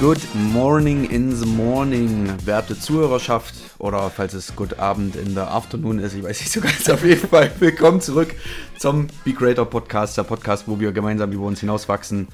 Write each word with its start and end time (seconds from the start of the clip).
Good 0.00 0.34
morning 0.34 1.10
in 1.10 1.30
the 1.36 1.44
morning, 1.44 2.26
werte 2.46 2.74
Zuhörerschaft 2.74 3.54
oder 3.76 4.08
falls 4.08 4.32
es 4.32 4.56
Good 4.56 4.78
Abend 4.78 5.14
in 5.14 5.34
der 5.34 5.50
Afternoon 5.50 5.98
ist, 5.98 6.14
ich 6.14 6.24
weiß 6.24 6.40
nicht 6.40 6.50
so 6.50 6.62
ganz 6.62 6.88
auf 6.88 7.04
jeden 7.04 7.28
Fall. 7.28 7.52
Willkommen 7.58 8.00
zurück 8.00 8.34
zum 8.78 9.08
Be 9.26 9.34
Creator 9.34 9.66
Podcast, 9.66 10.16
der 10.16 10.22
Podcast, 10.22 10.66
wo 10.66 10.80
wir 10.80 10.92
gemeinsam 10.92 11.32
über 11.32 11.44
uns 11.44 11.60
hinauswachsen. 11.60 12.28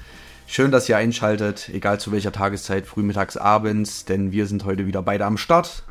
Schön, 0.47 0.71
dass 0.71 0.87
ihr 0.87 0.95
einschaltet, 0.95 1.67
egal 1.73 1.99
zu 1.99 2.13
welcher 2.13 2.31
Tageszeit, 2.31 2.87
frühmittags, 2.87 3.35
abends, 3.35 4.05
denn 4.05 4.31
wir 4.31 4.47
sind 4.47 4.63
heute 4.63 4.87
wieder 4.87 5.01
beide 5.01 5.25
am 5.25 5.37
Start. 5.37 5.83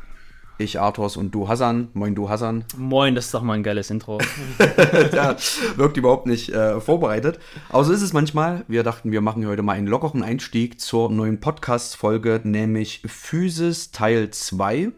Ich 0.59 0.79
Arthurs 0.79 1.17
und 1.17 1.35
du 1.35 1.47
Hassan. 1.47 1.89
Moin 1.93 2.15
du 2.15 2.29
Hassan. 2.29 2.65
Moin, 2.75 3.13
das 3.13 3.25
ist 3.25 3.33
doch 3.35 3.43
mal 3.43 3.53
ein 3.53 3.61
geiles 3.61 3.91
Intro. 3.91 4.17
ja, 5.13 5.35
wirkt 5.75 5.97
überhaupt 5.97 6.25
nicht 6.25 6.49
äh, 6.49 6.81
vorbereitet. 6.81 7.37
Aber 7.69 7.83
so 7.83 7.93
ist 7.93 8.01
es 8.01 8.11
manchmal. 8.11 8.65
Wir 8.67 8.81
dachten, 8.81 9.11
wir 9.11 9.21
machen 9.21 9.45
heute 9.45 9.61
mal 9.61 9.73
einen 9.73 9.85
lockeren 9.85 10.23
Einstieg 10.23 10.81
zur 10.81 11.11
neuen 11.11 11.39
Podcast-Folge, 11.39 12.41
nämlich 12.43 13.03
Physis 13.05 13.91
Teil 13.91 14.31
2. 14.31 14.91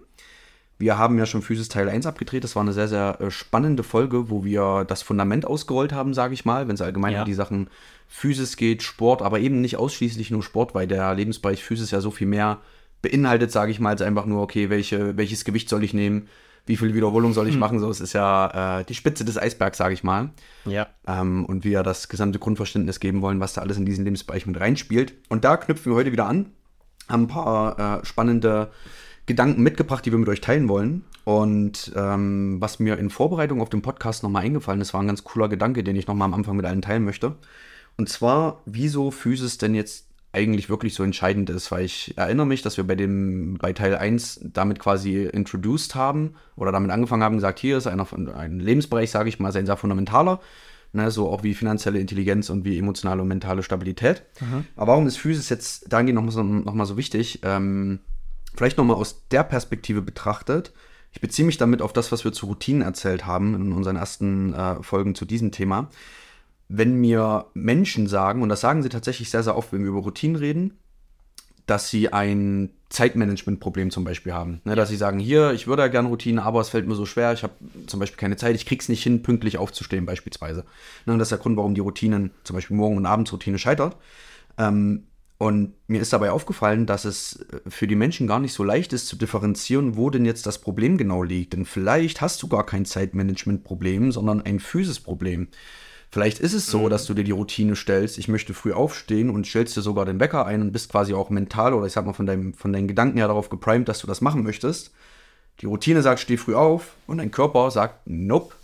Wir 0.77 0.97
haben 0.97 1.17
ja 1.17 1.25
schon 1.25 1.41
Physis 1.41 1.67
Teil 1.67 1.89
1 1.89 2.05
abgedreht. 2.05 2.45
Das 2.45 2.55
war 2.55 2.63
eine 2.63 2.71
sehr, 2.71 2.87
sehr 2.87 3.19
äh, 3.19 3.29
spannende 3.29 3.83
Folge, 3.83 4.29
wo 4.29 4.45
wir 4.45 4.85
das 4.87 5.01
Fundament 5.01 5.45
ausgerollt 5.45 5.91
haben, 5.91 6.13
sage 6.13 6.33
ich 6.33 6.45
mal, 6.45 6.69
wenn 6.69 6.75
es 6.75 6.81
allgemein 6.81 7.11
ja. 7.11 7.19
um 7.19 7.25
die 7.25 7.33
Sachen 7.33 7.69
Physis 8.07 8.55
geht, 8.55 8.81
Sport, 8.81 9.21
aber 9.21 9.39
eben 9.41 9.59
nicht 9.59 9.75
ausschließlich 9.75 10.31
nur 10.31 10.41
Sport, 10.41 10.73
weil 10.73 10.87
der 10.87 11.13
Lebensbereich 11.15 11.61
Physis 11.61 11.91
ja 11.91 11.99
so 11.99 12.11
viel 12.11 12.27
mehr 12.27 12.59
beinhaltet, 13.01 13.51
sage 13.51 13.71
ich 13.71 13.79
mal, 13.79 13.89
als 13.89 14.01
einfach 14.01 14.25
nur, 14.25 14.41
okay, 14.41 14.69
welche, 14.69 15.17
welches 15.17 15.45
Gewicht 15.45 15.69
soll 15.69 15.83
ich 15.83 15.93
nehmen, 15.93 16.27
wie 16.65 16.77
viel 16.77 16.93
Wiederholung 16.93 17.33
soll 17.33 17.47
ich 17.47 17.53
hm. 17.53 17.59
machen, 17.59 17.79
so, 17.79 17.89
es 17.89 17.99
ist 17.99 18.13
ja 18.13 18.79
äh, 18.79 18.85
die 18.85 18.93
Spitze 18.93 19.25
des 19.25 19.37
Eisbergs, 19.37 19.77
sage 19.77 19.93
ich 19.93 20.03
mal. 20.03 20.29
Ja. 20.65 20.87
Ähm, 21.07 21.45
und 21.45 21.63
wir 21.63 21.81
das 21.83 22.09
gesamte 22.09 22.37
Grundverständnis 22.37 22.99
geben 22.99 23.21
wollen, 23.21 23.39
was 23.39 23.53
da 23.53 23.61
alles 23.61 23.77
in 23.77 23.85
diesen 23.85 24.03
Lebensbereich 24.03 24.45
mit 24.45 24.59
reinspielt. 24.59 25.13
Und 25.29 25.45
da 25.45 25.57
knüpfen 25.57 25.91
wir 25.91 25.97
heute 25.97 26.11
wieder 26.11 26.27
an, 26.27 26.51
haben 27.07 27.23
ein 27.23 27.27
paar 27.27 28.01
äh, 28.01 28.05
spannende 28.05 28.71
Gedanken 29.25 29.63
mitgebracht, 29.63 30.05
die 30.05 30.11
wir 30.11 30.19
mit 30.19 30.29
euch 30.29 30.41
teilen 30.41 30.69
wollen. 30.69 31.05
Und 31.23 31.91
ähm, 31.95 32.57
was 32.59 32.79
mir 32.79 32.97
in 32.97 33.09
Vorbereitung 33.09 33.61
auf 33.61 33.69
den 33.69 33.81
Podcast 33.81 34.23
nochmal 34.23 34.43
eingefallen 34.43 34.81
ist, 34.81 34.93
war 34.93 35.01
ein 35.01 35.07
ganz 35.07 35.23
cooler 35.23 35.47
Gedanke, 35.49 35.83
den 35.83 35.95
ich 35.95 36.07
nochmal 36.07 36.25
am 36.25 36.33
Anfang 36.33 36.55
mit 36.55 36.65
allen 36.65 36.81
teilen 36.81 37.03
möchte. 37.03 37.35
Und 37.97 38.09
zwar, 38.09 38.61
wieso 38.65 39.11
Physis 39.11 39.57
denn 39.57 39.75
jetzt 39.75 40.08
eigentlich 40.31 40.69
wirklich 40.69 40.93
so 40.93 41.03
entscheidend 41.03 41.49
ist, 41.49 41.71
weil 41.71 41.85
ich 41.85 42.15
erinnere 42.17 42.45
mich, 42.45 42.61
dass 42.61 42.77
wir 42.77 42.85
bei 42.85 42.95
dem, 42.95 43.57
bei 43.57 43.73
Teil 43.73 43.95
1 43.95 44.41
damit 44.53 44.79
quasi 44.79 45.23
introduced 45.23 45.95
haben 45.95 46.35
oder 46.55 46.71
damit 46.71 46.91
angefangen 46.91 47.23
haben, 47.23 47.35
gesagt, 47.35 47.59
hier 47.59 47.77
ist 47.77 47.87
einer 47.87 48.05
von, 48.05 48.29
ein 48.29 48.59
Lebensbereich, 48.59 49.09
sage 49.09 49.29
ich 49.29 49.39
mal, 49.39 49.55
ein 49.55 49.65
sehr 49.65 49.77
fundamentaler, 49.77 50.39
ne, 50.93 51.09
so 51.09 51.29
auch 51.29 51.41
wie 51.41 51.55
finanzielle 51.55 51.99
Intelligenz 51.99 52.51
und 52.51 52.63
wie 52.63 52.77
emotionale 52.77 53.23
und 53.23 53.27
mentale 53.27 53.63
Stabilität. 53.63 54.23
Mhm. 54.39 54.65
Aber 54.75 54.91
warum 54.91 55.07
ist 55.07 55.17
Physis 55.17 55.49
jetzt 55.49 55.91
dahingehend 55.91 56.15
nochmal 56.15 56.31
so, 56.31 56.43
noch 56.43 56.85
so 56.85 56.95
wichtig? 56.95 57.39
Ähm, 57.43 57.99
vielleicht 58.55 58.77
nochmal 58.77 58.97
aus 58.97 59.27
der 59.29 59.43
Perspektive 59.43 60.03
betrachtet. 60.03 60.73
Ich 61.11 61.21
beziehe 61.21 61.45
mich 61.45 61.57
damit 61.57 61.81
auf 61.81 61.91
das, 61.91 62.11
was 62.11 62.23
wir 62.23 62.33
zu 62.33 62.45
Routinen 62.45 62.83
erzählt 62.83 63.25
haben 63.25 63.55
in 63.55 63.71
unseren 63.73 63.95
ersten 63.95 64.53
äh, 64.53 64.83
Folgen 64.83 65.15
zu 65.15 65.25
diesem 65.25 65.51
Thema 65.51 65.89
wenn 66.69 66.95
mir 66.95 67.47
Menschen 67.53 68.07
sagen, 68.07 68.41
und 68.41 68.49
das 68.49 68.61
sagen 68.61 68.83
sie 68.83 68.89
tatsächlich 68.89 69.29
sehr, 69.29 69.43
sehr 69.43 69.57
oft, 69.57 69.73
wenn 69.73 69.81
wir 69.81 69.89
über 69.89 70.01
Routinen 70.01 70.37
reden, 70.37 70.77
dass 71.65 71.89
sie 71.89 72.13
ein 72.13 72.71
Zeitmanagement-Problem 72.89 73.91
zum 73.91 74.03
Beispiel 74.03 74.33
haben. 74.33 74.61
Ne, 74.63 74.75
dass 74.75 74.89
sie 74.89 74.95
sagen, 74.95 75.19
hier, 75.19 75.51
ich 75.51 75.67
würde 75.67 75.83
ja 75.83 75.87
gerne 75.87 76.07
Routine, 76.07 76.41
aber 76.41 76.61
es 76.61 76.69
fällt 76.69 76.87
mir 76.87 76.95
so 76.95 77.05
schwer, 77.05 77.33
ich 77.33 77.43
habe 77.43 77.53
zum 77.85 77.99
Beispiel 77.99 78.17
keine 78.17 78.37
Zeit, 78.37 78.55
ich 78.55 78.65
krieg's 78.65 78.89
nicht 78.89 79.03
hin, 79.03 79.21
pünktlich 79.21 79.57
aufzustehen 79.57 80.05
beispielsweise. 80.05 80.65
Ne, 81.05 81.13
und 81.13 81.19
das 81.19 81.27
ist 81.27 81.31
der 81.31 81.39
Grund, 81.39 81.57
warum 81.57 81.75
die 81.75 81.81
Routinen, 81.81 82.31
zum 82.43 82.55
Beispiel 82.55 82.77
Morgen- 82.77 82.97
und 82.97 83.05
Abendsroutine 83.05 83.59
scheitert. 83.59 83.97
Ähm, 84.57 85.05
und 85.37 85.73
mir 85.87 86.01
ist 86.01 86.11
dabei 86.11 86.31
aufgefallen, 86.31 86.85
dass 86.85 87.05
es 87.05 87.45
für 87.67 87.87
die 87.87 87.95
Menschen 87.95 88.27
gar 88.27 88.39
nicht 88.39 88.53
so 88.53 88.63
leicht 88.63 88.91
ist 88.91 89.07
zu 89.07 89.15
differenzieren, 89.15 89.95
wo 89.95 90.09
denn 90.09 90.25
jetzt 90.25 90.45
das 90.45 90.59
Problem 90.59 90.97
genau 90.97 91.23
liegt. 91.23 91.53
Denn 91.53 91.65
vielleicht 91.65 92.19
hast 92.19 92.43
du 92.43 92.47
gar 92.47 92.65
kein 92.65 92.85
Zeitmanagement-Problem, 92.85 94.11
sondern 94.11 94.41
ein 94.41 94.59
Physis-Problem. 94.59 95.47
Vielleicht 96.11 96.39
ist 96.39 96.53
es 96.53 96.67
so, 96.67 96.79
mhm. 96.85 96.89
dass 96.89 97.05
du 97.05 97.13
dir 97.13 97.23
die 97.23 97.31
Routine 97.31 97.75
stellst, 97.75 98.17
ich 98.17 98.27
möchte 98.27 98.53
früh 98.53 98.73
aufstehen 98.73 99.29
und 99.29 99.45
stellst 99.45 99.77
dir 99.77 99.81
sogar 99.81 100.05
den 100.05 100.19
Wecker 100.19 100.45
ein 100.45 100.61
und 100.61 100.71
bist 100.71 100.91
quasi 100.91 101.13
auch 101.13 101.29
mental 101.29 101.73
oder 101.73 101.85
ich 101.85 101.93
sag 101.93 102.05
mal 102.05 102.13
von, 102.13 102.25
deinem, 102.25 102.53
von 102.53 102.73
deinen 102.73 102.87
Gedanken 102.87 103.17
her 103.17 103.27
darauf 103.27 103.49
geprimed, 103.49 103.87
dass 103.87 103.99
du 103.99 104.07
das 104.07 104.21
machen 104.21 104.43
möchtest. 104.43 104.91
Die 105.61 105.65
Routine 105.65 106.01
sagt, 106.01 106.21
steh 106.21 106.37
früh 106.37 106.55
auf 106.55 106.93
und 107.05 107.17
dein 107.17 107.31
Körper 107.31 107.69
sagt, 107.69 108.07
nope. 108.07 108.55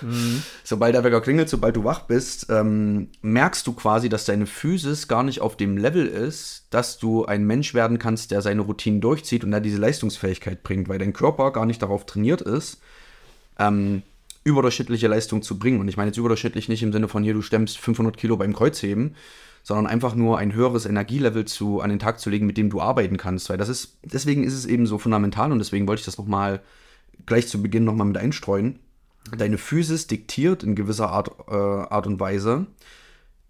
Mhm. 0.00 0.42
Sobald 0.64 0.94
der 0.94 1.02
Wecker 1.02 1.20
klingelt, 1.20 1.48
sobald 1.48 1.76
du 1.76 1.84
wach 1.84 2.00
bist, 2.00 2.46
ähm, 2.50 3.08
merkst 3.22 3.66
du 3.66 3.72
quasi, 3.72 4.08
dass 4.08 4.24
deine 4.24 4.46
Physis 4.46 5.08
gar 5.08 5.22
nicht 5.22 5.40
auf 5.40 5.56
dem 5.56 5.76
Level 5.76 6.06
ist, 6.06 6.66
dass 6.70 6.98
du 6.98 7.24
ein 7.24 7.46
Mensch 7.46 7.74
werden 7.74 7.98
kannst, 7.98 8.32
der 8.32 8.42
seine 8.42 8.62
Routinen 8.62 9.00
durchzieht 9.00 9.44
und 9.44 9.50
der 9.50 9.60
diese 9.60 9.78
Leistungsfähigkeit 9.78 10.62
bringt, 10.62 10.88
weil 10.88 10.98
dein 10.98 11.12
Körper 11.12 11.52
gar 11.52 11.64
nicht 11.64 11.80
darauf 11.80 12.06
trainiert 12.06 12.42
ist, 12.42 12.80
ähm, 13.58 14.02
überdurchschnittliche 14.44 15.08
Leistung 15.08 15.42
zu 15.42 15.58
bringen. 15.58 15.80
Und 15.80 15.88
ich 15.88 15.96
meine 15.96 16.08
jetzt 16.08 16.18
überdurchschnittlich 16.18 16.68
nicht 16.68 16.82
im 16.82 16.92
Sinne 16.92 17.08
von 17.08 17.22
hier, 17.22 17.34
du 17.34 17.42
stemmst 17.42 17.78
500 17.78 18.16
Kilo 18.16 18.36
beim 18.36 18.52
Kreuzheben, 18.52 19.14
sondern 19.62 19.86
einfach 19.86 20.14
nur 20.14 20.38
ein 20.38 20.54
höheres 20.54 20.86
Energielevel 20.86 21.44
zu, 21.44 21.80
an 21.80 21.90
den 21.90 21.98
Tag 21.98 22.18
zu 22.18 22.30
legen, 22.30 22.46
mit 22.46 22.56
dem 22.56 22.70
du 22.70 22.80
arbeiten 22.80 23.16
kannst. 23.16 23.48
Weil 23.50 23.58
das 23.58 23.68
ist, 23.68 23.98
deswegen 24.04 24.44
ist 24.44 24.54
es 24.54 24.66
eben 24.66 24.86
so 24.86 24.98
fundamental 24.98 25.52
und 25.52 25.58
deswegen 25.58 25.86
wollte 25.86 26.00
ich 26.00 26.06
das 26.06 26.18
nochmal 26.18 26.60
gleich 27.26 27.46
zu 27.46 27.62
Beginn 27.62 27.84
nochmal 27.84 28.06
mit 28.06 28.16
einstreuen. 28.16 28.80
Deine 29.36 29.58
Physis 29.58 30.08
diktiert 30.08 30.64
in 30.64 30.74
gewisser 30.74 31.10
Art, 31.10 31.30
äh, 31.48 31.54
Art 31.54 32.08
und 32.08 32.18
Weise 32.18 32.66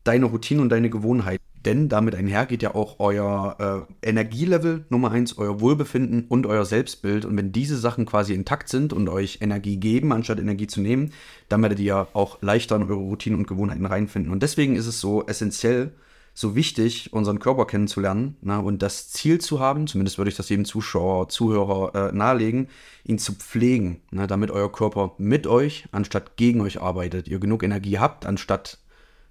deine 0.05 0.27
Routine 0.27 0.63
und 0.63 0.69
deine 0.69 0.91
Gewohnheit. 0.91 1.41
Denn 1.65 1.89
damit 1.89 2.15
einher 2.15 2.47
geht 2.47 2.63
ja 2.63 2.75
auch 2.75 2.99
euer 2.99 3.87
äh, 4.03 4.09
Energielevel 4.09 4.85
Nummer 4.89 5.13
eins, 5.13 5.39
euer 5.39 5.61
Wohlbefinden 5.61 6.25
und 6.29 6.47
euer 6.47 6.65
Selbstbild. 6.65 7.25
Und 7.25 7.37
wenn 7.37 7.53
diese 7.53 7.77
Sachen 7.79 8.05
quasi 8.05 8.35
intakt 8.35 8.69
sind 8.69 8.93
und 8.93 9.09
euch 9.09 9.39
Energie 9.41 9.77
geben, 9.77 10.13
anstatt 10.13 10.41
Energie 10.41 10.67
zu 10.67 10.81
nehmen, 10.81 11.13
dann 11.49 11.63
werdet 11.63 11.79
ihr 11.79 12.09
auch 12.15 12.43
leichter 12.43 12.77
in 12.77 12.83
eure 12.83 12.95
Routinen 12.95 13.39
und 13.39 13.47
Gewohnheiten 13.47 13.87
reinfinden. 13.87 14.33
Und 14.33 14.43
deswegen 14.43 14.75
ist 14.75 14.87
es 14.87 15.01
so 15.01 15.25
essentiell, 15.27 15.93
so 16.35 16.55
wichtig, 16.55 17.13
unseren 17.13 17.39
Körper 17.39 17.67
kennenzulernen 17.67 18.37
ne, 18.41 18.59
und 18.61 18.81
das 18.81 19.11
Ziel 19.11 19.39
zu 19.39 19.61
haben, 19.61 19.87
zumindest 19.87 20.17
würde 20.17 20.31
ich 20.31 20.37
das 20.37 20.49
jedem 20.49 20.65
Zuschauer, 20.65 21.29
Zuhörer 21.29 22.09
äh, 22.09 22.13
nahelegen, 22.13 22.69
ihn 23.05 23.19
zu 23.19 23.35
pflegen, 23.35 24.01
ne, 24.11 24.27
damit 24.27 24.51
euer 24.51 24.73
Körper 24.73 25.13
mit 25.19 25.47
euch 25.47 25.87
anstatt 25.93 26.37
gegen 26.37 26.63
euch 26.63 26.81
arbeitet, 26.81 27.29
ihr 27.29 27.39
genug 27.39 27.63
Energie 27.63 27.99
habt, 27.99 28.25
anstatt 28.25 28.79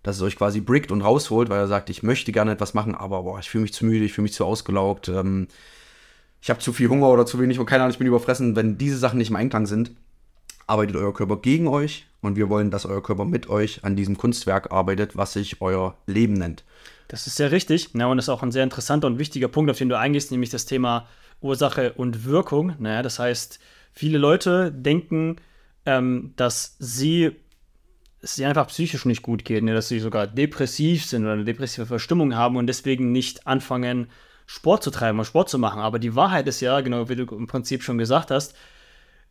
dass 0.04 0.16
es 0.16 0.22
euch 0.22 0.36
quasi 0.36 0.62
brickt 0.62 0.92
und 0.92 1.02
rausholt, 1.02 1.50
weil 1.50 1.60
er 1.60 1.68
sagt, 1.68 1.90
ich 1.90 2.04
möchte 2.04 2.32
gerne 2.32 2.52
etwas 2.52 2.74
machen, 2.74 2.96
aber 2.96 3.24
boah, 3.24 3.40
ich 3.40 3.50
fühle 3.50 3.64
mich 3.64 3.74
zu 3.74 3.86
müde, 3.86 4.06
ich 4.06 4.14
fühle 4.14 4.24
mich 4.24 4.34
zu 4.34 4.46
ausgelaugt, 4.46 5.10
ähm, 5.10 5.48
ich 6.42 6.50
habe 6.50 6.60
zu 6.60 6.74
viel 6.74 6.90
Hunger 6.90 7.10
oder 7.10 7.26
zu 7.26 7.40
wenig 7.40 7.60
und 7.60 7.68
keine 7.68 7.84
Ahnung, 7.84 7.92
ich 7.92 8.00
bin 8.00 8.08
überfressen. 8.08 8.56
Wenn 8.56 8.78
diese 8.78 8.98
Sachen 8.98 9.20
nicht 9.20 9.30
im 9.30 9.36
Einklang 9.36 9.68
sind, 9.68 9.92
arbeitet 10.66 10.96
euer 10.96 11.14
Körper 11.14 11.38
gegen 11.38 11.68
euch 11.68 12.08
und 12.22 12.36
wir 12.36 12.50
wollen, 12.50 12.72
dass 12.72 12.86
euer 12.86 13.04
Körper 13.04 13.26
mit 13.26 13.48
euch 13.50 13.84
an 13.84 13.96
diesem 13.96 14.18
Kunstwerk 14.18 14.72
arbeitet, 14.72 15.16
was 15.16 15.34
sich 15.34 15.62
euer 15.62 15.96
Leben 16.08 16.34
nennt. 16.34 16.64
Das 17.08 17.28
ist 17.28 17.36
sehr 17.36 17.52
richtig. 17.52 17.90
Ja, 17.94 18.08
und 18.08 18.18
das 18.18 18.26
ist 18.26 18.30
auch 18.30 18.42
ein 18.42 18.52
sehr 18.52 18.64
interessanter 18.64 19.08
und 19.08 19.20
wichtiger 19.20 19.50
Punkt, 19.50 19.70
auf 19.70 19.78
den 19.78 19.90
du 19.90 19.98
eingehst, 19.98 20.32
nämlich 20.32 20.50
das 20.50 20.66
Thema 20.66 21.08
Ursache 21.42 21.94
und 21.94 22.26
Wirkung. 22.26 22.74
Naja, 22.80 23.04
das 23.04 23.20
heißt, 23.20 23.60
viele 23.92 24.18
Leute 24.18 24.72
denken, 24.72 25.36
ähm, 25.86 26.34
dass 26.38 26.76
sie 26.80 27.32
es 28.22 28.38
ihnen 28.38 28.50
einfach 28.50 28.68
psychisch 28.68 29.06
nicht 29.06 29.22
gut 29.22 29.46
geht, 29.46 29.64
ne? 29.64 29.74
dass 29.74 29.88
sie 29.88 30.00
sogar 30.00 30.28
depressiv 30.28 31.06
sind 31.06 31.24
oder 31.24 31.34
eine 31.34 31.44
depressive 31.44 31.86
Verstimmung 31.86 32.36
haben 32.36 32.56
und 32.56 32.68
deswegen 32.68 33.12
nicht 33.12 33.48
anfangen, 33.48 34.08
Sport 34.46 34.84
zu 34.84 34.92
treiben 34.92 35.18
oder 35.18 35.26
Sport 35.26 35.50
zu 35.50 35.58
machen. 35.58 35.82
Aber 35.82 35.98
die 35.98 36.16
Wahrheit 36.16 36.48
ist 36.48 36.60
ja, 36.62 36.82
genau 36.82 37.10
wie 37.10 37.16
du 37.16 37.24
im 37.36 37.48
Prinzip 37.48 37.84
schon 37.84 37.98
gesagt 37.98 38.32
hast, 38.32 38.54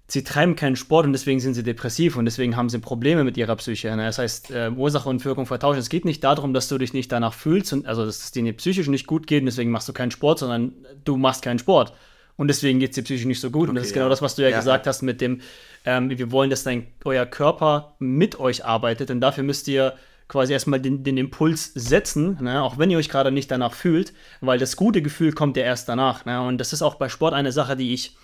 sie 0.09 0.25
treiben 0.25 0.57
keinen 0.57 0.77
Sport 0.77 1.07
und 1.07 1.13
deswegen 1.13 1.41
sind 1.41 1.55
sie 1.55 1.63
depressiv 1.63 2.17
und 2.17 2.25
deswegen 2.25 2.57
haben 2.57 2.69
sie 2.69 2.79
Probleme 2.79 3.23
mit 3.23 3.37
ihrer 3.37 3.55
Psyche. 3.57 3.95
Ne? 3.95 4.05
Das 4.05 4.19
heißt, 4.19 4.51
äh, 4.51 4.71
Ursache 4.75 5.09
und 5.09 5.25
Wirkung 5.25 5.47
vertauschen. 5.47 5.79
Es 5.79 5.89
geht 5.89 6.05
nicht 6.05 6.25
darum, 6.25 6.53
dass 6.53 6.69
du 6.69 6.79
dich 6.79 6.93
nicht 6.93 7.13
danach 7.13 7.35
fühlst, 7.35 7.73
und, 7.73 7.87
also 7.87 8.05
dass 8.05 8.25
es 8.25 8.33
dir 8.33 8.53
psychisch 8.55 8.89
nicht 8.89 9.07
gut 9.07 9.27
geht 9.27 9.41
und 9.41 9.47
deswegen 9.47 9.71
machst 9.71 9.89
du 9.89 9.93
keinen 9.93 10.11
Sport, 10.11 10.41
sondern 10.41 10.73
du 11.05 11.17
machst 11.17 11.43
keinen 11.43 11.59
Sport. 11.59 11.93
Und 12.37 12.49
deswegen 12.49 12.81
geht 12.81 12.91
es 12.91 12.95
dir 12.95 13.03
psychisch 13.03 13.27
nicht 13.27 13.41
so 13.41 13.51
gut. 13.51 13.65
Okay, 13.65 13.71
und 13.71 13.75
das 13.77 13.89
ist 13.89 13.93
genau 13.93 14.09
das, 14.09 14.23
was 14.23 14.35
du 14.35 14.43
ja, 14.43 14.49
ja 14.49 14.57
gesagt 14.57 14.87
hast 14.87 15.03
mit 15.03 15.21
dem, 15.21 15.43
ähm, 15.85 16.11
wir 16.11 16.31
wollen, 16.31 16.51
dass 16.51 16.63
dein, 16.63 16.87
euer 17.05 17.27
Körper 17.27 17.97
mit 17.99 18.39
euch 18.39 18.65
arbeitet. 18.65 19.11
Und 19.11 19.21
dafür 19.21 19.45
müsst 19.45 19.69
ihr 19.69 19.95
quasi 20.29 20.53
erstmal 20.53 20.81
den, 20.81 21.03
den 21.03 21.17
Impuls 21.17 21.73
setzen, 21.75 22.39
ne? 22.41 22.63
auch 22.63 22.79
wenn 22.79 22.91
ihr 22.91 22.99
euch 22.99 23.09
gerade 23.09 23.33
nicht 23.33 23.51
danach 23.51 23.73
fühlt, 23.73 24.13
weil 24.41 24.59
das 24.59 24.77
gute 24.77 25.03
Gefühl 25.03 25.33
kommt 25.33 25.57
ja 25.57 25.65
erst 25.65 25.89
danach. 25.89 26.25
Ne? 26.25 26.41
Und 26.41 26.59
das 26.59 26.73
ist 26.73 26.83
auch 26.83 26.95
bei 26.95 27.09
Sport 27.09 27.35
eine 27.35 27.51
Sache, 27.51 27.77
die 27.77 27.93
ich 27.93 28.17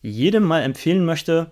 jedem 0.00 0.44
mal 0.44 0.62
empfehlen 0.62 1.04
möchte, 1.04 1.50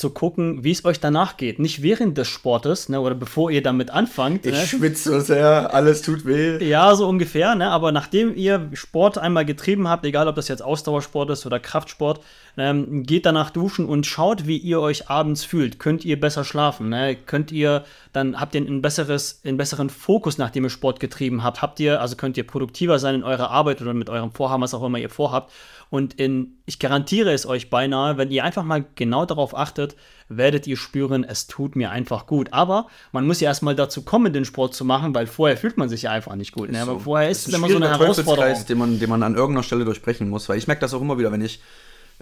zu 0.00 0.10
gucken, 0.10 0.64
wie 0.64 0.72
es 0.72 0.84
euch 0.84 0.98
danach 0.98 1.36
geht. 1.36 1.58
Nicht 1.58 1.82
während 1.82 2.18
des 2.18 2.28
Sportes 2.28 2.88
ne, 2.88 3.00
oder 3.00 3.14
bevor 3.14 3.50
ihr 3.50 3.62
damit 3.62 3.90
anfangt. 3.90 4.46
Ich 4.46 4.52
ne? 4.52 4.66
schwitze 4.66 5.10
so 5.10 5.20
sehr, 5.20 5.72
alles 5.74 6.02
tut 6.02 6.24
weh. 6.24 6.64
Ja, 6.64 6.94
so 6.96 7.06
ungefähr, 7.06 7.54
ne? 7.54 7.70
aber 7.70 7.92
nachdem 7.92 8.34
ihr 8.34 8.70
Sport 8.72 9.18
einmal 9.18 9.44
getrieben 9.44 9.88
habt, 9.88 10.04
egal 10.04 10.26
ob 10.26 10.36
das 10.36 10.48
jetzt 10.48 10.62
Ausdauersport 10.62 11.30
ist 11.30 11.46
oder 11.46 11.60
Kraftsport, 11.60 12.20
ähm, 12.56 13.04
geht 13.04 13.26
danach 13.26 13.50
duschen 13.50 13.86
und 13.86 14.06
schaut, 14.06 14.46
wie 14.46 14.56
ihr 14.56 14.80
euch 14.80 15.08
abends 15.08 15.44
fühlt. 15.44 15.78
Könnt 15.78 16.04
ihr 16.04 16.18
besser 16.18 16.44
schlafen? 16.44 16.88
Ne? 16.88 17.14
Könnt 17.14 17.52
ihr, 17.52 17.84
dann 18.12 18.40
habt 18.40 18.54
ihr 18.54 18.62
einen, 18.62 18.82
besseres, 18.82 19.40
einen 19.44 19.56
besseren 19.58 19.90
Fokus, 19.90 20.38
nachdem 20.38 20.64
ihr 20.64 20.70
Sport 20.70 20.98
getrieben 20.98 21.44
habt. 21.44 21.62
Habt 21.62 21.78
ihr, 21.78 22.00
also 22.00 22.16
könnt 22.16 22.36
ihr 22.36 22.46
produktiver 22.46 22.98
sein 22.98 23.16
in 23.16 23.22
eurer 23.22 23.50
Arbeit 23.50 23.82
oder 23.82 23.94
mit 23.94 24.08
eurem 24.08 24.32
Vorhaben, 24.32 24.62
was 24.62 24.74
auch 24.74 24.82
immer 24.82 24.98
ihr 24.98 25.10
vorhabt. 25.10 25.52
Und 25.90 26.14
in, 26.14 26.58
ich 26.66 26.78
garantiere 26.78 27.32
es 27.32 27.46
euch 27.46 27.68
beinahe, 27.68 28.16
wenn 28.16 28.30
ihr 28.30 28.44
einfach 28.44 28.62
mal 28.62 28.84
genau 28.94 29.26
darauf 29.26 29.56
achtet, 29.56 29.96
werdet 30.28 30.68
ihr 30.68 30.76
spüren, 30.76 31.24
es 31.24 31.48
tut 31.48 31.74
mir 31.74 31.90
einfach 31.90 32.26
gut. 32.26 32.52
Aber 32.52 32.86
man 33.10 33.26
muss 33.26 33.40
ja 33.40 33.48
erstmal 33.48 33.74
dazu 33.74 34.02
kommen, 34.02 34.32
den 34.32 34.44
Sport 34.44 34.72
zu 34.74 34.84
machen, 34.84 35.14
weil 35.16 35.26
vorher 35.26 35.56
fühlt 35.56 35.76
man 35.76 35.88
sich 35.88 36.02
ja 36.02 36.12
einfach 36.12 36.36
nicht 36.36 36.52
gut. 36.52 36.70
Ne? 36.70 36.80
Aber 36.80 36.92
So. 36.92 36.98
vorher 37.00 37.28
ist 37.28 37.48
es 37.48 37.54
immer 37.54 37.68
so 37.68 37.74
eine 37.76 37.90
Herausforderung. 37.90 38.64
Den 38.68 38.78
man, 38.78 39.00
den 39.00 39.10
man 39.10 39.22
an 39.24 39.34
irgendeiner 39.34 39.64
Stelle 39.64 39.84
durchbrechen 39.84 40.28
muss, 40.28 40.48
weil 40.48 40.58
ich 40.58 40.68
merke 40.68 40.80
das 40.80 40.94
auch 40.94 41.00
immer 41.00 41.18
wieder, 41.18 41.32
wenn 41.32 41.42
ich 41.42 41.60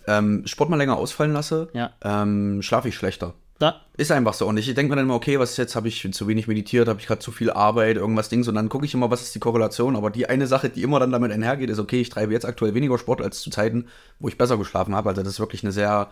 ähm, 0.06 0.46
Sport 0.46 0.70
mal 0.70 0.76
länger 0.76 0.96
ausfallen 0.96 1.34
lasse, 1.34 1.68
Ja. 1.74 1.90
ähm, 2.02 2.62
schlafe 2.62 2.88
ich 2.88 2.94
schlechter. 2.94 3.34
Da, 3.58 3.81
Ist 3.96 4.12
einfach 4.12 4.34
so. 4.34 4.46
Und 4.46 4.56
ich 4.56 4.66
denke 4.66 4.90
mir 4.90 4.96
dann 4.96 5.06
immer, 5.06 5.16
okay, 5.16 5.40
was 5.40 5.50
ist 5.50 5.56
jetzt? 5.56 5.75
Habe 5.75 5.88
ich 5.88 6.12
zu 6.12 6.28
wenig 6.28 6.46
meditiert? 6.46 6.87
Habe 6.87 7.00
ich 7.00 7.08
gerade 7.08 7.20
zu 7.20 7.32
viel 7.32 7.50
Arbeit? 7.50 7.96
Irgendwas 7.96 8.28
Dings? 8.28 8.46
Und 8.46 8.55
dann 8.55 8.69
gucke 8.69 8.87
ich 8.87 8.94
immer, 8.94 9.10
was 9.10 9.22
ist 9.22 9.34
die 9.34 9.40
Korrelation? 9.40 9.96
Aber 9.96 10.10
die 10.10 10.28
eine 10.28 10.46
Sache, 10.46 10.70
die 10.70 10.82
immer 10.82 11.00
dann 11.00 11.10
damit 11.10 11.32
einhergeht, 11.32 11.69
ist, 11.69 11.81
okay, 11.81 12.00
ich 12.00 12.08
treibe 12.08 12.32
jetzt 12.32 12.46
aktuell 12.46 12.75
weniger 12.75 12.99
Sport 12.99 13.20
als 13.20 13.40
zu 13.40 13.50
Zeiten, 13.50 13.87
wo 14.20 14.28
ich 14.28 14.38
besser 14.38 14.58
geschlafen 14.58 14.94
habe. 14.94 15.08
Also 15.08 15.22
das 15.22 15.32
ist 15.32 15.40
wirklich 15.40 15.64
eine 15.64 15.72
sehr 15.72 16.08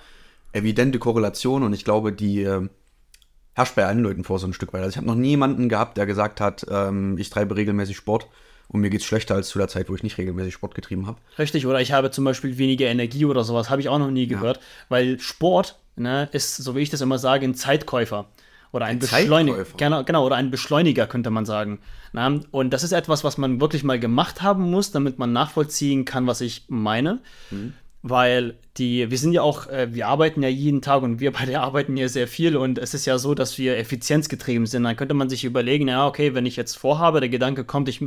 evidente 0.52 0.98
Korrelation 0.98 1.62
und 1.62 1.72
ich 1.72 1.84
glaube, 1.84 2.12
die 2.12 2.42
äh, 2.42 2.68
herrscht 3.54 3.76
bei 3.76 3.86
allen 3.86 4.02
Leuten 4.02 4.24
vor 4.24 4.40
so 4.40 4.48
ein 4.48 4.52
Stück 4.52 4.72
weit. 4.72 4.82
Also 4.82 4.90
ich 4.90 4.96
habe 4.96 5.06
noch 5.06 5.14
niemanden 5.14 5.68
gehabt, 5.68 5.96
der 5.96 6.06
gesagt 6.06 6.40
hat, 6.40 6.66
ähm, 6.68 7.16
ich 7.18 7.30
treibe 7.30 7.54
regelmäßig 7.56 7.96
Sport 7.96 8.26
und 8.68 8.80
mir 8.80 8.90
geht's 8.90 9.04
schlechter 9.04 9.34
als 9.34 9.48
zu 9.48 9.58
der 9.58 9.68
Zeit, 9.68 9.88
wo 9.88 9.94
ich 9.94 10.02
nicht 10.02 10.18
regelmäßig 10.18 10.54
Sport 10.54 10.74
getrieben 10.74 11.06
habe. 11.06 11.18
Richtig, 11.38 11.66
oder 11.66 11.80
ich 11.80 11.92
habe 11.92 12.10
zum 12.10 12.24
Beispiel 12.24 12.58
weniger 12.58 12.86
Energie 12.86 13.24
oder 13.24 13.44
sowas, 13.44 13.70
habe 13.70 13.80
ich 13.80 13.88
auch 13.88 13.98
noch 13.98 14.10
nie 14.10 14.26
gehört, 14.26 14.60
weil 14.88 15.18
Sport 15.20 15.78
ne, 15.96 16.28
ist, 16.32 16.56
so 16.56 16.74
wie 16.74 16.80
ich 16.80 16.90
das 16.90 17.00
immer 17.00 17.18
sage, 17.18 17.46
ein 17.46 17.54
Zeitkäufer. 17.54 18.26
Oder 18.72 18.86
ein, 18.86 18.96
Ein 18.96 18.98
Beschleuniger. 18.98 19.64
Genau, 19.76 20.04
genau, 20.04 20.26
oder 20.26 20.36
ein 20.36 20.50
Beschleuniger, 20.50 21.06
könnte 21.06 21.30
man 21.30 21.46
sagen. 21.46 21.78
Na, 22.12 22.40
und 22.50 22.70
das 22.70 22.82
ist 22.82 22.92
etwas, 22.92 23.24
was 23.24 23.38
man 23.38 23.60
wirklich 23.60 23.84
mal 23.84 23.98
gemacht 23.98 24.42
haben 24.42 24.70
muss, 24.70 24.90
damit 24.90 25.18
man 25.18 25.32
nachvollziehen 25.32 26.04
kann, 26.04 26.26
was 26.26 26.40
ich 26.42 26.64
meine. 26.68 27.20
Weil 28.02 28.56
die, 28.76 29.10
wir 29.10 29.18
sind 29.18 29.32
ja 29.32 29.42
auch, 29.42 29.68
äh, 29.68 29.94
wir 29.94 30.08
arbeiten 30.08 30.42
ja 30.42 30.48
jeden 30.48 30.82
Tag 30.82 31.02
und 31.02 31.20
wir 31.20 31.32
beide 31.32 31.60
arbeiten 31.60 31.96
ja 31.96 32.08
sehr 32.08 32.28
viel 32.28 32.56
und 32.56 32.78
es 32.78 32.92
ist 32.92 33.06
ja 33.06 33.18
so, 33.18 33.34
dass 33.34 33.56
wir 33.56 33.78
effizienzgetrieben 33.78 34.66
sind. 34.66 34.82
Dann 34.82 34.96
könnte 34.96 35.14
man 35.14 35.30
sich 35.30 35.44
überlegen, 35.44 35.88
ja, 35.88 36.06
okay, 36.06 36.34
wenn 36.34 36.44
ich 36.44 36.56
jetzt 36.56 36.76
vorhabe, 36.76 37.20
der 37.20 37.30
Gedanke 37.30 37.64
kommt, 37.64 37.88
ich 37.88 38.02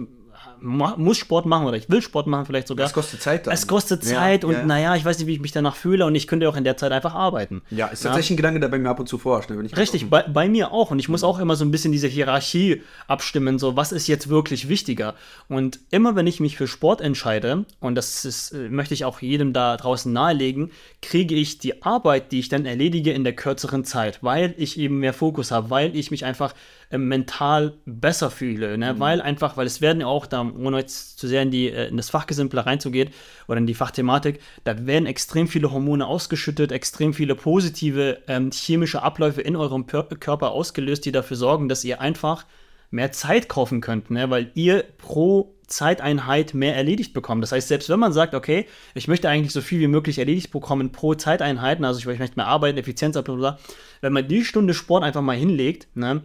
muss 0.61 1.17
Sport 1.17 1.45
machen 1.45 1.65
oder 1.67 1.77
ich 1.77 1.89
will 1.89 2.01
Sport 2.01 2.27
machen 2.27 2.45
vielleicht 2.45 2.67
sogar. 2.67 2.85
Das 2.85 2.93
kostet 2.93 3.21
Zeit 3.21 3.47
dann. 3.47 3.53
Es 3.53 3.67
kostet 3.67 4.03
Ja, 4.03 4.15
Zeit 4.15 4.43
und 4.43 4.53
ja. 4.53 4.65
naja, 4.65 4.95
ich 4.95 5.05
weiß 5.05 5.17
nicht, 5.19 5.27
wie 5.27 5.33
ich 5.33 5.39
mich 5.39 5.51
danach 5.51 5.75
fühle 5.75 6.05
und 6.05 6.15
ich 6.15 6.27
könnte 6.27 6.47
auch 6.49 6.55
in 6.55 6.63
der 6.63 6.77
Zeit 6.77 6.91
einfach 6.91 7.15
arbeiten. 7.15 7.61
Ja, 7.69 7.87
ist 7.87 8.03
tatsächlich 8.03 8.31
ein 8.31 8.37
Gedanke, 8.37 8.59
der 8.59 8.67
bei 8.67 8.79
mir 8.79 8.89
ab 8.89 8.99
und 8.99 9.07
zu 9.07 9.17
vorherrscht. 9.17 9.49
ne, 9.49 9.57
wenn 9.57 9.65
ich 9.65 9.77
Richtig, 9.77 10.09
bei, 10.09 10.23
bei 10.23 10.49
mir 10.49 10.71
auch. 10.71 10.91
Und 10.91 10.99
ich 10.99 11.09
muss 11.09 11.23
auch 11.23 11.39
immer 11.39 11.55
so 11.55 11.65
ein 11.65 11.71
bisschen 11.71 11.91
diese 11.91 12.07
Hierarchie 12.07 12.81
abstimmen, 13.07 13.59
so 13.59 13.75
was 13.75 13.91
ist 13.91 14.07
jetzt 14.07 14.29
wirklich 14.29 14.69
wichtiger. 14.69 15.15
Und 15.47 15.79
immer 15.91 16.15
wenn 16.15 16.27
ich 16.27 16.39
mich 16.39 16.57
für 16.57 16.67
Sport 16.67 17.01
entscheide, 17.01 17.65
und 17.79 17.95
das 17.95 18.25
ist, 18.25 18.51
äh, 18.51 18.69
möchte 18.69 18.93
ich 18.93 19.05
auch 19.05 19.21
jedem 19.21 19.53
da 19.53 19.77
draußen 19.77 20.11
nahelegen, 20.11 20.71
kriege 21.01 21.35
ich 21.35 21.59
die 21.59 21.81
Arbeit, 21.83 22.31
die 22.31 22.39
ich 22.39 22.49
dann 22.49 22.65
erledige, 22.65 23.11
in 23.11 23.23
der 23.23 23.33
kürzeren 23.33 23.85
Zeit, 23.85 24.19
weil 24.21 24.53
ich 24.57 24.77
eben 24.79 24.99
mehr 24.99 25.13
Fokus 25.13 25.51
habe, 25.51 25.69
weil 25.69 25.95
ich 25.95 26.11
mich 26.11 26.25
einfach 26.25 26.53
äh, 26.91 26.97
mental 26.97 27.73
besser 27.85 28.31
fühle. 28.31 28.77
Ne? 28.77 28.99
Weil 28.99 29.21
einfach, 29.21 29.57
weil 29.57 29.67
es 29.67 29.79
werden 29.79 30.01
ja 30.01 30.07
auch, 30.07 30.25
da, 30.25 30.41
ohne 30.41 30.77
jetzt 30.77 31.19
zu 31.19 31.27
sehr 31.27 31.43
in, 31.43 31.51
die, 31.51 31.69
äh, 31.69 31.87
in 31.87 31.97
das 31.97 32.09
Fachgesimple 32.09 32.65
reinzugehen 32.65 33.09
oder 33.47 33.59
in 33.59 33.67
die 33.67 33.75
Fachthematik, 33.75 34.39
da 34.63 34.87
werden 34.87 35.05
extrem 35.05 35.47
viele 35.47 35.71
Hormone 35.71 36.07
ausgeschüttet, 36.07 36.71
extrem 36.71 37.13
viele 37.13 37.35
positive 37.35 38.19
ähm, 38.27 38.49
chemische 38.51 39.03
Abläufe 39.03 39.41
in 39.41 39.55
eurem 39.55 39.85
Pör 39.85 40.05
Körper 40.05 40.51
ausgelöst, 40.51 41.05
die 41.05 41.11
dafür 41.11 41.37
sorgen, 41.37 41.69
dass 41.69 41.83
ihr 41.83 42.01
einfach 42.01 42.45
mehr 42.89 43.11
Zeit 43.11 43.49
kaufen 43.49 43.81
könnt, 43.81 44.09
ne? 44.09 44.31
weil 44.31 44.49
ihr 44.55 44.83
pro 44.97 45.55
Zeiteinheit 45.67 46.55
mehr 46.55 46.75
erledigt 46.75 47.13
bekommt. 47.13 47.43
Das 47.43 47.51
heißt, 47.51 47.67
selbst 47.67 47.89
wenn 47.89 47.99
man 47.99 48.13
sagt, 48.13 48.33
okay, 48.33 48.65
ich 48.95 49.07
möchte 49.07 49.29
eigentlich 49.29 49.53
so 49.53 49.61
viel 49.61 49.79
wie 49.79 49.87
möglich 49.87 50.17
erledigt 50.17 50.51
bekommen 50.51 50.91
pro 50.91 51.13
Zeiteinheiten, 51.13 51.85
also 51.85 51.99
ich, 51.99 52.07
ich 52.07 52.19
möchte 52.19 52.37
mehr 52.37 52.47
arbeiten, 52.47 52.79
Effizienz, 52.79 53.13
bla, 53.13 53.21
bla, 53.21 53.35
bla, 53.35 53.59
wenn 54.01 54.13
man 54.13 54.27
die 54.27 54.43
Stunde 54.43 54.73
Sport 54.73 55.03
einfach 55.03 55.21
mal 55.21 55.37
hinlegt, 55.37 55.87
ne, 55.95 56.23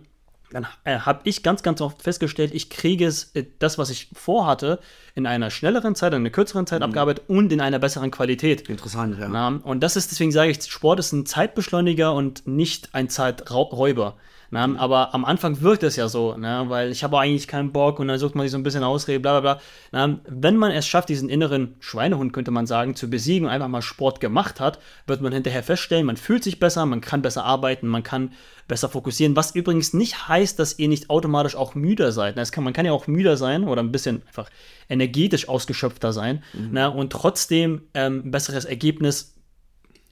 dann 0.55 0.67
äh, 0.85 1.01
habe 1.01 1.21
ich 1.25 1.43
ganz, 1.43 1.63
ganz 1.63 1.81
oft 1.81 2.03
festgestellt, 2.03 2.55
ich 2.55 2.71
kriege 2.71 3.07
es, 3.07 3.35
äh, 3.35 3.45
das, 3.59 3.77
was 3.77 3.91
ich 3.91 4.09
vorhatte, 4.15 4.79
in 5.17 5.27
einer 5.27 5.51
schnelleren 5.51 5.97
Zeit, 5.97 6.13
in 6.13 6.21
einer 6.21 6.31
kürzeren 6.31 6.67
Zeit 6.67 6.83
abgearbeitet 6.83 7.25
und 7.29 7.53
in 7.53 7.61
einer 7.61 7.81
besseren 7.81 8.13
Qualität. 8.13 8.69
Interessant, 8.69 9.19
ja. 9.19 9.29
Na, 9.29 9.49
und 9.49 9.81
das 9.83 9.97
ist, 9.97 10.13
deswegen 10.13 10.31
sage 10.31 10.53
ich, 10.53 10.63
Sport 10.63 11.01
ist 11.01 11.13
ein 11.13 11.27
Zeitbeschleuniger 11.27 12.15
und 12.15 12.47
nicht 12.47 12.95
ein 12.95 13.09
Zeiträuber. 13.09 14.17
Na, 14.51 14.69
aber 14.79 15.15
am 15.15 15.25
Anfang 15.25 15.61
wirkt 15.61 15.83
es 15.83 15.97
ja 15.97 16.09
so, 16.09 16.37
ne, 16.37 16.65
weil 16.69 16.91
ich 16.91 17.03
habe 17.03 17.19
eigentlich 17.19 17.49
keinen 17.49 17.73
Bock 17.73 17.99
und 17.99 18.09
dann 18.09 18.19
sucht 18.19 18.35
man 18.35 18.45
sich 18.45 18.53
so 18.53 18.59
ein 18.59 18.63
bisschen 18.63 18.85
Ausrede, 18.85 19.21
bla 19.21 19.41
bla 19.41 19.55
bla. 19.55 19.63
Na, 19.93 20.19
wenn 20.29 20.57
man 20.57 20.71
es 20.71 20.87
schafft, 20.87 21.09
diesen 21.09 21.29
inneren 21.29 21.77
Schweinehund, 21.81 22.33
könnte 22.33 22.51
man 22.51 22.67
sagen, 22.67 22.95
zu 22.95 23.11
besiegen 23.11 23.47
und 23.47 23.53
einfach 23.53 23.69
mal 23.69 23.83
Sport 23.83 24.21
gemacht 24.21 24.61
hat, 24.61 24.79
wird 25.07 25.21
man 25.21 25.33
hinterher 25.33 25.63
feststellen, 25.63 26.07
man 26.07 26.17
fühlt 26.17 26.45
sich 26.45 26.61
besser, 26.61 26.87
man 26.87 27.01
kann 27.01 27.23
besser 27.23 27.45
arbeiten, 27.45 27.89
man 27.89 28.03
kann 28.03 28.33
besser 28.69 28.89
fokussieren, 28.89 29.37
was 29.37 29.55
übrigens 29.55 29.93
nicht 29.93 30.29
heißt, 30.29 30.59
dass 30.59 30.79
ihr 30.79 30.89
nicht 30.89 31.11
automatisch 31.11 31.57
auch 31.57 31.75
müder 31.75 32.13
seid. 32.13 32.37
Na, 32.37 32.43
Es 32.43 32.53
kann, 32.53 32.65
man 32.65 32.73
kann 32.73 32.87
ja 32.87 32.93
auch 32.93 33.07
müder 33.07 33.37
sein 33.37 33.65
oder 33.65 33.83
ein 33.83 33.93
bisschen 33.93 34.23
einfach 34.27 34.49
energetisch 34.89 35.49
ausgeschöpfter 35.49 36.13
sein 36.13 36.43
na, 36.71 36.89
und 36.89 37.11
trotzdem 37.11 37.83
ähm, 37.95 38.23
ein 38.27 38.31
besseres 38.31 38.65
Ergebnis 38.65 39.34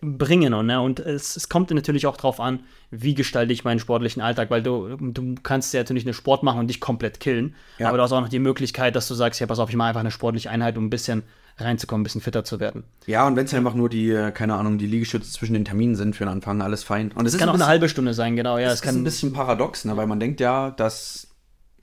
bringen. 0.02 0.52
Und, 0.52 0.66
ne? 0.66 0.80
und 0.80 1.00
es, 1.00 1.36
es 1.36 1.48
kommt 1.48 1.70
natürlich 1.70 2.06
auch 2.06 2.16
darauf 2.16 2.40
an, 2.40 2.60
wie 2.90 3.14
gestalte 3.14 3.52
ich 3.52 3.64
meinen 3.64 3.78
sportlichen 3.78 4.20
Alltag, 4.20 4.50
weil 4.50 4.62
du, 4.62 4.96
du 4.96 5.36
kannst 5.42 5.72
ja 5.72 5.80
natürlich 5.80 6.04
eine 6.04 6.12
Sport 6.12 6.42
machen 6.42 6.58
und 6.58 6.66
dich 6.66 6.80
komplett 6.80 7.20
killen. 7.20 7.54
Ja. 7.78 7.88
Aber 7.88 7.96
du 7.96 8.02
hast 8.02 8.12
auch 8.12 8.20
noch 8.20 8.28
die 8.28 8.40
Möglichkeit, 8.40 8.96
dass 8.96 9.08
du 9.08 9.14
sagst, 9.14 9.40
ja, 9.40 9.46
pass 9.46 9.60
auf, 9.60 9.70
ich 9.70 9.76
mache 9.76 9.88
einfach 9.88 10.00
eine 10.00 10.10
sportliche 10.10 10.50
Einheit, 10.50 10.76
um 10.76 10.86
ein 10.86 10.90
bisschen 10.90 11.22
reinzukommen, 11.58 12.00
ein 12.00 12.04
bisschen 12.04 12.20
fitter 12.20 12.44
zu 12.44 12.58
werden. 12.60 12.84
Ja, 13.06 13.26
und 13.26 13.36
wenn 13.36 13.44
es 13.44 13.54
einfach 13.54 13.74
nur 13.74 13.88
die, 13.88 14.10
äh, 14.10 14.32
keine 14.32 14.54
Ahnung, 14.54 14.78
die 14.78 14.86
Liegestütze 14.86 15.30
zwischen 15.30 15.52
den 15.54 15.64
Terminen 15.64 15.94
sind 15.94 16.16
für 16.16 16.24
den 16.24 16.30
Anfang, 16.30 16.60
alles 16.62 16.82
fein. 16.82 17.12
Und 17.12 17.26
es 17.26 17.38
kann 17.38 17.48
auch 17.48 17.54
eine 17.54 17.66
halbe 17.66 17.88
Stunde 17.88 18.14
sein, 18.14 18.36
genau. 18.36 18.58
Ja, 18.58 18.68
Es 18.68 18.74
es 18.74 18.80
ist 18.80 18.86
ein 18.86 18.94
kann. 18.94 19.04
bisschen 19.04 19.32
paradox, 19.32 19.84
ne? 19.84 19.96
weil 19.96 20.06
man 20.06 20.18
denkt 20.18 20.40
ja, 20.40 20.70
dass 20.70 21.28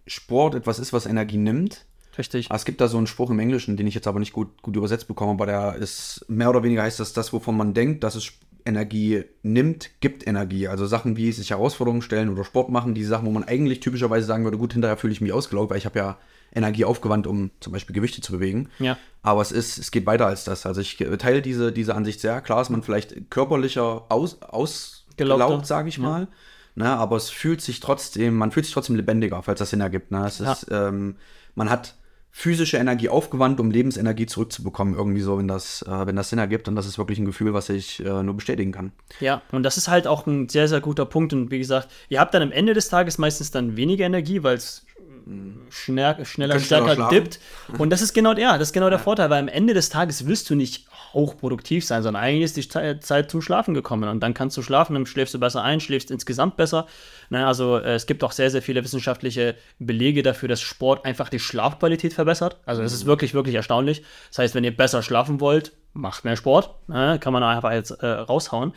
Sport 0.07 0.55
etwas 0.55 0.79
ist, 0.79 0.91
was 0.91 1.05
Energie 1.05 1.37
nimmt. 1.37 1.85
Richtig. 2.17 2.47
Aber 2.47 2.55
Es 2.55 2.65
gibt 2.65 2.81
da 2.81 2.87
so 2.87 2.97
einen 2.97 3.07
Spruch 3.07 3.29
im 3.29 3.39
Englischen, 3.39 3.77
den 3.77 3.87
ich 3.87 3.95
jetzt 3.95 4.07
aber 4.07 4.19
nicht 4.19 4.33
gut, 4.33 4.61
gut 4.61 4.75
übersetzt 4.75 5.07
bekomme, 5.07 5.31
aber 5.31 5.45
der 5.45 5.75
ist 5.75 6.25
mehr 6.27 6.49
oder 6.49 6.63
weniger 6.63 6.83
heißt 6.83 6.99
das, 6.99 7.13
das, 7.13 7.31
wovon 7.33 7.55
man 7.55 7.73
denkt, 7.73 8.03
dass 8.03 8.15
es 8.15 8.31
Energie 8.65 9.23
nimmt, 9.41 9.89
gibt 9.99 10.27
Energie. 10.27 10.67
Also 10.67 10.85
Sachen 10.85 11.17
wie 11.17 11.31
sich 11.31 11.51
Herausforderungen 11.51 12.01
stellen 12.01 12.29
oder 12.29 12.43
Sport 12.43 12.69
machen, 12.69 12.93
die 12.93 13.03
Sachen, 13.03 13.25
wo 13.25 13.31
man 13.31 13.43
eigentlich 13.43 13.79
typischerweise 13.79 14.25
sagen 14.27 14.43
würde, 14.43 14.57
gut, 14.57 14.73
hinterher 14.73 14.97
fühle 14.97 15.13
ich 15.13 15.21
mich 15.21 15.33
ausgelaugt, 15.33 15.69
weil 15.69 15.77
ich 15.77 15.85
habe 15.85 15.99
ja 15.99 16.17
Energie 16.53 16.85
aufgewandt, 16.85 17.27
um 17.27 17.51
zum 17.59 17.73
Beispiel 17.73 17.93
Gewichte 17.93 18.21
zu 18.21 18.31
bewegen. 18.31 18.69
Ja. 18.79 18.97
Aber 19.21 19.41
es 19.41 19.51
ist, 19.51 19.77
es 19.77 19.91
geht 19.91 20.05
weiter 20.05 20.25
als 20.25 20.43
das. 20.43 20.65
Also 20.65 20.81
ich 20.81 20.97
teile 21.19 21.41
diese, 21.41 21.71
diese 21.71 21.95
Ansicht 21.95 22.21
sehr. 22.21 22.41
Klar 22.41 22.61
ist 22.61 22.69
man 22.69 22.83
vielleicht 22.83 23.29
körperlicher 23.29 24.05
aus, 24.09 24.41
ausgelaugt, 24.41 25.65
sage 25.65 25.89
ich 25.89 25.99
mal. 25.99 26.27
Ne, 26.75 26.87
aber 26.87 27.17
es 27.17 27.29
fühlt 27.29 27.61
sich 27.61 27.81
trotzdem, 27.81 28.35
man 28.35 28.51
fühlt 28.51 28.65
sich 28.65 28.73
trotzdem 28.73 28.95
lebendiger, 28.95 29.41
falls 29.43 29.59
das 29.59 29.71
Sinn 29.71 29.81
ergibt. 29.81 30.11
Ne? 30.11 30.25
Es 30.25 30.39
ist, 30.39 30.67
ähm, 30.71 31.15
man 31.55 31.69
hat 31.69 31.95
physische 32.39 32.77
Energie 32.77 33.09
aufgewandt, 33.09 33.59
um 33.59 33.69
Lebensenergie 33.69 34.25
zurückzubekommen, 34.25 34.95
irgendwie 34.95 35.19
so, 35.19 35.37
wenn 35.37 35.49
das, 35.49 35.81
äh, 35.81 36.07
wenn 36.07 36.15
das 36.15 36.29
Sinn 36.29 36.39
ergibt. 36.39 36.69
Und 36.69 36.77
das 36.77 36.85
ist 36.85 36.97
wirklich 36.97 37.19
ein 37.19 37.25
Gefühl, 37.25 37.53
was 37.53 37.67
ich 37.67 37.99
äh, 37.99 38.23
nur 38.23 38.33
bestätigen 38.33 38.71
kann. 38.71 38.93
Ja, 39.19 39.41
und 39.51 39.63
das 39.63 39.75
ist 39.75 39.89
halt 39.89 40.07
auch 40.07 40.25
ein 40.25 40.47
sehr, 40.47 40.69
sehr 40.69 40.79
guter 40.79 41.05
Punkt. 41.05 41.33
Und 41.33 41.51
wie 41.51 41.57
gesagt, 41.57 41.89
ihr 42.07 42.21
habt 42.21 42.33
dann 42.33 42.41
am 42.41 42.53
Ende 42.53 42.73
des 42.73 42.87
Tages 42.87 43.17
meistens 43.17 43.51
dann 43.51 43.75
weniger 43.75 44.05
Energie, 44.05 44.41
weil 44.41 44.55
es 44.55 44.85
schneller, 45.69 46.23
schneller, 46.23 46.59
schneller 46.59 46.59
stärker 46.59 47.09
dippt. 47.09 47.41
Und 47.77 47.89
das 47.89 48.01
ist 48.01 48.13
genau, 48.13 48.31
ja, 48.33 48.57
das 48.57 48.69
ist 48.69 48.73
genau 48.73 48.89
der 48.89 48.99
Vorteil, 48.99 49.29
weil 49.29 49.41
am 49.41 49.49
Ende 49.49 49.73
des 49.73 49.89
Tages 49.89 50.25
willst 50.25 50.49
du 50.49 50.55
nicht 50.55 50.87
hochproduktiv 51.13 51.85
sein, 51.85 52.03
sondern 52.03 52.23
eigentlich 52.23 52.43
ist 52.43 52.57
die 52.57 52.67
Ze- 52.67 52.99
Zeit 52.99 53.31
zum 53.31 53.41
Schlafen 53.41 53.73
gekommen. 53.73 54.09
Und 54.09 54.19
dann 54.21 54.33
kannst 54.33 54.55
du 54.57 54.61
schlafen, 54.61 54.93
dann 54.93 55.05
schläfst 55.05 55.33
du 55.33 55.39
besser 55.39 55.63
ein, 55.63 55.79
schläfst 55.79 56.11
insgesamt 56.11 56.57
besser. 56.57 56.87
Na, 57.29 57.47
also 57.47 57.77
äh, 57.77 57.93
es 57.95 58.05
gibt 58.05 58.23
auch 58.23 58.31
sehr, 58.31 58.51
sehr 58.51 58.61
viele 58.61 58.83
wissenschaftliche 58.83 59.55
Belege 59.79 60.23
dafür, 60.23 60.49
dass 60.49 60.61
Sport 60.61 61.05
einfach 61.05 61.29
die 61.29 61.39
Schlafqualität 61.39 62.13
verbessert. 62.13 62.59
Also 62.65 62.81
das 62.81 62.93
ist 62.93 63.05
wirklich, 63.05 63.33
wirklich 63.33 63.55
erstaunlich. 63.55 64.03
Das 64.29 64.39
heißt, 64.39 64.55
wenn 64.55 64.63
ihr 64.63 64.75
besser 64.75 65.03
schlafen 65.03 65.39
wollt, 65.39 65.73
macht 65.93 66.25
mehr 66.25 66.35
Sport. 66.35 66.75
Na, 66.87 67.17
kann 67.17 67.33
man 67.33 67.43
einfach 67.43 67.71
jetzt 67.71 67.91
äh, 67.91 68.07
raushauen. 68.07 68.73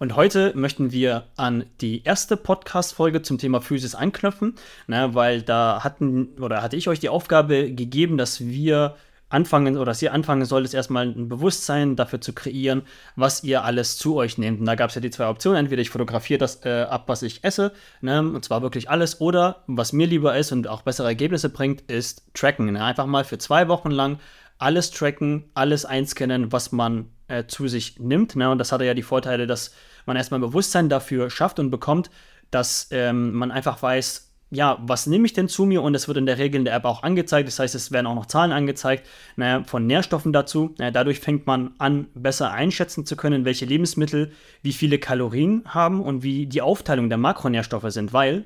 Und 0.00 0.16
heute 0.16 0.52
möchten 0.56 0.90
wir 0.90 1.28
an 1.36 1.66
die 1.80 2.02
erste 2.02 2.36
Podcast-Folge 2.36 3.22
zum 3.22 3.38
Thema 3.38 3.60
Physis 3.60 3.94
anknüpfen, 3.94 4.56
ne, 4.88 5.14
weil 5.14 5.40
da 5.40 5.84
hatten 5.84 6.30
oder 6.40 6.62
hatte 6.62 6.76
ich 6.76 6.88
euch 6.88 6.98
die 6.98 7.08
Aufgabe 7.08 7.72
gegeben, 7.72 8.18
dass 8.18 8.40
wir 8.40 8.96
anfangen 9.28 9.76
oder 9.76 9.86
dass 9.86 10.02
ihr 10.02 10.12
anfangen 10.12 10.44
solltet, 10.44 10.74
erstmal 10.74 11.06
ein 11.06 11.28
Bewusstsein 11.28 11.96
dafür 11.96 12.20
zu 12.20 12.32
kreieren, 12.32 12.82
was 13.16 13.42
ihr 13.42 13.64
alles 13.64 13.96
zu 13.96 14.16
euch 14.16 14.38
nehmt. 14.38 14.60
Und 14.60 14.66
da 14.66 14.74
gab 14.74 14.90
es 14.90 14.94
ja 14.94 15.00
die 15.00 15.10
zwei 15.10 15.28
Optionen. 15.28 15.58
Entweder 15.58 15.82
ich 15.82 15.90
fotografiere 15.90 16.38
das 16.38 16.64
äh, 16.64 16.82
ab, 16.82 17.04
was 17.06 17.22
ich 17.22 17.42
esse, 17.42 17.72
ne? 18.00 18.20
und 18.20 18.44
zwar 18.44 18.62
wirklich 18.62 18.90
alles, 18.90 19.20
oder 19.20 19.64
was 19.66 19.92
mir 19.92 20.06
lieber 20.06 20.36
ist 20.36 20.52
und 20.52 20.68
auch 20.68 20.82
bessere 20.82 21.08
Ergebnisse 21.08 21.48
bringt, 21.48 21.80
ist 21.82 22.22
Tracken. 22.34 22.72
Ne? 22.72 22.84
Einfach 22.84 23.06
mal 23.06 23.24
für 23.24 23.38
zwei 23.38 23.68
Wochen 23.68 23.90
lang 23.90 24.18
alles 24.58 24.90
tracken, 24.90 25.50
alles 25.54 25.84
einscannen, 25.84 26.52
was 26.52 26.72
man 26.72 27.10
äh, 27.28 27.44
zu 27.46 27.68
sich 27.68 27.98
nimmt. 27.98 28.36
Ne? 28.36 28.50
Und 28.50 28.58
das 28.58 28.72
hatte 28.72 28.84
ja 28.84 28.94
die 28.94 29.02
Vorteile, 29.02 29.46
dass 29.46 29.74
man 30.06 30.16
erstmal 30.16 30.40
Bewusstsein 30.40 30.88
dafür 30.88 31.30
schafft 31.30 31.58
und 31.58 31.70
bekommt, 31.70 32.10
dass 32.50 32.88
ähm, 32.92 33.32
man 33.32 33.50
einfach 33.50 33.82
weiß, 33.82 34.23
ja, 34.54 34.78
was 34.82 35.06
nehme 35.06 35.26
ich 35.26 35.32
denn 35.32 35.48
zu 35.48 35.64
mir? 35.64 35.82
Und 35.82 35.94
es 35.94 36.08
wird 36.08 36.16
in 36.16 36.26
der 36.26 36.38
Regel 36.38 36.58
in 36.58 36.64
der 36.64 36.74
App 36.74 36.84
auch 36.84 37.02
angezeigt. 37.02 37.48
Das 37.48 37.58
heißt, 37.58 37.74
es 37.74 37.92
werden 37.92 38.06
auch 38.06 38.14
noch 38.14 38.26
Zahlen 38.26 38.52
angezeigt 38.52 39.06
naja, 39.36 39.64
von 39.64 39.86
Nährstoffen 39.86 40.32
dazu. 40.32 40.74
Naja, 40.78 40.90
dadurch 40.90 41.20
fängt 41.20 41.46
man 41.46 41.74
an, 41.78 42.06
besser 42.14 42.52
einschätzen 42.52 43.04
zu 43.04 43.16
können, 43.16 43.44
welche 43.44 43.66
Lebensmittel 43.66 44.32
wie 44.62 44.72
viele 44.72 44.98
Kalorien 44.98 45.62
haben 45.66 46.00
und 46.02 46.22
wie 46.22 46.46
die 46.46 46.62
Aufteilung 46.62 47.08
der 47.08 47.18
Makronährstoffe 47.18 47.90
sind, 47.90 48.12
weil 48.12 48.44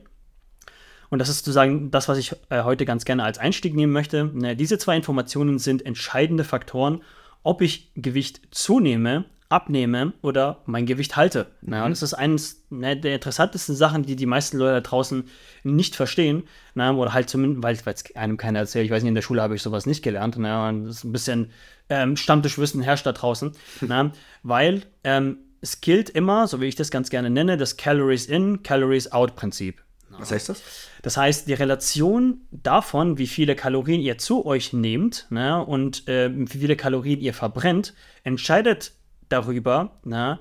und 1.10 1.20
das 1.20 1.30
ist 1.30 1.38
sozusagen 1.38 1.90
das, 1.90 2.08
was 2.08 2.18
ich 2.18 2.34
äh, 2.50 2.64
heute 2.64 2.84
ganz 2.84 3.06
gerne 3.06 3.24
als 3.24 3.38
Einstieg 3.38 3.74
nehmen 3.74 3.92
möchte. 3.92 4.26
Ne, 4.26 4.56
diese 4.56 4.76
zwei 4.76 4.96
Informationen 4.96 5.58
sind 5.58 5.84
entscheidende 5.86 6.44
Faktoren, 6.44 7.02
ob 7.42 7.62
ich 7.62 7.92
Gewicht 7.94 8.42
zunehme 8.50 9.24
abnehme 9.48 10.12
oder 10.22 10.62
mein 10.66 10.86
Gewicht 10.86 11.16
halte. 11.16 11.46
Mhm. 11.62 11.72
Ja, 11.72 11.88
das 11.88 12.02
ist 12.02 12.14
eines 12.14 12.64
ne, 12.70 12.96
der 12.96 13.14
interessantesten 13.14 13.74
Sachen, 13.74 14.04
die 14.04 14.16
die 14.16 14.26
meisten 14.26 14.58
Leute 14.58 14.74
da 14.74 14.80
draußen 14.80 15.24
nicht 15.64 15.96
verstehen. 15.96 16.44
Na, 16.74 16.92
oder 16.92 17.14
halt 17.14 17.30
zumindest, 17.30 17.62
weil 17.62 17.94
es 17.94 18.16
einem 18.16 18.36
keiner 18.36 18.60
erzählt. 18.60 18.84
Ich 18.84 18.90
weiß 18.90 19.02
nicht, 19.02 19.08
in 19.08 19.14
der 19.14 19.22
Schule 19.22 19.42
habe 19.42 19.54
ich 19.54 19.62
sowas 19.62 19.86
nicht 19.86 20.02
gelernt. 20.02 20.36
Na, 20.38 20.70
das 20.72 20.96
ist 20.96 21.04
ein 21.04 21.12
bisschen 21.12 21.50
ähm, 21.88 22.16
Stammtischwissen 22.16 22.82
herrscht 22.82 23.06
da 23.06 23.12
draußen. 23.12 23.52
na, 23.80 24.12
weil 24.42 24.82
ähm, 25.04 25.38
es 25.60 25.80
gilt 25.80 26.10
immer, 26.10 26.46
so 26.46 26.60
wie 26.60 26.66
ich 26.66 26.76
das 26.76 26.90
ganz 26.90 27.10
gerne 27.10 27.30
nenne, 27.30 27.56
das 27.56 27.76
Calories 27.76 28.26
in, 28.26 28.62
Calories 28.62 29.10
out 29.12 29.34
Prinzip. 29.34 29.82
Was 30.10 30.32
heißt 30.32 30.48
das? 30.48 30.62
Das 31.02 31.16
heißt, 31.16 31.48
die 31.48 31.54
Relation 31.54 32.40
davon, 32.50 33.18
wie 33.18 33.26
viele 33.26 33.54
Kalorien 33.54 34.00
ihr 34.00 34.18
zu 34.18 34.44
euch 34.46 34.72
nehmt 34.72 35.26
ne, 35.30 35.64
und 35.64 36.08
äh, 36.08 36.30
wie 36.32 36.58
viele 36.58 36.76
Kalorien 36.76 37.20
ihr 37.20 37.34
verbrennt, 37.34 37.94
entscheidet 38.24 38.92
darüber, 39.28 39.98
na, 40.04 40.40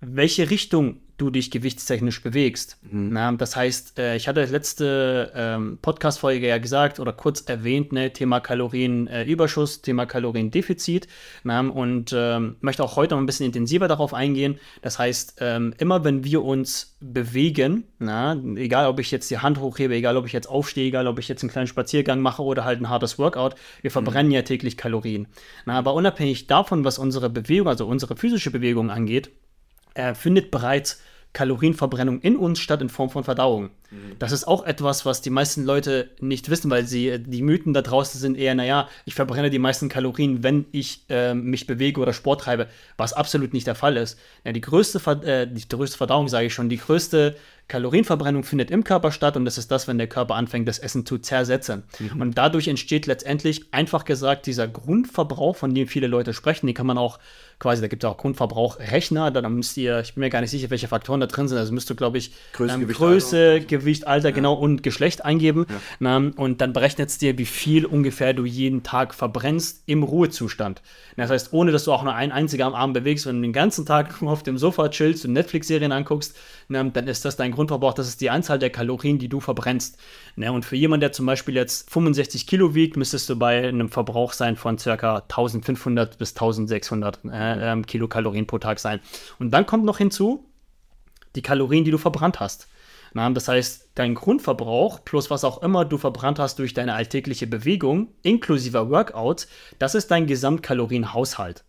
welche 0.00 0.50
Richtung 0.50 1.00
du 1.16 1.30
dich 1.30 1.50
gewichtstechnisch 1.50 2.22
bewegst. 2.22 2.78
Mhm. 2.82 3.10
Na, 3.12 3.32
das 3.32 3.54
heißt, 3.54 3.98
äh, 3.98 4.16
ich 4.16 4.26
hatte 4.26 4.44
letzte 4.44 5.32
ähm, 5.34 5.78
Podcast-Folge 5.80 6.48
ja 6.48 6.58
gesagt 6.58 6.98
oder 6.98 7.12
kurz 7.12 7.42
erwähnt, 7.42 7.92
ne, 7.92 8.12
Thema 8.12 8.40
Kalorienüberschuss, 8.40 9.78
äh, 9.78 9.82
Thema 9.82 10.06
Kaloriendefizit. 10.06 11.06
Na, 11.44 11.60
und 11.60 12.12
ähm, 12.16 12.56
möchte 12.60 12.82
auch 12.82 12.96
heute 12.96 13.14
noch 13.14 13.22
ein 13.22 13.26
bisschen 13.26 13.46
intensiver 13.46 13.86
darauf 13.86 14.12
eingehen. 14.12 14.58
Das 14.82 14.98
heißt, 14.98 15.36
ähm, 15.40 15.74
immer 15.78 16.04
wenn 16.04 16.24
wir 16.24 16.42
uns 16.42 16.96
bewegen, 17.00 17.84
na, 17.98 18.36
egal 18.56 18.86
ob 18.88 18.98
ich 18.98 19.10
jetzt 19.10 19.30
die 19.30 19.38
Hand 19.38 19.60
hochhebe, 19.60 19.94
egal 19.94 20.16
ob 20.16 20.26
ich 20.26 20.32
jetzt 20.32 20.48
aufstehe, 20.48 20.88
egal 20.88 21.06
ob 21.06 21.18
ich 21.18 21.28
jetzt 21.28 21.42
einen 21.42 21.50
kleinen 21.50 21.66
Spaziergang 21.66 22.20
mache 22.20 22.42
oder 22.42 22.64
halt 22.64 22.80
ein 22.80 22.88
hartes 22.88 23.18
Workout, 23.18 23.54
wir 23.82 23.90
mhm. 23.90 23.92
verbrennen 23.92 24.28
mhm. 24.28 24.34
ja 24.34 24.42
täglich 24.42 24.76
Kalorien. 24.76 25.28
Na, 25.64 25.78
aber 25.78 25.94
unabhängig 25.94 26.48
davon, 26.48 26.84
was 26.84 26.98
unsere 26.98 27.30
Bewegung, 27.30 27.68
also 27.68 27.86
unsere 27.86 28.16
physische 28.16 28.50
Bewegung 28.50 28.90
angeht, 28.90 29.30
äh, 29.94 30.14
findet 30.14 30.50
bereits 30.50 31.00
Kalorienverbrennung 31.34 32.20
in 32.20 32.36
uns 32.36 32.60
statt 32.60 32.80
in 32.80 32.88
Form 32.88 33.10
von 33.10 33.24
Verdauung. 33.24 33.70
Mhm. 33.94 34.18
Das 34.18 34.32
ist 34.32 34.46
auch 34.46 34.64
etwas, 34.64 35.06
was 35.06 35.22
die 35.22 35.30
meisten 35.30 35.64
Leute 35.64 36.10
nicht 36.20 36.50
wissen, 36.50 36.70
weil 36.70 36.86
sie 36.86 37.08
äh, 37.08 37.18
die 37.18 37.42
Mythen 37.42 37.72
da 37.72 37.82
draußen 37.82 38.20
sind 38.20 38.36
eher, 38.36 38.54
naja, 38.54 38.88
ich 39.04 39.14
verbrenne 39.14 39.50
die 39.50 39.58
meisten 39.58 39.88
Kalorien, 39.88 40.42
wenn 40.42 40.66
ich 40.72 41.04
äh, 41.08 41.34
mich 41.34 41.66
bewege 41.66 42.00
oder 42.00 42.12
Sport 42.12 42.42
treibe, 42.42 42.68
was 42.96 43.12
absolut 43.12 43.52
nicht 43.52 43.66
der 43.66 43.74
Fall 43.74 43.96
ist. 43.96 44.18
Ja, 44.44 44.52
die, 44.52 44.60
größte 44.60 45.00
äh, 45.24 45.46
die 45.46 45.68
größte 45.68 45.96
Verdauung, 45.96 46.28
sage 46.28 46.46
ich 46.46 46.54
schon, 46.54 46.68
die 46.68 46.78
größte 46.78 47.36
Kalorienverbrennung 47.66 48.44
findet 48.44 48.70
im 48.70 48.84
Körper 48.84 49.10
statt 49.10 49.36
und 49.36 49.46
das 49.46 49.56
ist 49.56 49.70
das, 49.70 49.88
wenn 49.88 49.96
der 49.96 50.06
Körper 50.06 50.34
anfängt, 50.34 50.68
das 50.68 50.78
Essen 50.78 51.06
zu 51.06 51.16
zersetzen. 51.16 51.84
Mhm. 51.98 52.20
Und 52.20 52.38
dadurch 52.38 52.68
entsteht 52.68 53.06
letztendlich 53.06 53.72
einfach 53.72 54.04
gesagt 54.04 54.46
dieser 54.46 54.68
Grundverbrauch, 54.68 55.56
von 55.56 55.74
dem 55.74 55.88
viele 55.88 56.06
Leute 56.06 56.34
sprechen. 56.34 56.66
Den 56.66 56.74
kann 56.74 56.86
man 56.86 56.98
auch 56.98 57.18
quasi, 57.58 57.80
da 57.80 57.88
gibt 57.88 58.04
es 58.04 58.10
auch 58.10 58.18
Grundverbrauchrechner, 58.18 59.30
da 59.30 59.48
müsst 59.48 59.78
ihr, 59.78 60.00
ich 60.00 60.14
bin 60.14 60.20
mir 60.20 60.30
gar 60.30 60.42
nicht 60.42 60.50
sicher, 60.50 60.68
welche 60.68 60.88
Faktoren 60.88 61.20
da 61.20 61.26
drin 61.26 61.48
sind. 61.48 61.56
Also 61.56 61.72
müsst 61.72 61.88
du, 61.88 61.94
glaube 61.94 62.18
ich, 62.18 62.32
Größe, 62.52 62.74
ähm, 62.74 62.80
Gewicht, 62.80 62.98
Größe 62.98 63.50
Alter. 63.52 63.64
Gewicht, 63.84 64.06
Alter, 64.06 64.30
ja. 64.30 64.34
genau 64.34 64.54
und 64.54 64.82
Geschlecht 64.82 65.24
eingeben. 65.24 65.66
Ja. 65.68 65.76
Na, 65.98 66.16
und 66.36 66.60
dann 66.60 66.72
berechnet 66.72 67.10
es 67.10 67.18
dir, 67.18 67.38
wie 67.38 67.44
viel 67.44 67.86
ungefähr 67.86 68.32
du 68.32 68.44
jeden 68.44 68.82
Tag 68.82 69.14
verbrennst 69.14 69.82
im 69.86 70.02
Ruhezustand. 70.02 70.82
Das 71.16 71.30
heißt, 71.30 71.52
ohne 71.52 71.70
dass 71.70 71.84
du 71.84 71.92
auch 71.92 72.02
nur 72.02 72.14
ein 72.14 72.32
einziger 72.32 72.66
am 72.66 72.74
Abend 72.74 72.94
bewegst, 72.94 73.26
wenn 73.26 73.36
du 73.36 73.42
den 73.42 73.52
ganzen 73.52 73.86
Tag 73.86 74.20
nur 74.20 74.32
auf 74.32 74.42
dem 74.42 74.58
Sofa 74.58 74.88
chillst 74.88 75.24
und 75.24 75.32
Netflix-Serien 75.32 75.92
anguckst, 75.92 76.36
na, 76.68 76.82
dann 76.82 77.06
ist 77.06 77.24
das 77.24 77.36
dein 77.36 77.52
Grundverbrauch, 77.52 77.94
das 77.94 78.08
ist 78.08 78.20
die 78.20 78.30
Anzahl 78.30 78.58
der 78.58 78.70
Kalorien, 78.70 79.18
die 79.18 79.28
du 79.28 79.40
verbrennst. 79.40 79.98
Na, 80.36 80.50
und 80.50 80.64
für 80.64 80.76
jemanden, 80.76 81.02
der 81.02 81.12
zum 81.12 81.26
Beispiel 81.26 81.54
jetzt 81.54 81.90
65 81.90 82.46
Kilo 82.46 82.74
wiegt, 82.74 82.96
müsstest 82.96 83.28
du 83.28 83.36
bei 83.36 83.68
einem 83.68 83.90
Verbrauch 83.90 84.32
sein 84.32 84.56
von 84.56 84.76
ca. 84.76 85.18
1500 85.18 86.18
bis 86.18 86.30
1600 86.30 87.20
äh, 87.24 87.72
äh, 87.72 87.82
Kilokalorien 87.82 88.46
pro 88.46 88.58
Tag 88.58 88.78
sein. 88.78 89.00
Und 89.38 89.50
dann 89.52 89.66
kommt 89.66 89.84
noch 89.84 89.98
hinzu 89.98 90.44
die 91.34 91.42
Kalorien, 91.42 91.84
die 91.84 91.90
du 91.90 91.98
verbrannt 91.98 92.40
hast. 92.40 92.68
Das 93.14 93.48
heißt, 93.48 93.90
dein 93.94 94.14
Grundverbrauch 94.14 95.04
plus 95.04 95.30
was 95.30 95.44
auch 95.44 95.62
immer 95.62 95.84
du 95.84 95.98
verbrannt 95.98 96.38
hast 96.40 96.58
durch 96.58 96.74
deine 96.74 96.94
alltägliche 96.94 97.46
Bewegung, 97.46 98.08
inklusive 98.22 98.90
Workouts, 98.90 99.46
das 99.78 99.94
ist 99.94 100.10
dein 100.10 100.26
Gesamtkalorienhaushalt. 100.26 101.64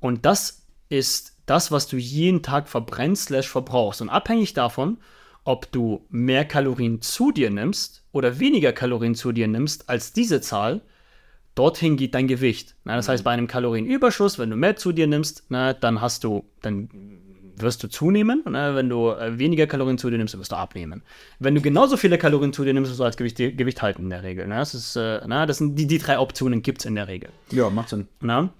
Und 0.00 0.26
das 0.26 0.66
ist 0.90 1.36
das, 1.46 1.72
was 1.72 1.88
du 1.88 1.96
jeden 1.96 2.42
Tag 2.42 2.68
verbrennst, 2.68 3.26
slash 3.26 3.48
verbrauchst. 3.48 4.02
Und 4.02 4.10
abhängig 4.10 4.52
davon, 4.52 4.98
ob 5.44 5.70
du 5.72 6.04
mehr 6.10 6.44
Kalorien 6.44 7.00
zu 7.00 7.30
dir 7.30 7.50
nimmst 7.50 8.04
oder 8.12 8.38
weniger 8.38 8.72
Kalorien 8.72 9.14
zu 9.14 9.32
dir 9.32 9.48
nimmst 9.48 9.88
als 9.88 10.12
diese 10.12 10.40
Zahl, 10.40 10.82
dorthin 11.54 11.96
geht 11.96 12.14
dein 12.14 12.26
Gewicht. 12.26 12.74
Na, 12.84 12.96
das 12.96 13.08
heißt, 13.08 13.24
bei 13.24 13.30
einem 13.30 13.46
Kalorienüberschuss, 13.46 14.38
wenn 14.38 14.50
du 14.50 14.56
mehr 14.56 14.76
zu 14.76 14.92
dir 14.92 15.06
nimmst, 15.06 15.44
na, 15.48 15.72
dann 15.72 16.00
hast 16.00 16.24
du, 16.24 16.44
dann 16.62 16.90
wirst 17.60 17.82
du 17.82 17.88
zunehmen. 17.88 18.42
Na, 18.48 18.74
wenn 18.74 18.88
du 18.88 19.10
äh, 19.10 19.38
weniger 19.38 19.66
Kalorien 19.66 19.98
zu 19.98 20.10
dir 20.10 20.18
nimmst, 20.18 20.38
wirst 20.38 20.52
du 20.52 20.56
abnehmen. 20.56 21.02
Wenn 21.38 21.54
du 21.54 21.60
genauso 21.60 21.96
viele 21.96 22.18
Kalorien 22.18 22.52
zu 22.52 22.64
dir 22.64 22.74
nimmst, 22.74 22.90
wirst 22.90 23.00
du 23.00 23.04
als 23.04 23.16
Gewicht, 23.16 23.36
Gewicht 23.36 23.82
halten 23.82 24.02
in 24.02 24.10
der 24.10 24.22
Regel. 24.22 24.46
Na, 24.46 24.58
das, 24.58 24.74
ist, 24.74 24.96
äh, 24.96 25.20
na, 25.26 25.46
das 25.46 25.58
sind 25.58 25.76
die, 25.76 25.86
die 25.86 25.98
drei 25.98 26.18
Optionen 26.18 26.62
gibt 26.62 26.80
es 26.80 26.84
in 26.86 26.94
der 26.94 27.08
Regel. 27.08 27.30
Ja, 27.50 27.70
macht 27.70 27.90
Sinn. 27.90 28.08
Na? 28.20 28.50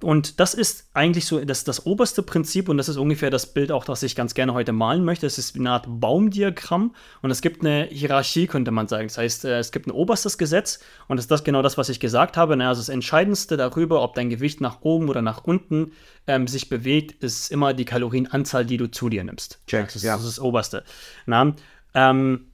Und 0.00 0.38
das 0.38 0.54
ist 0.54 0.90
eigentlich 0.94 1.26
so 1.26 1.44
das, 1.44 1.64
das 1.64 1.84
oberste 1.84 2.22
Prinzip 2.22 2.68
und 2.68 2.76
das 2.76 2.88
ist 2.88 2.98
ungefähr 2.98 3.30
das 3.30 3.52
Bild 3.52 3.72
auch, 3.72 3.84
das 3.84 4.04
ich 4.04 4.14
ganz 4.14 4.34
gerne 4.34 4.54
heute 4.54 4.72
malen 4.72 5.04
möchte. 5.04 5.26
Es 5.26 5.38
ist 5.38 5.56
eine 5.56 5.70
Art 5.70 5.86
Baumdiagramm 5.88 6.94
und 7.20 7.30
es 7.30 7.40
gibt 7.40 7.62
eine 7.62 7.84
Hierarchie, 7.86 8.46
könnte 8.46 8.70
man 8.70 8.86
sagen. 8.86 9.08
Das 9.08 9.18
heißt, 9.18 9.44
äh, 9.44 9.58
es 9.58 9.72
gibt 9.72 9.88
ein 9.88 9.90
oberstes 9.90 10.38
Gesetz 10.38 10.78
und 11.08 11.16
das 11.16 11.24
ist 11.24 11.30
das 11.30 11.42
genau 11.42 11.62
das, 11.62 11.78
was 11.78 11.88
ich 11.88 11.98
gesagt 11.98 12.36
habe. 12.36 12.54
Also 12.64 12.80
das 12.80 12.88
Entscheidendste 12.88 13.56
darüber, 13.56 14.02
ob 14.02 14.14
dein 14.14 14.30
Gewicht 14.30 14.60
nach 14.60 14.82
oben 14.82 15.08
oder 15.08 15.20
nach 15.20 15.42
unten 15.44 15.92
ähm, 16.28 16.46
sich 16.46 16.68
bewegt, 16.68 17.22
ist 17.24 17.50
immer 17.50 17.74
die 17.74 17.84
Kalorienanzahl, 17.84 18.64
die 18.64 18.76
du 18.76 18.88
zu 18.88 19.08
dir 19.08 19.24
nimmst. 19.24 19.60
Check, 19.66 19.86
das, 19.86 19.96
ist, 19.96 20.02
ja. 20.04 20.12
das 20.14 20.24
ist 20.24 20.38
das 20.38 20.44
Oberste. 20.44 20.84
Na? 21.26 21.56
Ähm, 21.94 22.46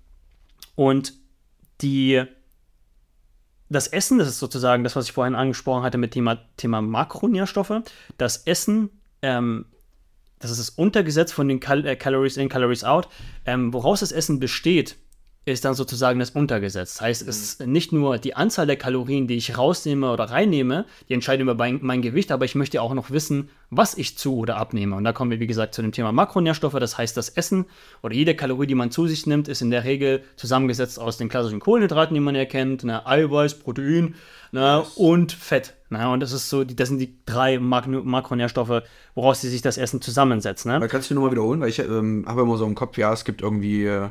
und 0.76 1.12
die 1.82 2.24
das 3.68 3.86
Essen, 3.86 4.18
das 4.18 4.28
ist 4.28 4.38
sozusagen 4.38 4.84
das, 4.84 4.96
was 4.96 5.06
ich 5.06 5.12
vorhin 5.12 5.34
angesprochen 5.34 5.82
hatte 5.82 5.98
mit 5.98 6.12
Thema, 6.12 6.38
Thema 6.56 6.82
Makronährstoffe. 6.82 7.82
Das 8.18 8.38
Essen, 8.46 8.90
ähm, 9.22 9.66
das 10.38 10.50
ist 10.50 10.60
das 10.60 10.70
Untergesetz 10.70 11.32
von 11.32 11.48
den 11.48 11.60
Cal 11.60 11.86
äh, 11.86 11.96
Calories 11.96 12.36
in, 12.36 12.48
Calories 12.48 12.84
out. 12.84 13.08
Ähm, 13.46 13.72
woraus 13.72 14.00
das 14.00 14.12
Essen 14.12 14.38
besteht, 14.38 14.96
ist 15.52 15.64
dann 15.64 15.74
sozusagen 15.74 16.18
das 16.18 16.30
Untergesetz. 16.30 16.94
Das 16.94 17.00
heißt, 17.02 17.28
es 17.28 17.42
ist 17.42 17.66
nicht 17.66 17.92
nur 17.92 18.18
die 18.18 18.34
Anzahl 18.34 18.66
der 18.66 18.76
Kalorien, 18.76 19.26
die 19.26 19.36
ich 19.36 19.58
rausnehme 19.58 20.10
oder 20.10 20.24
reinnehme, 20.24 20.86
die 21.08 21.14
entscheiden 21.14 21.42
über 21.42 21.54
mein, 21.54 21.80
mein, 21.82 22.00
Gewicht, 22.00 22.32
aber 22.32 22.46
ich 22.46 22.54
möchte 22.54 22.80
auch 22.80 22.94
noch 22.94 23.10
wissen, 23.10 23.50
was 23.70 23.96
ich 23.96 24.16
zu 24.16 24.36
oder 24.38 24.56
abnehme. 24.56 24.96
Und 24.96 25.04
da 25.04 25.12
kommen 25.12 25.30
wir, 25.30 25.40
wie 25.40 25.46
gesagt, 25.46 25.74
zu 25.74 25.82
dem 25.82 25.92
Thema 25.92 26.12
Makronährstoffe. 26.12 26.74
Das 26.74 26.96
heißt, 26.96 27.16
das 27.16 27.28
Essen 27.28 27.66
oder 28.02 28.14
jede 28.14 28.34
Kalorie, 28.34 28.66
die 28.66 28.74
man 28.74 28.90
zu 28.90 29.06
sich 29.06 29.26
nimmt, 29.26 29.48
ist 29.48 29.60
in 29.60 29.70
der 29.70 29.84
Regel 29.84 30.22
zusammengesetzt 30.36 30.98
aus 30.98 31.18
den 31.18 31.28
klassischen 31.28 31.60
Kohlenhydraten, 31.60 32.14
die 32.14 32.20
man 32.20 32.34
erkennt, 32.34 32.84
ne, 32.84 33.06
Eiweiß, 33.06 33.58
Protein 33.58 34.14
ne, 34.52 34.82
und 34.96 35.32
Fett. 35.32 35.74
Ne, 35.90 36.08
und 36.08 36.20
das 36.20 36.32
ist 36.32 36.48
so, 36.48 36.64
das 36.64 36.88
sind 36.88 36.98
die 36.98 37.18
drei 37.26 37.58
Mak 37.58 37.86
Makronährstoffe, 37.86 38.82
woraus 39.14 39.42
sich 39.42 39.60
das 39.60 39.76
Essen 39.76 40.00
zusammensetzt. 40.00 40.64
Ne? 40.64 40.86
Kannst 40.88 41.10
du 41.10 41.14
nur 41.14 41.24
mal 41.24 41.32
wiederholen, 41.32 41.60
weil 41.60 41.68
ich 41.68 41.80
ähm, 41.80 42.24
habe 42.26 42.42
immer 42.42 42.56
so 42.56 42.64
im 42.64 42.74
Kopf, 42.74 42.96
ja, 42.96 43.12
es 43.12 43.26
gibt 43.26 43.42
irgendwie. 43.42 43.84
Äh 43.84 44.08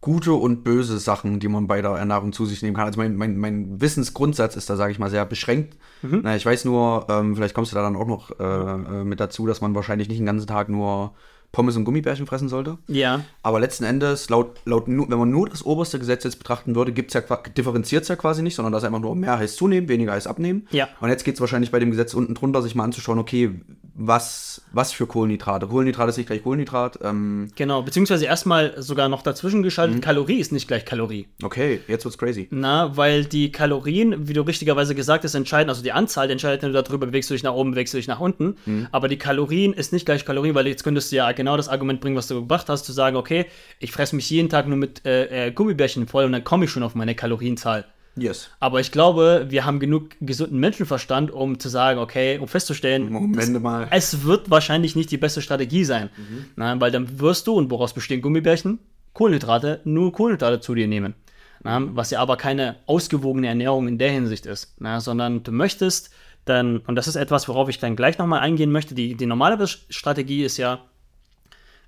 gute 0.00 0.32
und 0.32 0.64
böse 0.64 0.98
Sachen, 0.98 1.40
die 1.40 1.48
man 1.48 1.66
bei 1.66 1.82
der 1.82 1.90
Ernährung 1.90 2.32
zu 2.32 2.46
sich 2.46 2.62
nehmen 2.62 2.74
kann. 2.74 2.86
Also 2.86 2.98
mein, 2.98 3.16
mein, 3.16 3.36
mein 3.36 3.80
Wissensgrundsatz 3.80 4.56
ist 4.56 4.70
da, 4.70 4.76
sage 4.76 4.92
ich 4.92 4.98
mal, 4.98 5.10
sehr 5.10 5.26
beschränkt. 5.26 5.76
Mhm. 6.02 6.20
Na, 6.22 6.36
ich 6.36 6.46
weiß 6.46 6.64
nur, 6.64 7.06
ähm, 7.10 7.36
vielleicht 7.36 7.54
kommst 7.54 7.72
du 7.72 7.76
da 7.76 7.82
dann 7.82 7.96
auch 7.96 8.06
noch 8.06 8.30
äh, 8.40 8.44
äh, 8.44 9.04
mit 9.04 9.20
dazu, 9.20 9.46
dass 9.46 9.60
man 9.60 9.74
wahrscheinlich 9.74 10.08
nicht 10.08 10.18
den 10.18 10.26
ganzen 10.26 10.46
Tag 10.46 10.70
nur 10.70 11.12
Pommes 11.52 11.76
und 11.76 11.84
Gummibärchen 11.84 12.26
fressen 12.26 12.48
sollte. 12.48 12.78
Ja. 12.86 13.24
Aber 13.42 13.58
letzten 13.60 13.84
Endes, 13.84 14.30
laut, 14.30 14.58
laut 14.64 14.84
wenn 14.86 15.08
man 15.18 15.30
nur 15.30 15.48
das 15.48 15.64
oberste 15.64 15.98
Gesetz 15.98 16.24
jetzt 16.24 16.38
betrachten 16.38 16.74
würde, 16.74 16.92
gibt's 16.92 17.14
ja, 17.14 17.20
differenziert 17.56 18.02
es 18.02 18.08
ja 18.08 18.16
quasi 18.16 18.42
nicht, 18.42 18.54
sondern 18.54 18.72
das 18.72 18.84
einfach 18.84 19.00
nur 19.00 19.16
mehr 19.16 19.38
heißt 19.38 19.56
zunehmen, 19.56 19.88
weniger 19.88 20.12
heißt 20.12 20.26
abnehmen. 20.28 20.66
Ja. 20.70 20.88
Und 21.00 21.08
jetzt 21.10 21.24
geht 21.24 21.34
es 21.34 21.40
wahrscheinlich 21.40 21.70
bei 21.70 21.78
dem 21.80 21.90
Gesetz 21.90 22.14
unten 22.14 22.34
drunter, 22.34 22.62
sich 22.62 22.74
mal 22.74 22.84
anzuschauen, 22.84 23.18
okay, 23.18 23.50
was, 23.94 24.62
was 24.72 24.92
für 24.92 25.06
Kohlenhydrate. 25.06 25.66
Kohlenhydrat 25.66 26.08
ist 26.08 26.16
nicht 26.16 26.26
gleich 26.28 26.42
Kohlenhydrat. 26.42 27.00
Ähm, 27.02 27.50
Genau, 27.56 27.82
beziehungsweise 27.82 28.24
erstmal 28.24 28.80
sogar 28.80 29.08
noch 29.08 29.22
dazwischen 29.22 29.62
geschaltet, 29.62 29.96
Mhm. 29.96 30.00
Kalorie 30.00 30.38
ist 30.38 30.52
nicht 30.52 30.68
gleich 30.68 30.84
Kalorie. 30.84 31.26
okay, 31.42 31.80
jetzt 31.88 32.04
wird's 32.04 32.16
crazy. 32.16 32.48
Na, 32.50 32.96
weil 32.96 33.24
die 33.24 33.52
Kalorien, 33.52 34.28
wie 34.28 34.32
du 34.32 34.42
richtigerweise 34.42 34.94
gesagt 34.94 35.24
hast, 35.24 35.34
entscheiden, 35.34 35.68
also 35.68 35.82
die 35.82 35.92
Anzahl 35.92 36.28
die 36.28 36.32
entscheidet 36.32 36.62
nicht 36.62 36.74
darüber, 36.74 37.06
bewegst 37.06 37.28
du 37.28 37.34
dich 37.34 37.42
nach 37.42 37.52
oben, 37.52 37.72
bewegst 37.72 37.92
du 37.92 37.98
dich 37.98 38.06
nach 38.06 38.20
unten. 38.20 38.56
Mhm. 38.64 38.86
Aber 38.92 39.08
die 39.08 39.18
Kalorien 39.18 39.72
ist 39.72 39.92
nicht 39.92 40.06
gleich 40.06 40.24
Kalorien, 40.24 40.54
weil 40.54 40.66
jetzt 40.66 40.84
könntest 40.84 41.10
du 41.12 41.16
ja 41.16 41.26
genau 41.40 41.56
das 41.56 41.68
Argument 41.68 42.00
bringen, 42.00 42.16
was 42.16 42.28
du 42.28 42.34
gebracht 42.34 42.68
hast, 42.68 42.84
zu 42.84 42.92
sagen, 42.92 43.16
okay, 43.16 43.46
ich 43.78 43.92
fresse 43.92 44.14
mich 44.14 44.28
jeden 44.28 44.50
Tag 44.50 44.68
nur 44.68 44.76
mit 44.76 45.06
äh, 45.06 45.46
äh, 45.46 45.52
Gummibärchen 45.52 46.06
voll 46.06 46.24
und 46.24 46.32
dann 46.32 46.44
komme 46.44 46.66
ich 46.66 46.70
schon 46.70 46.82
auf 46.82 46.94
meine 46.94 47.14
Kalorienzahl. 47.14 47.86
Yes. 48.16 48.50
Aber 48.60 48.80
ich 48.80 48.92
glaube, 48.92 49.46
wir 49.48 49.64
haben 49.64 49.80
genug 49.80 50.10
gesunden 50.20 50.58
Menschenverstand, 50.58 51.30
um 51.30 51.58
zu 51.58 51.70
sagen, 51.70 51.98
okay, 51.98 52.38
um 52.38 52.48
festzustellen, 52.48 53.10
Moment 53.10 53.62
mal. 53.62 53.88
es 53.90 54.24
wird 54.24 54.50
wahrscheinlich 54.50 54.96
nicht 54.96 55.10
die 55.10 55.16
beste 55.16 55.40
Strategie 55.40 55.84
sein. 55.84 56.10
Na, 56.56 56.78
weil 56.78 56.90
dann 56.90 57.20
wirst 57.20 57.46
du, 57.46 57.54
und 57.54 57.70
woraus 57.70 57.94
bestehen 57.94 58.20
Gummibärchen? 58.20 58.78
Kohlenhydrate, 59.14 59.80
nur 59.84 60.12
Kohlenhydrate 60.12 60.60
zu 60.60 60.74
dir 60.74 60.86
nehmen. 60.86 61.14
Na, 61.62 61.80
was 61.94 62.10
ja 62.10 62.20
aber 62.20 62.36
keine 62.36 62.76
ausgewogene 62.86 63.46
Ernährung 63.46 63.88
in 63.88 63.96
der 63.96 64.10
Hinsicht 64.10 64.44
ist, 64.44 64.74
na, 64.78 65.00
sondern 65.00 65.42
du 65.42 65.52
möchtest 65.52 66.10
dann, 66.44 66.78
und 66.78 66.96
das 66.96 67.08
ist 67.08 67.16
etwas, 67.16 67.48
worauf 67.48 67.68
ich 67.68 67.78
dann 67.78 67.96
gleich 67.96 68.18
nochmal 68.18 68.40
eingehen 68.40 68.72
möchte, 68.72 68.94
die, 68.94 69.14
die 69.14 69.26
normale 69.26 69.66
Strategie 69.66 70.42
ist 70.42 70.56
ja, 70.56 70.84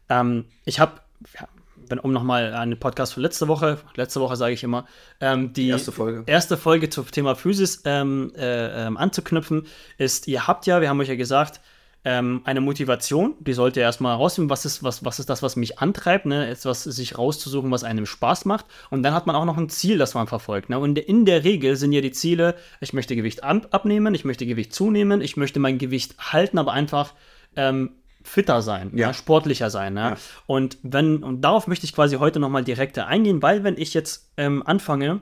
ähm, 0.09 0.47
ich 0.65 0.81
habe, 0.81 0.93
ja, 1.39 1.49
wenn, 1.89 1.99
um 1.99 2.13
nochmal 2.13 2.55
einen 2.55 2.79
Podcast 2.79 3.15
von 3.15 3.23
letzte 3.23 3.49
Woche, 3.49 3.79
letzte 3.97 4.21
Woche 4.21 4.37
sage 4.37 4.55
ich 4.55 4.65
immer, 4.65 4.87
ähm, 5.21 5.53
die 5.53 5.69
Erste 5.69 5.93
Folge. 5.93 6.25
erste 6.27 6.57
Folge 6.57 6.89
zum 6.91 7.11
Thema 7.11 7.35
Physis 7.35 7.83
ähm, 7.85 8.33
äh, 8.37 8.87
ähm, 8.87 8.97
anzuknüpfen, 8.97 9.67
ist, 9.99 10.29
ihr 10.29 10.47
habt 10.47 10.67
ja, 10.67 10.81
wir 10.81 10.89
haben 10.89 11.01
euch 11.01 11.09
ja 11.09 11.17
gesagt, 11.17 11.61
ähm, 12.05 12.41
eine 12.45 12.61
Motivation, 12.61 13.35
die 13.39 13.53
sollt 13.53 13.77
ihr 13.77 13.83
erstmal 13.83 14.17
rausfinden, 14.17 14.51
was 14.51 14.65
ist, 14.65 14.83
was, 14.83 15.05
was 15.05 15.21
ist 15.21 15.31
das, 15.31 15.43
was 15.43 15.55
mich 15.55 15.79
antreibt, 15.79 16.27
ne? 16.27 16.49
etwas 16.49 16.83
sich 16.83 17.17
rauszusuchen, 17.17 17.71
was 17.71 17.85
einem 17.85 18.07
Spaß 18.07 18.45
macht. 18.45 18.67
Und 18.91 19.05
dann 19.05 19.15
hat 19.15 19.27
man 19.27 19.37
auch 19.37 19.45
noch 19.45 19.57
ein 19.57 19.69
Ziel, 19.69 19.99
das 19.99 20.15
man 20.15 20.27
verfolgt. 20.27 20.69
Ne? 20.69 20.79
Und 20.79 20.99
in 20.99 21.25
der 21.25 21.45
Regel 21.45 21.77
sind 21.77 21.93
ja 21.93 22.01
die 22.01 22.11
Ziele, 22.11 22.57
ich 22.81 22.93
möchte 22.93 23.15
Gewicht 23.15 23.45
abnehmen, 23.45 24.15
ich 24.15 24.25
möchte 24.25 24.47
Gewicht 24.47 24.75
zunehmen, 24.75 25.21
ich 25.21 25.37
möchte 25.37 25.61
mein 25.61 25.79
Gewicht 25.79 26.17
halten, 26.19 26.59
aber 26.59 26.73
einfach 26.73 27.15
ähm, 27.55 27.93
fitter 28.25 28.63
sein, 28.63 28.91
Ja. 28.95 29.09
ja. 29.09 29.15
sportlicher 29.15 29.71
sein. 29.71 29.95
Ne? 29.95 30.01
Ja. 30.01 30.17
Und 30.47 30.79
wenn, 30.83 31.23
und 31.23 31.41
darauf 31.43 31.67
möchte 31.67 31.87
ich 31.87 31.95
quasi 31.95 32.17
heute 32.17 32.41
nochmal 32.41 32.65
direkter 32.65 33.07
eingehen, 33.07 33.43
weil 33.43 33.65
wenn 33.65 33.77
ich 33.79 33.95
jetzt 33.95 34.33
ähm, 34.37 34.63
anfange, 34.67 35.21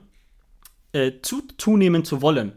äh, 0.92 1.12
zu, 1.22 1.42
zunehmen 1.56 2.04
zu 2.04 2.22
wollen, 2.22 2.52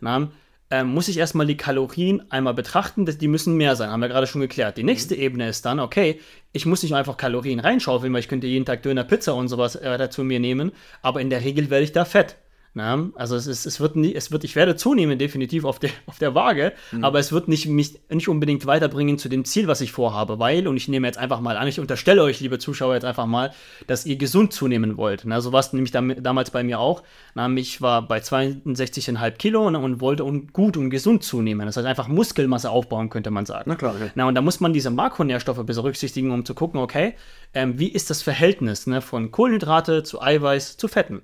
na, 0.00 0.30
ähm, 0.70 0.88
muss 0.88 1.08
ich 1.08 1.16
erstmal 1.16 1.46
die 1.46 1.56
Kalorien 1.56 2.30
einmal 2.30 2.52
betrachten, 2.54 3.06
dass 3.06 3.16
die 3.16 3.28
müssen 3.28 3.56
mehr 3.56 3.74
sein, 3.74 3.90
haben 3.90 4.00
wir 4.00 4.08
gerade 4.08 4.26
schon 4.26 4.42
geklärt. 4.42 4.76
Die 4.76 4.82
nächste 4.84 5.14
Ebene 5.14 5.48
ist 5.48 5.64
dann, 5.64 5.80
okay, 5.80 6.20
ich 6.52 6.66
muss 6.66 6.82
nicht 6.82 6.94
einfach 6.94 7.16
Kalorien 7.16 7.60
reinschaufeln, 7.60 8.12
weil 8.12 8.20
ich 8.20 8.28
könnte 8.28 8.46
jeden 8.46 8.66
Tag 8.66 8.82
Döner, 8.82 9.04
Pizza 9.04 9.34
und 9.34 9.48
sowas 9.48 9.76
äh, 9.76 9.96
dazu 9.96 10.24
mir 10.24 10.40
nehmen, 10.40 10.72
aber 11.00 11.20
in 11.20 11.30
der 11.30 11.42
Regel 11.42 11.70
werde 11.70 11.84
ich 11.84 11.92
da 11.92 12.04
fett. 12.04 12.36
Na, 12.74 13.08
also 13.14 13.34
es, 13.34 13.46
ist, 13.46 13.66
es 13.66 13.80
wird 13.80 13.96
nie, 13.96 14.14
es 14.14 14.30
wird, 14.30 14.44
ich 14.44 14.54
werde 14.54 14.76
zunehmen, 14.76 15.18
definitiv 15.18 15.64
auf 15.64 15.78
der, 15.78 15.90
auf 16.06 16.18
der 16.18 16.34
Waage, 16.34 16.72
aber 17.00 17.18
es 17.18 17.32
wird 17.32 17.48
nicht, 17.48 17.66
mich 17.66 17.98
nicht 18.08 18.28
unbedingt 18.28 18.66
weiterbringen 18.66 19.18
zu 19.18 19.28
dem 19.28 19.44
Ziel, 19.44 19.66
was 19.66 19.80
ich 19.80 19.90
vorhabe, 19.90 20.38
weil, 20.38 20.68
und 20.68 20.76
ich 20.76 20.86
nehme 20.86 21.06
jetzt 21.06 21.18
einfach 21.18 21.40
mal 21.40 21.56
an, 21.56 21.66
ich 21.66 21.80
unterstelle 21.80 22.22
euch, 22.22 22.40
liebe 22.40 22.58
Zuschauer, 22.58 22.94
jetzt 22.94 23.04
einfach 23.04 23.26
mal, 23.26 23.52
dass 23.86 24.06
ihr 24.06 24.16
gesund 24.16 24.52
zunehmen 24.52 24.96
wollt. 24.96 25.22
Na, 25.24 25.40
so 25.40 25.50
war 25.52 25.60
es 25.60 25.72
nämlich 25.72 25.90
dam 25.90 26.22
damals 26.22 26.50
bei 26.50 26.62
mir 26.62 26.78
auch. 26.78 27.02
Na, 27.34 27.48
ich 27.56 27.80
war 27.80 28.06
bei 28.06 28.18
62,5 28.18 29.30
Kilo 29.32 29.70
ne, 29.70 29.78
und 29.78 30.00
wollte 30.00 30.24
un 30.24 30.48
gut 30.52 30.76
und 30.76 30.90
gesund 30.90 31.24
zunehmen. 31.24 31.66
Das 31.66 31.76
heißt, 31.76 31.86
einfach 31.86 32.08
Muskelmasse 32.08 32.70
aufbauen, 32.70 33.10
könnte 33.10 33.30
man 33.30 33.46
sagen. 33.46 33.64
Na 33.66 33.76
klar, 33.76 33.94
okay. 33.94 34.10
Na, 34.14 34.28
und 34.28 34.34
da 34.34 34.42
muss 34.42 34.60
man 34.60 34.72
diese 34.72 34.90
Makronährstoffe 34.90 35.64
berücksichtigen, 35.64 36.30
um 36.30 36.44
zu 36.44 36.54
gucken, 36.54 36.80
okay, 36.80 37.14
ähm, 37.54 37.78
wie 37.78 37.88
ist 37.88 38.10
das 38.10 38.22
Verhältnis 38.22 38.86
ne, 38.86 39.00
von 39.00 39.30
Kohlenhydrate 39.30 40.02
zu 40.02 40.20
Eiweiß 40.20 40.76
zu 40.76 40.86
Fetten? 40.86 41.22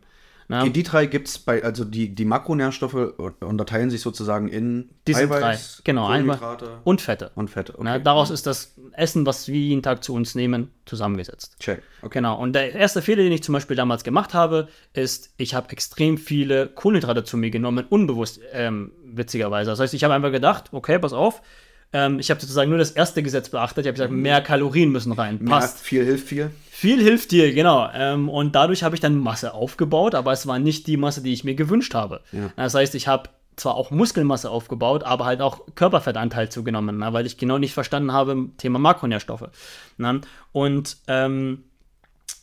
Na, 0.49 0.65
Die, 0.65 0.71
die 0.71 0.83
drei 0.83 1.07
gibt 1.07 1.29
es 1.29 1.39
bei, 1.39 1.63
also 1.65 1.85
die, 1.85 2.15
die 2.15 2.25
Makronährstoffe 2.25 3.15
unterteilen 3.41 3.91
sich 3.91 4.01
sozusagen 4.03 4.49
in 4.49 4.91
diese 5.07 5.27
drei, 5.27 5.37
Eiweiß, 5.39 5.83
genau, 5.85 6.07
Eiweiß 6.09 6.39
Kohlenhydrate 6.39 6.81
und 6.85 7.01
Fette. 7.01 7.31
und 7.35 7.49
Fette. 7.49 7.73
Okay. 7.75 7.83
Na, 7.85 7.99
daraus 7.99 8.31
ist 8.31 8.47
das 8.47 8.75
Essen, 8.93 9.25
was 9.27 9.49
wir 9.49 9.59
jeden 9.59 9.83
Tag 9.83 10.05
zu 10.05 10.15
uns 10.15 10.35
nehmen, 10.35 10.71
zusammengesetzt. 10.85 11.57
Check. 11.61 11.83
Okay. 12.03 12.19
Genau, 12.19 12.39
und 12.39 12.53
der 12.53 12.75
erste 12.75 13.01
Fehler, 13.01 13.23
den 13.23 13.33
ich 13.33 13.43
zum 13.43 13.55
Beispiel 13.55 13.77
damals 13.77 14.05
gemacht 14.05 14.35
habe, 14.35 14.69
ist, 14.93 15.33
ich 15.39 15.55
habe 15.55 15.71
extrem 15.71 16.19
viele 16.19 16.69
Kohlenhydrate 16.69 17.25
zu 17.25 17.37
mir 17.37 17.51
genommen, 17.51 17.87
unbewusst, 17.89 18.41
ähm, 18.53 18.93
witzigerweise. 19.05 19.71
Das 19.71 19.81
heißt, 19.81 19.95
ich 19.95 20.05
habe 20.05 20.15
einfach 20.15 20.33
gedacht, 20.33 20.67
okay, 20.73 20.99
pass 20.99 21.13
auf, 21.13 21.41
ähm, 21.95 22.19
ich 22.19 22.29
habe 22.29 22.41
sozusagen 22.41 22.69
nur 22.69 22.79
das 22.79 22.91
erste 22.91 23.23
Gesetz 23.23 23.49
beachtet. 23.49 23.85
Ich 23.85 23.89
habe 23.89 23.95
gesagt, 23.95 24.13
mehr 24.13 24.43
Kalorien 24.43 24.91
müssen 24.91 25.13
rein. 25.13 25.39
Mehr, 25.41 25.61
Passt. 25.61 25.81
viel 25.81 26.05
hilft 26.05 26.29
viel. 26.29 26.51
Viel 26.69 27.01
hilft 27.01 27.31
dir, 27.31 27.55
genau. 27.55 27.89
Ähm, 27.95 28.29
und 28.29 28.57
dadurch 28.57 28.83
habe 28.83 28.97
ich 28.97 29.01
dann 29.01 29.17
Masse 29.17 29.55
aufgebaut, 29.55 30.17
aber 30.17 30.33
es 30.33 30.47
war 30.49 30.59
nicht 30.59 30.89
die 30.89 30.97
Masse, 30.97 31.23
die 31.23 31.33
ich 31.33 31.45
mir 31.45 31.55
gewünscht 31.55 31.95
habe. 31.95 32.21
Ja. 32.33 32.51
Das 32.57 32.75
heißt, 32.75 32.97
ich 32.97 33.07
habe 33.07 33.31
zwar 33.55 33.77
auch 33.77 33.93
Muskelmasse 33.93 34.51
aufgebaut, 34.51 35.05
aber 35.05 35.25
halt 35.25 35.41
auch 35.41 35.61
Körperfettanteil 35.77 36.51
zugenommen, 36.51 36.99
na, 36.99 37.13
weil 37.13 37.27
ich 37.27 37.39
genau 37.39 37.59
nicht 37.59 37.75
verstanden 37.75 38.13
habe, 38.13 38.49
Thema 38.59 38.81
Makronährstoffe. 38.81 39.49
Na. 39.97 40.21
Und, 40.51 40.97
ähm, 41.07 41.63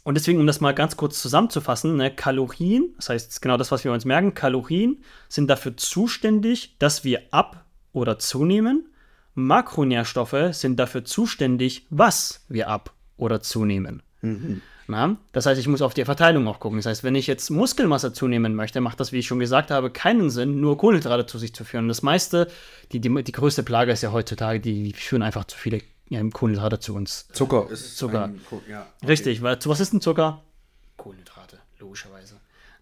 und 0.04 0.16
deswegen, 0.16 0.40
um 0.40 0.48
das 0.48 0.62
mal 0.62 0.74
ganz 0.74 0.96
kurz 0.96 1.22
zusammenzufassen, 1.22 1.98
ne, 1.98 2.10
Kalorien, 2.10 2.94
das 2.96 3.10
heißt 3.10 3.42
genau 3.42 3.58
das, 3.58 3.70
was 3.70 3.84
wir 3.84 3.92
uns 3.92 4.06
merken, 4.06 4.34
Kalorien 4.34 5.04
sind 5.28 5.50
dafür 5.50 5.76
zuständig, 5.76 6.78
dass 6.80 7.04
wir 7.04 7.22
ab- 7.32 7.66
oder 7.92 8.18
zunehmen. 8.18 8.86
Makronährstoffe 9.34 10.50
sind 10.52 10.78
dafür 10.78 11.06
zuständig, 11.06 11.86
was 11.89 12.46
wir 12.50 12.67
ab- 12.67 12.94
oder 13.17 13.41
zunehmen. 13.41 14.04
Na? 14.88 15.17
Das 15.32 15.46
heißt, 15.46 15.60
ich 15.60 15.67
muss 15.67 15.82
auf 15.82 15.94
die 15.94 16.06
Verteilung 16.06 16.48
auch 16.48 16.60
gucken. 16.60 16.78
Das 16.78 16.86
heißt, 16.86 17.04
wenn 17.04 17.15
ich 17.15 17.28
jetzt 17.28 17.50
Muskelmasse 17.50 18.13
zunehmen 18.13 18.56
möchte, 18.56 18.82
macht 18.82 19.00
das, 19.00 19.12
wie 19.12 19.20
ich 19.20 19.28
schon 19.28 19.39
gesagt 19.39 19.72
habe, 19.72 19.89
keinen 19.89 20.30
Sinn, 20.30 20.60
nur 20.60 20.78
Kohlenhydrate 20.78 21.26
zu 21.26 21.38
sich 21.38 21.56
zu 21.56 21.63
führen. 21.63 21.88
Das 21.88 22.02
meiste, 22.02 22.48
die, 22.91 23.00
die, 23.00 23.24
die 23.24 23.32
größte 23.32 23.63
Plage 23.63 23.91
ist 23.91 24.02
ja 24.02 24.12
heutzutage, 24.12 24.60
die 24.60 24.94
führen 24.94 25.22
einfach 25.22 25.46
zu 25.46 25.58
viele 25.58 25.82
ja, 26.10 26.22
Kohlenhydrate 26.30 26.80
zu 26.80 26.94
uns. 26.94 27.28
Zucker 27.32 27.70
ist 27.72 27.98
Zucker. 27.98 28.26
Ein, 28.26 28.41
ja, 28.70 28.86
okay. 28.98 29.08
Richtig, 29.08 29.41
weil 29.41 29.60
zu 29.60 29.70
was 29.70 29.80
ist 29.80 29.94
denn 29.94 30.02
Zucker? 30.02 30.44
Kohlenhydrate, 30.98 31.60
logischerweise. 31.80 32.36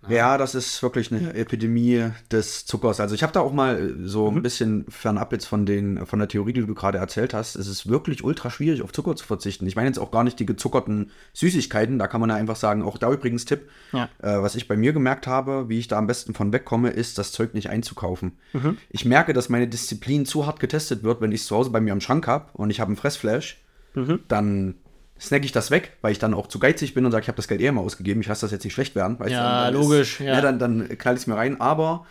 Ja, 0.08 0.38
das 0.38 0.56
ist 0.56 0.82
wirklich 0.82 1.12
eine 1.12 1.34
Epidemie 1.34 2.06
des 2.32 2.66
Zuckers. 2.66 3.02
Also 3.02 3.16
ich 3.16 3.22
habe 3.22 3.34
da 3.34 3.42
auch 3.42 3.52
mal 3.52 3.78
äh, 3.78 4.08
so 4.08 4.32
Mhm. 4.32 4.38
ein 4.38 4.42
bisschen 4.44 4.86
fernab 4.90 5.34
jetzt 5.34 5.46
von, 5.46 5.66
den, 5.66 6.06
von 6.06 6.20
der 6.20 6.30
Theorie, 6.30 6.54
die 6.54 6.66
du 6.66 6.74
gerade 6.74 6.98
erzählt 7.00 7.34
hast. 7.34 7.56
Es 7.58 7.68
ist 7.68 7.90
wirklich 7.90 8.24
ultra 8.24 8.50
schwierig, 8.50 8.82
auf 8.82 8.94
Zucker 8.94 9.16
zu 9.18 9.26
verzichten. 9.26 9.68
Ich 9.68 9.76
meine 9.76 9.88
jetzt 9.90 10.00
auch 10.00 10.12
gar 10.12 10.24
nicht 10.24 10.40
die 10.40 10.46
gezuckerten 10.46 11.12
Süßigkeiten. 11.34 12.00
Da 12.00 12.08
kann 12.08 12.22
man 12.22 12.30
ja 12.30 12.38
einfach 12.38 12.56
sagen, 12.56 12.82
auch 12.82 12.98
da 12.98 13.12
übrigens 13.12 13.44
Tipp, 13.44 13.70
Ja. 13.92 14.06
äh, 14.20 14.42
was 14.42 14.56
ich 14.56 14.70
bei 14.70 14.78
mir 14.78 14.94
gemerkt 14.94 15.28
habe, 15.28 15.68
wie 15.68 15.80
ich 15.80 15.90
da 15.90 15.98
am 15.98 16.08
besten 16.08 16.34
von 16.34 16.54
wegkomme, 16.54 16.92
ist, 16.92 17.18
das 17.18 17.34
Zeug 17.34 17.54
nicht 17.54 17.70
einzukaufen. 17.70 18.38
Mhm. 18.54 18.78
Ich 18.90 19.04
merke, 19.04 19.34
dass 19.34 19.50
meine 19.50 19.68
Disziplin 19.68 20.26
zu 20.26 20.46
hart 20.46 20.62
getestet 20.62 21.04
wird, 21.04 21.20
wenn 21.20 21.34
ich 21.34 21.42
es 21.42 21.48
zu 21.48 21.56
Hause 21.58 21.72
bei 21.72 21.82
mir 21.82 21.92
am 21.92 22.02
Schrank 22.02 22.26
habe 22.26 22.46
und 22.54 22.70
ich 22.70 22.80
habe 22.80 22.88
einen 22.90 22.98
Fressflash, 22.98 23.62
Mhm. 23.96 24.20
dann 24.28 24.76
snack 25.20 25.44
ich 25.46 25.52
das 25.52 25.72
weg, 25.72 25.94
weil 26.02 26.12
ich 26.12 26.20
dann 26.20 26.34
auch 26.34 26.48
zu 26.48 26.60
geizig 26.60 26.94
bin 26.94 27.06
und 27.06 27.12
sage, 27.12 27.24
ich 27.24 27.28
habe 27.28 27.36
das 27.36 27.48
Geld 27.48 27.62
eher 27.62 27.72
mal 27.72 27.82
ausgegeben, 27.82 28.22
ich 28.22 28.28
lasse 28.28 28.42
das 28.42 28.52
jetzt 28.52 28.64
nicht 28.64 28.74
schlecht 28.74 28.96
werden. 28.96 29.20
Weißt 29.20 29.32
Ja, 29.32 29.66
dann 29.66 29.74
logisch, 29.74 30.20
Ist, 30.20 30.26
ja. 30.26 30.42
dann, 30.42 30.60
dann 30.60 30.90
knall 30.98 31.16
ich 31.16 31.22
es 31.22 31.28
mir 31.28 31.36
rein, 31.36 31.60
aber 31.60 32.06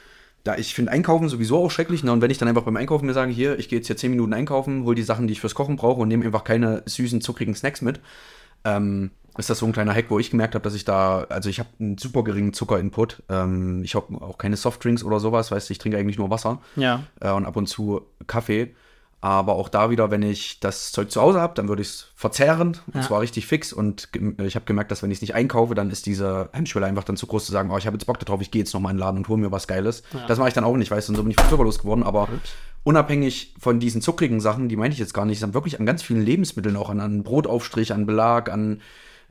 da 0.45 0.57
ich 0.57 0.75
finde 0.75 0.93
Einkaufen 0.93 1.29
sowieso 1.29 1.65
auch 1.65 1.71
schrecklich, 1.71 2.05
ne? 2.05 2.13
und 2.13 2.23
wenn 2.23 2.31
ich 2.31 2.39
dann 2.39 2.49
einfach 2.49 2.63
beim 2.63 2.77
Einkaufen 2.77 3.07
mir 3.07 3.15
sage, 3.15 3.33
hier, 3.33 3.59
ich 3.59 3.69
gehe 3.69 3.79
jetzt 3.79 3.87
hier 3.87 3.97
10 3.97 4.11
Minuten 4.11 4.33
einkaufen, 4.33 4.85
hol 4.85 4.95
die 4.95 5.03
Sachen, 5.03 5.27
die 5.27 5.33
ich 5.33 5.41
fürs 5.41 5.55
Kochen 5.55 5.77
brauche 5.77 6.01
und 6.01 6.09
nehme 6.09 6.25
einfach 6.25 6.45
keine 6.45 6.83
süßen, 6.87 7.21
zuckrigen 7.21 7.55
Snacks 7.55 7.83
mit, 7.83 8.01
ähm, 8.65 9.11
ist 9.37 9.51
das 9.51 9.59
so 9.59 9.67
ein 9.67 9.73
kleiner 9.73 9.95
Hack, 9.95 10.07
wo 10.09 10.19
ich 10.19 10.31
gemerkt 10.31 10.55
habe, 10.55 10.63
dass 10.65 10.75
ich 10.75 10.85
da, 10.85 11.25
also 11.29 11.49
ich 11.49 11.61
habe 11.61 11.69
einen 11.79 11.97
super 11.97 12.25
geringen 12.25 12.53
Zuckerinput, 12.53 13.23
ähm, 13.29 13.83
ich 13.85 13.95
habe 13.95 14.21
auch 14.21 14.37
keine 14.39 14.57
Softdrinks 14.57 15.05
oder 15.05 15.21
sowas, 15.21 15.51
weißt 15.51 15.69
du, 15.69 15.73
ich 15.73 15.79
trinke 15.79 15.97
eigentlich 15.99 16.19
nur 16.19 16.31
Wasser 16.31 16.61
Ja. 16.77 17.05
äh, 17.21 17.31
und 17.31 17.47
ab 17.47 17.57
und 17.57 17.67
zu 17.67 18.03
Kaffee. 18.27 18.75
Aber 19.21 19.55
auch 19.55 19.69
da 19.69 19.91
wieder, 19.91 20.13
wenn 20.13 20.23
ich 20.23 20.61
das 20.61 20.93
Zeug 20.93 21.11
zu 21.11 21.21
Hause 21.21 21.41
habe, 21.41 21.53
dann 21.55 21.69
würde 21.69 21.83
ich 21.83 21.89
es 21.89 22.07
verzehren 22.15 22.77
und 22.87 22.95
Ja. 22.95 23.01
zwar 23.03 23.21
richtig 23.21 23.47
fix. 23.49 23.73
Und 23.73 24.09
ich 24.41 24.55
habe 24.55 24.65
gemerkt, 24.65 24.93
dass 24.93 25.03
wenn 25.03 25.11
ich 25.11 25.19
es 25.19 25.23
nicht 25.23 25.35
einkaufe, 25.35 25.75
dann 25.75 25.91
ist 25.91 26.07
diese 26.07 26.49
Hemmschwelle 26.53 26.87
einfach 26.87 27.03
dann 27.03 27.17
zu 27.17 27.27
groß 27.27 27.47
zu 27.47 27.51
sagen, 27.53 27.71
oh, 27.73 27.79
ich 27.79 27.87
habe 27.87 27.97
jetzt 27.97 28.07
Bock 28.07 28.21
darauf, 28.21 28.41
ich 28.41 28.53
gehe 28.53 28.61
jetzt 28.61 28.73
nochmal 28.75 28.93
in 28.93 28.97
den 28.97 29.01
Laden 29.01 29.17
und 29.19 29.29
hole 29.29 29.41
mir 29.41 29.51
was 29.51 29.67
Geiles. 29.67 30.05
Das 30.29 30.39
mache 30.39 30.49
ich 30.49 30.55
dann 30.55 30.63
auch 30.63 30.77
nicht, 30.77 30.91
weißt 30.93 31.09
du, 31.09 31.13
und 31.13 31.17
so 31.17 31.23
bin 31.25 31.33
ich 31.33 31.41
von 31.41 31.49
zuckerlos 31.51 31.81
geworden. 31.81 32.05
Aber 32.05 32.29
unabhängig 32.85 33.55
von 33.59 33.81
diesen 33.81 34.03
zuckrigen 34.03 34.41
Sachen, 34.41 34.69
die 34.69 34.77
meine 34.77 34.93
ich 34.95 35.01
jetzt 35.01 35.15
gar 35.15 35.25
nicht, 35.25 35.41
sind 35.41 35.55
wirklich 35.55 35.81
an 35.81 35.87
ganz 35.87 36.03
vielen 36.03 36.23
Lebensmitteln, 36.25 36.77
auch 36.77 36.89
an, 36.91 37.01
an 37.01 37.23
Brotaufstrich, 37.25 37.93
an 37.93 38.07
Belag, 38.07 38.51
an, 38.51 38.81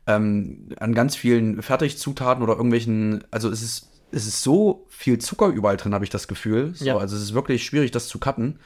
ähm, 0.05 0.69
an 0.79 0.93
ganz 0.93 1.15
vielen 1.15 1.61
Fertigzutaten 1.61 2.43
oder 2.43 2.53
irgendwelchen, 2.53 3.23
also 3.31 3.49
es 3.49 3.61
ist, 3.61 3.89
es 4.11 4.27
ist 4.27 4.41
so 4.43 4.85
viel 4.89 5.17
Zucker 5.19 5.47
überall 5.47 5.77
drin, 5.77 5.93
habe 5.93 6.03
ich 6.05 6.09
das 6.09 6.27
Gefühl. 6.27 6.73
So, 6.75 6.85
Ja. 6.85 6.97
Also 6.97 7.15
es 7.15 7.21
ist 7.21 7.33
wirklich 7.33 7.63
schwierig, 7.63 7.91
das 7.91 8.07
zu 8.07 8.19
cutten. 8.19 8.59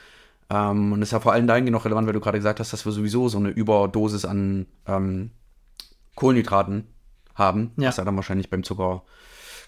Ähm, 0.54 0.92
und 0.92 1.02
ist 1.02 1.12
ja 1.12 1.20
vor 1.22 1.32
allem 1.32 1.48
dahingehend 1.48 1.74
noch 1.74 1.86
relevant, 1.86 2.06
weil 2.08 2.14
du 2.14 2.20
gerade 2.20 2.38
gesagt 2.40 2.60
hast, 2.60 2.74
dass 2.74 2.86
wir 2.86 2.92
sowieso 2.92 3.30
so 3.30 3.38
eine 3.38 3.50
Überdosis 3.50 4.26
an 4.26 4.66
ähm, 4.86 5.32
Kohlenhydraten 6.16 6.88
haben, 7.36 7.72
Ja. 7.78 7.88
was 7.88 7.98
ja 7.98 8.04
dann 8.06 8.16
wahrscheinlich 8.18 8.50
beim 8.50 8.64
Zucker 8.64 9.04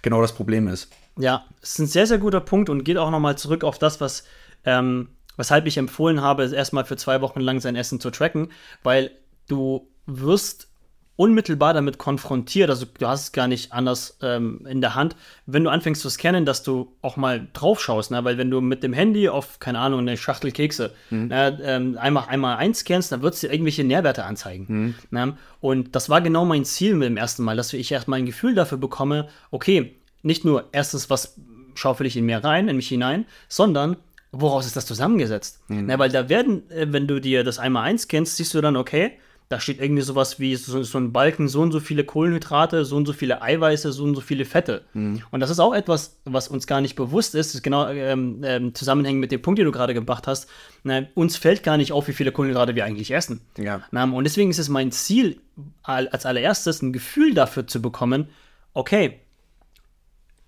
genau 0.02 0.22
das 0.22 0.34
Problem 0.34 0.68
ist. 0.68 0.92
Ja, 1.18 1.46
es 1.62 1.72
ist 1.74 1.80
ein 1.80 1.88
sehr, 1.88 2.08
sehr 2.08 2.18
guter 2.18 2.42
Punkt 2.42 2.70
und 2.70 2.84
geht 2.84 2.98
auch 2.98 3.12
nochmal 3.12 3.38
zurück 3.38 3.64
auf 3.64 3.80
das, 3.80 4.02
was, 4.02 4.26
ähm, 4.66 5.10
weshalb 5.38 5.66
ich 5.68 5.78
empfohlen 5.78 6.22
habe, 6.22 6.46
erstmal 6.54 6.86
für 6.86 6.98
zwei 6.98 7.22
Wochen 7.22 7.40
lang 7.40 7.62
sein 7.62 7.76
Essen 7.76 8.00
zu 8.02 8.10
tracken, 8.12 8.50
weil 8.84 9.12
du 9.48 9.88
wirst 10.06 10.68
unmittelbar 11.16 11.74
damit 11.74 12.00
konfrontiert, 12.00 12.70
also 12.70 12.86
du 12.86 13.08
hast 13.08 13.22
es 13.22 13.32
gar 13.32 13.48
nicht 13.48 13.72
anders 13.72 14.18
ähm, 14.22 14.66
in 14.68 14.82
der 14.82 14.96
Hand, 14.96 15.16
wenn 15.46 15.64
du 15.64 15.70
anfängst 15.70 16.02
zu 16.02 16.10
scannen, 16.10 16.46
dass 16.46 16.64
du 16.64 16.96
auch 17.02 17.18
mal 17.18 17.48
drauf 17.54 17.82
schaust, 17.82 18.10
ne? 18.10 18.24
weil 18.24 18.38
wenn 18.40 18.50
du 18.50 18.62
mit 18.62 18.82
dem 18.82 18.94
Handy 18.94 19.30
auf, 19.30 19.60
keine 19.60 19.80
Ahnung, 19.80 20.00
eine 20.00 20.18
Schachtel 20.18 20.52
Kekse 20.52 20.94
ne, 21.28 21.60
ähm, 21.64 21.98
einmal, 22.00 22.26
einmal 22.30 22.58
einscannst, 22.58 23.12
dann 23.12 23.22
wird 23.22 23.36
es 23.36 23.42
dir 23.42 23.52
irgendwelche 23.52 23.84
Nährwerte 23.84 24.26
anzeigen. 24.26 24.96
Ne? 25.12 25.38
Und 25.62 25.96
das 25.96 26.10
war 26.10 26.22
genau 26.22 26.46
mein 26.46 26.66
Ziel 26.66 26.96
mit 26.96 27.08
dem 27.08 27.18
ersten 27.18 27.44
Mal, 27.44 27.56
dass 27.56 27.72
ich 27.74 27.92
erstmal 27.92 28.20
ein 28.20 28.26
Gefühl 28.26 28.56
dafür 28.56 28.80
bekomme, 28.80 29.28
okay, 29.52 29.96
nicht 30.24 30.46
nur 30.46 30.70
erstens, 30.72 31.12
was 31.12 31.36
schaufel 31.76 32.08
ich 32.08 32.18
in 32.18 32.26
mir 32.26 32.44
rein, 32.44 32.68
in 32.68 32.76
mich 32.76 32.88
hinein, 32.88 33.26
sondern 33.48 33.98
woraus 34.32 34.66
ist 34.66 34.76
das 34.76 34.86
zusammengesetzt? 34.88 35.62
Na, 35.68 36.00
weil 36.00 36.10
da 36.10 36.28
werden, 36.28 36.70
äh, 36.72 36.88
wenn 36.90 37.08
du 37.08 37.22
dir 37.22 37.44
das 37.44 37.60
einmal 37.60 37.84
eins 37.84 38.08
kennst, 38.08 38.38
siehst 38.38 38.54
du 38.54 38.62
dann, 38.62 38.76
okay, 38.76 39.12
da 39.50 39.60
steht 39.60 39.80
irgendwie 39.80 40.02
sowas 40.02 40.40
wie 40.40 40.56
so, 40.56 40.82
so 40.84 40.98
ein 40.98 41.12
Balken, 41.12 41.48
so 41.48 41.62
und 41.62 41.72
so 41.72 41.80
viele 41.80 42.04
Kohlenhydrate, 42.04 42.86
so 42.86 42.96
und 42.96 43.06
so 43.06 43.14
viele 43.14 43.42
Eiweiße, 43.42 43.92
so 43.92 44.04
und 44.04 44.16
so 44.16 44.22
viele 44.22 44.46
Fette. 44.46 44.84
Und 45.32 45.40
das 45.40 45.50
ist 45.50 45.60
auch 45.60 45.74
etwas, 45.74 46.18
was 46.26 46.48
uns 46.48 46.66
gar 46.66 46.82
nicht 46.82 46.96
bewusst 46.96 47.36
ist, 47.36 47.50
das 47.50 47.56
ist 47.56 47.64
genau 47.64 47.88
ähm, 47.90 48.42
ähm, 48.44 48.74
zusammenhängen 48.74 49.20
mit 49.20 49.32
dem 49.32 49.42
Punkt, 49.42 49.60
den 49.60 49.66
du 49.66 49.72
gerade 49.72 49.94
gebracht 49.94 50.26
hast. 50.28 50.50
Na, 50.84 51.04
uns 51.14 51.38
fällt 51.38 51.62
gar 51.64 51.78
nicht 51.78 51.92
auf, 51.92 52.08
wie 52.08 52.14
viele 52.14 52.32
Kohlenhydrate 52.32 52.74
wir 52.76 52.86
eigentlich 52.86 53.12
essen. 53.12 53.42
Ja. 53.58 53.82
Na, 53.92 54.06
und 54.06 54.24
deswegen 54.24 54.50
ist 54.50 54.60
es 54.60 54.70
mein 54.70 54.92
Ziel, 54.92 55.40
al- 55.84 56.08
als 56.08 56.26
allererstes 56.26 56.82
ein 56.82 56.94
Gefühl 56.94 57.34
dafür 57.34 57.68
zu 57.68 57.82
bekommen, 57.82 58.30
okay, 58.74 59.20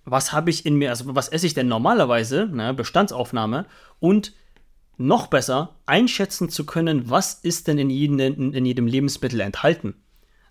was 0.04 0.32
habe 0.32 0.50
ich 0.50 0.64
in 0.66 0.76
mir, 0.76 0.90
also 0.90 1.14
was 1.14 1.28
esse 1.28 1.46
ich 1.46 1.54
denn 1.54 1.68
normalerweise, 1.68 2.46
ne, 2.46 2.72
Bestandsaufnahme 2.74 3.66
und 4.00 4.32
noch 4.98 5.26
besser 5.26 5.76
einschätzen 5.86 6.48
zu 6.48 6.64
können, 6.64 7.10
was 7.10 7.34
ist 7.34 7.68
denn 7.68 7.78
in 7.78 7.90
jedem, 7.90 8.18
in, 8.18 8.64
jedem 8.64 8.86
Lebensmittel 8.86 9.40
enthalten. 9.40 9.94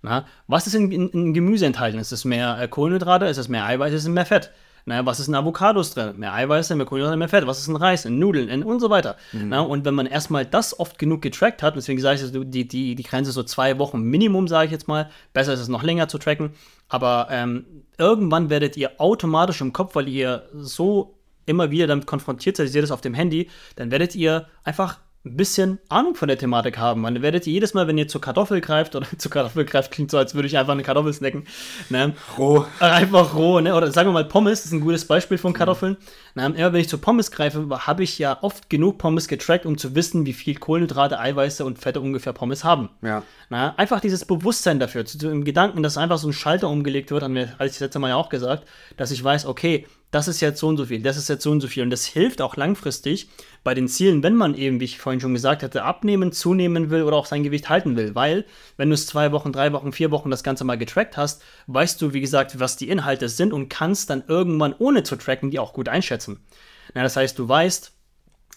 Na, 0.02 0.26
was 0.48 0.68
ist 0.68 0.76
in, 0.76 0.92
in, 0.92 1.10
in 1.10 1.34
Gemüse 1.34 1.66
enthalten? 1.66 1.98
Ist 1.98 2.12
es 2.12 2.26
mehr 2.26 2.60
äh, 2.62 2.68
Kohlenhydrate? 2.68 3.26
Ist 3.26 3.38
es 3.38 3.50
mehr 3.50 3.66
Eiweiß? 3.66 3.92
Ist 3.92 4.04
es 4.04 4.08
mehr 4.08 4.26
Fett? 4.26 4.52
Na, 4.86 5.04
was 5.04 5.20
ist 5.20 5.28
in 5.28 5.34
Avocados 5.34 5.96
drin? 5.96 6.14
Mehr 6.18 6.32
Eiweiß, 6.32 6.70
mehr 6.76 6.86
Kohlenhydrate, 6.86 7.18
mehr 7.18 7.28
Fett. 7.28 7.48
Was 7.48 7.60
ist 7.60 7.68
in 7.68 7.76
Reis, 7.76 8.06
in 8.06 8.20
Nudeln 8.20 8.48
in, 8.50 8.64
und 8.64 8.80
so 8.80 8.92
weiter. 8.92 9.18
Na, 9.34 9.62
und 9.62 9.84
wenn 9.84 9.96
man 9.96 10.06
erstmal 10.06 10.46
das 10.46 10.80
oft 10.80 11.00
genug 11.00 11.24
getrackt 11.24 11.64
hat, 11.64 11.76
deswegen 11.76 12.00
sage 12.00 12.18
ich, 12.18 12.22
also 12.22 12.44
die, 12.44 12.68
die, 12.68 12.94
die 12.94 13.04
Grenze 13.04 13.30
ist 13.30 13.36
so 13.36 13.42
zwei 13.42 13.80
Wochen 13.80 14.02
Minimum, 14.02 14.48
sage 14.48 14.68
ich 14.68 14.72
jetzt 14.72 14.88
mal. 14.88 15.10
Besser 15.34 15.54
ist 15.54 15.60
es 15.60 15.70
noch 15.70 15.82
länger 15.82 16.08
zu 16.08 16.20
tracken. 16.20 16.52
Aber 16.88 17.30
ähm, 17.32 17.66
irgendwann 17.98 18.52
werdet 18.52 18.78
ihr 18.78 18.92
automatisch 19.00 19.60
im 19.62 19.74
Kopf, 19.74 19.96
weil 19.96 20.08
ihr 20.08 20.48
so 20.54 21.15
immer 21.46 21.72
wieder 21.72 21.88
damit 21.88 22.06
konfrontiert 22.06 22.58
seid, 22.58 22.68
ihr 22.68 22.72
seht 22.72 22.84
es 22.84 22.92
auf 22.92 23.02
dem 23.02 23.14
Handy, 23.14 23.50
dann 23.76 23.92
werdet 23.92 24.16
ihr 24.16 24.48
einfach 24.64 25.00
ein 25.26 25.38
bisschen 25.38 25.80
Ahnung 25.90 26.16
von 26.16 26.28
der 26.28 26.38
Thematik 26.38 26.78
haben. 26.78 27.04
Dann 27.04 27.22
werdet 27.22 27.48
ihr 27.48 27.54
jedes 27.54 27.74
Mal, 27.74 27.88
wenn 27.88 27.98
ihr 27.98 28.08
zur 28.08 28.22
Kartoffel 28.22 28.62
greift, 28.62 28.96
oder 28.96 29.08
zur 29.18 29.32
Kartoffel 29.32 29.66
greift, 29.66 29.92
klingt 29.92 30.12
so, 30.12 30.18
als 30.18 30.36
würde 30.36 30.48
ich 30.48 30.58
einfach 30.58 30.74
eine 30.74 30.84
Kartoffel 30.84 31.14
snacken. 31.14 31.46
Ne? 31.90 32.14
Roh. 32.38 32.66
Einfach 32.80 33.34
roh, 33.34 33.60
ne? 33.60 33.76
Oder 33.76 33.92
sagen 33.92 34.10
wir 34.10 34.14
mal 34.14 34.26
Pommes, 34.26 34.60
das 34.60 34.68
ist 34.68 34.72
ein 34.74 34.82
gutes 34.82 35.06
Beispiel 35.06 35.38
von 35.38 35.54
Kartoffeln. 35.54 35.98
Na, 36.36 36.46
immer 36.46 36.74
wenn 36.74 36.82
ich 36.82 36.90
zu 36.90 37.00
Pommes 37.00 37.32
greife, 37.32 37.68
habe 37.70 38.04
ich 38.04 38.20
ja 38.20 38.38
oft 38.42 38.70
genug 38.70 38.98
Pommes 38.98 39.28
getrackt, 39.28 39.66
um 39.66 39.78
zu 39.78 39.96
wissen, 39.96 40.26
wie 40.26 40.34
viel 40.34 40.56
Kohlenhydrate, 40.56 41.20
Eiweiße 41.20 41.66
und 41.66 41.80
Fette 41.80 42.02
ungefähr 42.02 42.34
Pommes 42.34 42.64
haben. 42.64 42.90
Ja. 43.02 43.24
Na, 43.50 43.74
einfach 43.78 44.00
dieses 44.00 44.26
Bewusstsein 44.26 44.80
dafür, 44.80 45.06
zu, 45.06 45.18
dem 45.18 45.44
Gedanken, 45.44 45.82
dass 45.82 45.98
einfach 45.98 46.18
so 46.18 46.28
ein 46.28 46.34
Schalter 46.34 46.70
umgelegt 46.70 47.10
wird, 47.10 47.24
haben 47.24 47.36
wir, 47.36 47.56
als 47.58 47.72
ich 47.72 47.78
das 47.78 47.88
letzte 47.88 48.00
Mal 48.00 48.10
ja 48.10 48.16
auch 48.16 48.30
gesagt, 48.30 48.68
dass 48.98 49.12
ich 49.12 49.24
weiß, 49.24 49.46
okay, 49.46 49.88
das 50.16 50.30
ist 50.30 50.40
jetzt 50.40 50.62
so 50.62 50.70
und 50.70 50.78
so 50.78 50.86
viel, 50.86 51.02
das 51.02 51.18
ist 51.18 51.28
jetzt 51.28 51.44
so 51.44 51.52
und 51.52 51.60
so 51.60 51.68
viel. 51.68 51.84
Und 51.84 51.90
das 51.90 52.06
hilft 52.06 52.42
auch 52.42 52.56
langfristig 52.56 53.28
bei 53.66 53.74
den 53.74 53.90
Zielen, 53.90 54.24
wenn 54.24 54.34
man 54.34 54.56
eben, 54.56 54.80
wie 54.80 54.86
ich 54.86 54.98
vorhin 54.98 55.20
schon 55.20 55.34
gesagt 55.34 55.62
hatte, 55.62 55.84
abnehmen, 55.84 56.32
zunehmen 56.32 56.90
will 56.90 57.04
oder 57.04 57.18
auch 57.18 57.26
sein 57.26 57.44
Gewicht 57.44 57.68
halten 57.68 57.98
will. 57.98 58.16
Weil, 58.16 58.46
wenn 58.78 58.88
du 58.88 58.94
es 58.94 59.08
zwei 59.08 59.34
Wochen, 59.34 59.52
drei 59.52 59.74
Wochen, 59.74 59.92
vier 59.92 60.12
Wochen 60.12 60.32
das 60.32 60.42
Ganze 60.42 60.64
mal 60.64 60.78
getrackt 60.78 61.18
hast, 61.18 61.44
weißt 61.68 62.02
du, 62.02 62.14
wie 62.14 62.22
gesagt, 62.22 62.58
was 62.62 62.78
die 62.78 62.88
Inhalte 62.88 63.28
sind 63.28 63.52
und 63.52 63.68
kannst 63.68 64.10
dann 64.10 64.24
irgendwann 64.26 64.74
ohne 64.80 65.04
zu 65.04 65.18
tracken 65.18 65.52
die 65.52 65.60
auch 65.60 65.74
gut 65.74 65.90
einschätzen. 65.90 66.40
Na, 66.94 67.04
das 67.04 67.18
heißt, 67.18 67.38
du 67.38 67.50
weißt, 67.50 67.92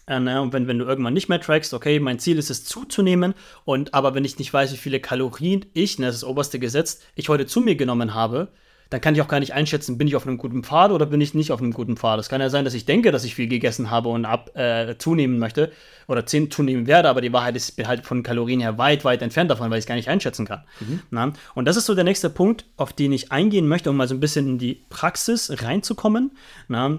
äh, 0.06 0.38
und 0.38 0.52
wenn, 0.52 0.68
wenn 0.68 0.78
du 0.78 0.84
irgendwann 0.84 1.14
nicht 1.14 1.28
mehr 1.28 1.40
trackst, 1.40 1.74
okay, 1.74 1.98
mein 1.98 2.20
Ziel 2.20 2.38
ist 2.38 2.50
es 2.50 2.66
zuzunehmen, 2.66 3.34
und 3.64 3.94
aber 3.94 4.14
wenn 4.14 4.24
ich 4.24 4.38
nicht 4.38 4.52
weiß, 4.54 4.72
wie 4.72 4.76
viele 4.76 5.00
Kalorien 5.00 5.66
ich, 5.72 5.96
das 5.96 6.14
ist 6.14 6.22
das 6.22 6.28
oberste 6.28 6.60
Gesetz, 6.60 7.00
ich 7.16 7.28
heute 7.28 7.46
zu 7.46 7.60
mir 7.62 7.74
genommen 7.74 8.14
habe, 8.14 8.52
dann 8.90 9.00
kann 9.02 9.14
ich 9.14 9.20
auch 9.20 9.28
gar 9.28 9.40
nicht 9.40 9.52
einschätzen, 9.52 9.98
bin 9.98 10.08
ich 10.08 10.16
auf 10.16 10.26
einem 10.26 10.38
guten 10.38 10.62
Pfad 10.62 10.92
oder 10.92 11.04
bin 11.06 11.20
ich 11.20 11.34
nicht 11.34 11.52
auf 11.52 11.60
einem 11.60 11.72
guten 11.72 11.96
Pfad. 11.96 12.18
Es 12.18 12.28
kann 12.28 12.40
ja 12.40 12.48
sein, 12.48 12.64
dass 12.64 12.72
ich 12.72 12.86
denke, 12.86 13.12
dass 13.12 13.24
ich 13.24 13.34
viel 13.34 13.48
gegessen 13.48 13.90
habe 13.90 14.08
und 14.08 14.24
ab 14.24 14.56
äh, 14.56 14.96
zunehmen 14.96 15.38
möchte 15.38 15.72
oder 16.06 16.24
10 16.24 16.50
zunehmen 16.50 16.86
werde, 16.86 17.08
aber 17.10 17.20
die 17.20 17.32
Wahrheit 17.32 17.54
ist, 17.54 17.68
ich 17.70 17.76
bin 17.76 17.86
halt 17.86 18.06
von 18.06 18.22
Kalorien 18.22 18.60
her 18.60 18.78
weit, 18.78 19.04
weit 19.04 19.20
entfernt 19.20 19.50
davon, 19.50 19.70
weil 19.70 19.78
ich 19.78 19.82
es 19.82 19.88
gar 19.88 19.94
nicht 19.94 20.08
einschätzen 20.08 20.46
kann. 20.46 20.62
Na? 21.10 21.32
Und 21.54 21.66
das 21.66 21.76
ist 21.76 21.84
so 21.84 21.94
der 21.94 22.04
nächste 22.04 22.30
Punkt, 22.30 22.64
auf 22.76 22.94
den 22.94 23.12
ich 23.12 23.30
eingehen 23.30 23.68
möchte, 23.68 23.90
um 23.90 23.96
mal 23.96 24.08
so 24.08 24.14
ein 24.14 24.20
bisschen 24.20 24.46
in 24.46 24.58
die 24.58 24.82
Praxis 24.88 25.62
reinzukommen. 25.62 26.32
Na? 26.68 26.98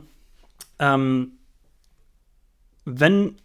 Ähm, 0.78 1.32
wenn 2.86 3.36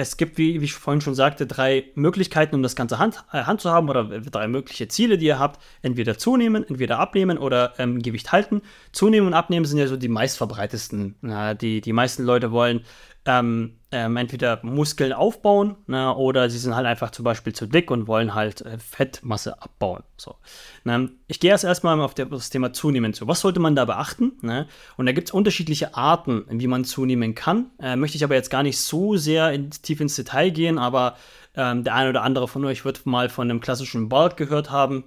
es 0.00 0.16
gibt, 0.16 0.38
wie, 0.38 0.60
wie 0.60 0.64
ich 0.64 0.74
vorhin 0.74 1.00
schon 1.00 1.14
sagte, 1.14 1.46
drei 1.46 1.84
Möglichkeiten, 1.94 2.54
um 2.54 2.62
das 2.62 2.76
Ganze 2.76 2.98
Hand, 2.98 3.24
äh, 3.32 3.42
Hand 3.42 3.60
zu 3.60 3.70
haben 3.70 3.88
oder 3.88 4.04
drei 4.04 4.48
mögliche 4.48 4.88
Ziele, 4.88 5.18
die 5.18 5.26
ihr 5.26 5.38
habt. 5.38 5.60
Entweder 5.82 6.18
zunehmen, 6.18 6.64
entweder 6.66 6.98
abnehmen 6.98 7.38
oder 7.38 7.74
ähm, 7.78 8.02
Gewicht 8.02 8.32
halten. 8.32 8.62
Zunehmen 8.92 9.26
und 9.26 9.34
abnehmen 9.34 9.66
sind 9.66 9.78
ja 9.78 9.86
so 9.86 9.96
die 9.96 10.08
meistverbreitetsten. 10.08 11.16
Na, 11.20 11.54
die, 11.54 11.80
die 11.80 11.92
meisten 11.92 12.24
Leute 12.24 12.50
wollen 12.50 12.82
ähm, 13.26 13.76
ähm, 13.92 14.16
entweder 14.16 14.60
Muskeln 14.62 15.12
aufbauen 15.12 15.76
na, 15.86 16.14
oder 16.14 16.48
sie 16.48 16.58
sind 16.58 16.74
halt 16.76 16.86
einfach 16.86 17.10
zum 17.10 17.24
Beispiel 17.24 17.52
zu 17.52 17.66
dick 17.66 17.90
und 17.90 18.06
wollen 18.06 18.34
halt 18.34 18.60
äh, 18.62 18.78
Fettmasse 18.78 19.60
abbauen. 19.60 20.04
So. 20.16 20.36
Na, 20.84 21.08
ich 21.26 21.40
gehe 21.40 21.50
erst 21.50 21.64
erstmal 21.64 22.00
auf, 22.00 22.14
das 22.14 22.50
Thema 22.50 22.72
Zunehmen 22.72 23.12
zu. 23.12 23.26
Was 23.26 23.40
sollte 23.40 23.60
man 23.60 23.74
da 23.74 23.84
beachten? 23.84 24.32
Ne? 24.42 24.68
Und 24.96 25.06
da 25.06 25.12
gibt 25.12 25.28
es 25.28 25.34
unterschiedliche 25.34 25.94
Arten, 25.96 26.44
wie 26.48 26.68
man 26.68 26.84
zunehmen 26.84 27.34
kann. 27.34 27.70
Äh, 27.80 27.96
möchte 27.96 28.16
ich 28.16 28.24
aber 28.24 28.36
jetzt 28.36 28.50
gar 28.50 28.62
nicht 28.62 28.80
so 28.80 29.16
sehr 29.16 29.52
in, 29.52 29.70
tief 29.70 30.00
ins 30.00 30.14
Detail 30.14 30.50
gehen, 30.50 30.78
aber 30.78 31.16
ähm, 31.56 31.84
der 31.84 31.94
eine 31.94 32.10
oder 32.10 32.22
andere 32.22 32.46
von 32.46 32.64
euch 32.64 32.84
wird 32.84 33.06
mal 33.06 33.28
von 33.28 33.50
einem 33.50 33.60
klassischen 33.60 34.08
Bulk 34.08 34.36
gehört 34.36 34.70
haben, 34.70 35.04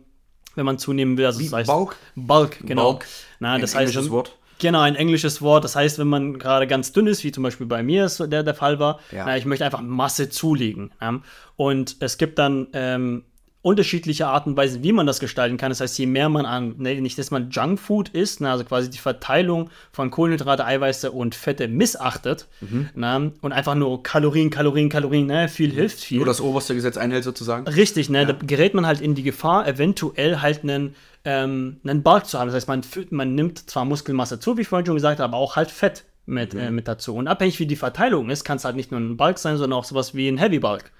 wenn 0.55 0.65
man 0.65 0.77
zunehmen 0.77 1.17
will. 1.17 1.25
Also 1.25 1.39
Wie, 1.39 1.45
das 1.45 1.53
heißt, 1.53 1.69
Bulk? 1.69 1.95
Bulk, 2.15 2.59
genau. 2.65 2.91
Bulk. 2.91 3.05
Na, 3.39 3.57
das 3.57 3.75
heißt, 3.75 4.11
Wort. 4.11 4.37
Genau, 4.63 4.79
ein 4.79 4.95
englisches 4.95 5.41
Wort. 5.41 5.65
Das 5.65 5.75
heißt, 5.75 5.99
wenn 5.99 6.07
man 6.07 6.39
gerade 6.39 6.67
ganz 6.67 6.93
dünn 6.93 7.05
ist, 7.07 7.25
wie 7.25 7.33
zum 7.33 7.43
Beispiel 7.43 7.67
bei 7.67 7.83
mir 7.83 8.05
es 8.05 8.17
der, 8.17 8.43
der 8.43 8.53
Fall 8.55 8.79
war, 8.79 8.99
Ja. 9.11 9.25
na, 9.25 9.35
ich 9.35 9.45
möchte 9.45 9.65
einfach 9.65 9.81
Masse 9.81 10.29
zulegen. 10.29 10.91
Ja? 11.01 11.19
Und 11.57 11.97
es 11.99 12.17
gibt 12.17 12.39
dann 12.39 12.67
ähm, 12.71 13.25
unterschiedliche 13.63 14.27
Arten 14.27 14.51
und 14.51 14.57
Weisen, 14.57 14.83
wie 14.83 14.91
man 14.91 15.07
das 15.07 15.19
gestalten 15.19 15.57
kann. 15.57 15.69
Das 15.69 15.79
heißt, 15.81 15.97
je 15.97 16.05
mehr 16.05 16.29
man 16.29 16.45
an, 16.45 16.75
ne, 16.77 16.99
nicht, 17.01 17.17
dass 17.17 17.31
man 17.31 17.49
Junkfood 17.49 18.09
isst, 18.09 18.41
na, 18.41 18.51
also 18.51 18.65
quasi 18.65 18.89
die 18.89 18.97
Verteilung 18.99 19.69
von 19.91 20.11
Kohlenhydrate, 20.11 20.65
Eiweiße 20.65 21.11
und 21.11 21.33
Fette 21.33 21.67
missachtet 21.69 22.45
Mhm. 22.59 22.89
na, 22.93 23.31
und 23.41 23.51
einfach 23.53 23.73
nur 23.75 24.03
Kalorien, 24.03 24.49
Kalorien, 24.49 24.89
Kalorien, 24.89 25.25
ne, 25.27 25.47
viel 25.47 25.71
hilft 25.71 26.01
viel. 26.01 26.17
Nur 26.17 26.25
das 26.27 26.41
oberste 26.41 26.75
Gesetz 26.75 26.97
einhält 26.97 27.23
sozusagen. 27.23 27.65
Richtig, 27.67 28.09
ne? 28.09 28.25
Da 28.25 28.33
gerät 28.33 28.73
man 28.73 28.85
halt 28.85 28.99
in 29.01 29.15
die 29.15 29.23
Gefahr, 29.23 29.65
eventuell 29.65 30.41
halt 30.41 30.63
einen, 30.63 30.93
ähm, 31.23 31.77
einen 31.85 32.03
Bulk 32.03 32.25
zu 32.25 32.37
haben. 32.37 32.47
Das 32.49 32.55
heißt, 32.55 32.67
man, 32.67 32.81
man 33.11 33.33
nimmt 33.33 33.69
zwar 33.69 33.85
Muskelmasse 33.85 34.39
zu, 34.41 34.57
wie 34.57 34.61
ich 34.61 34.67
vorhin 34.67 34.85
schon 34.85 34.95
gesagt 34.95 35.19
habe, 35.21 35.33
aber 35.33 35.37
auch 35.41 35.55
halt 35.55 35.71
Fett 35.71 36.03
mit, 36.25 36.53
äh, 36.53 36.69
mit 36.69 36.87
dazu. 36.89 37.15
Und 37.15 37.29
abhängig 37.29 37.59
wie 37.59 37.65
die 37.65 37.77
Verteilung 37.77 38.29
ist, 38.29 38.43
kann 38.43 38.57
es 38.57 38.65
halt 38.65 38.75
nicht 38.75 38.91
nur 38.91 38.99
ein 38.99 39.15
Bulk 39.15 39.37
sein, 39.37 39.55
sondern 39.55 39.79
auch 39.79 39.85
sowas 39.85 40.13
wie 40.15 40.27
ein 40.27 40.37
Heavy 40.37 40.59
Bulk. 40.59 40.91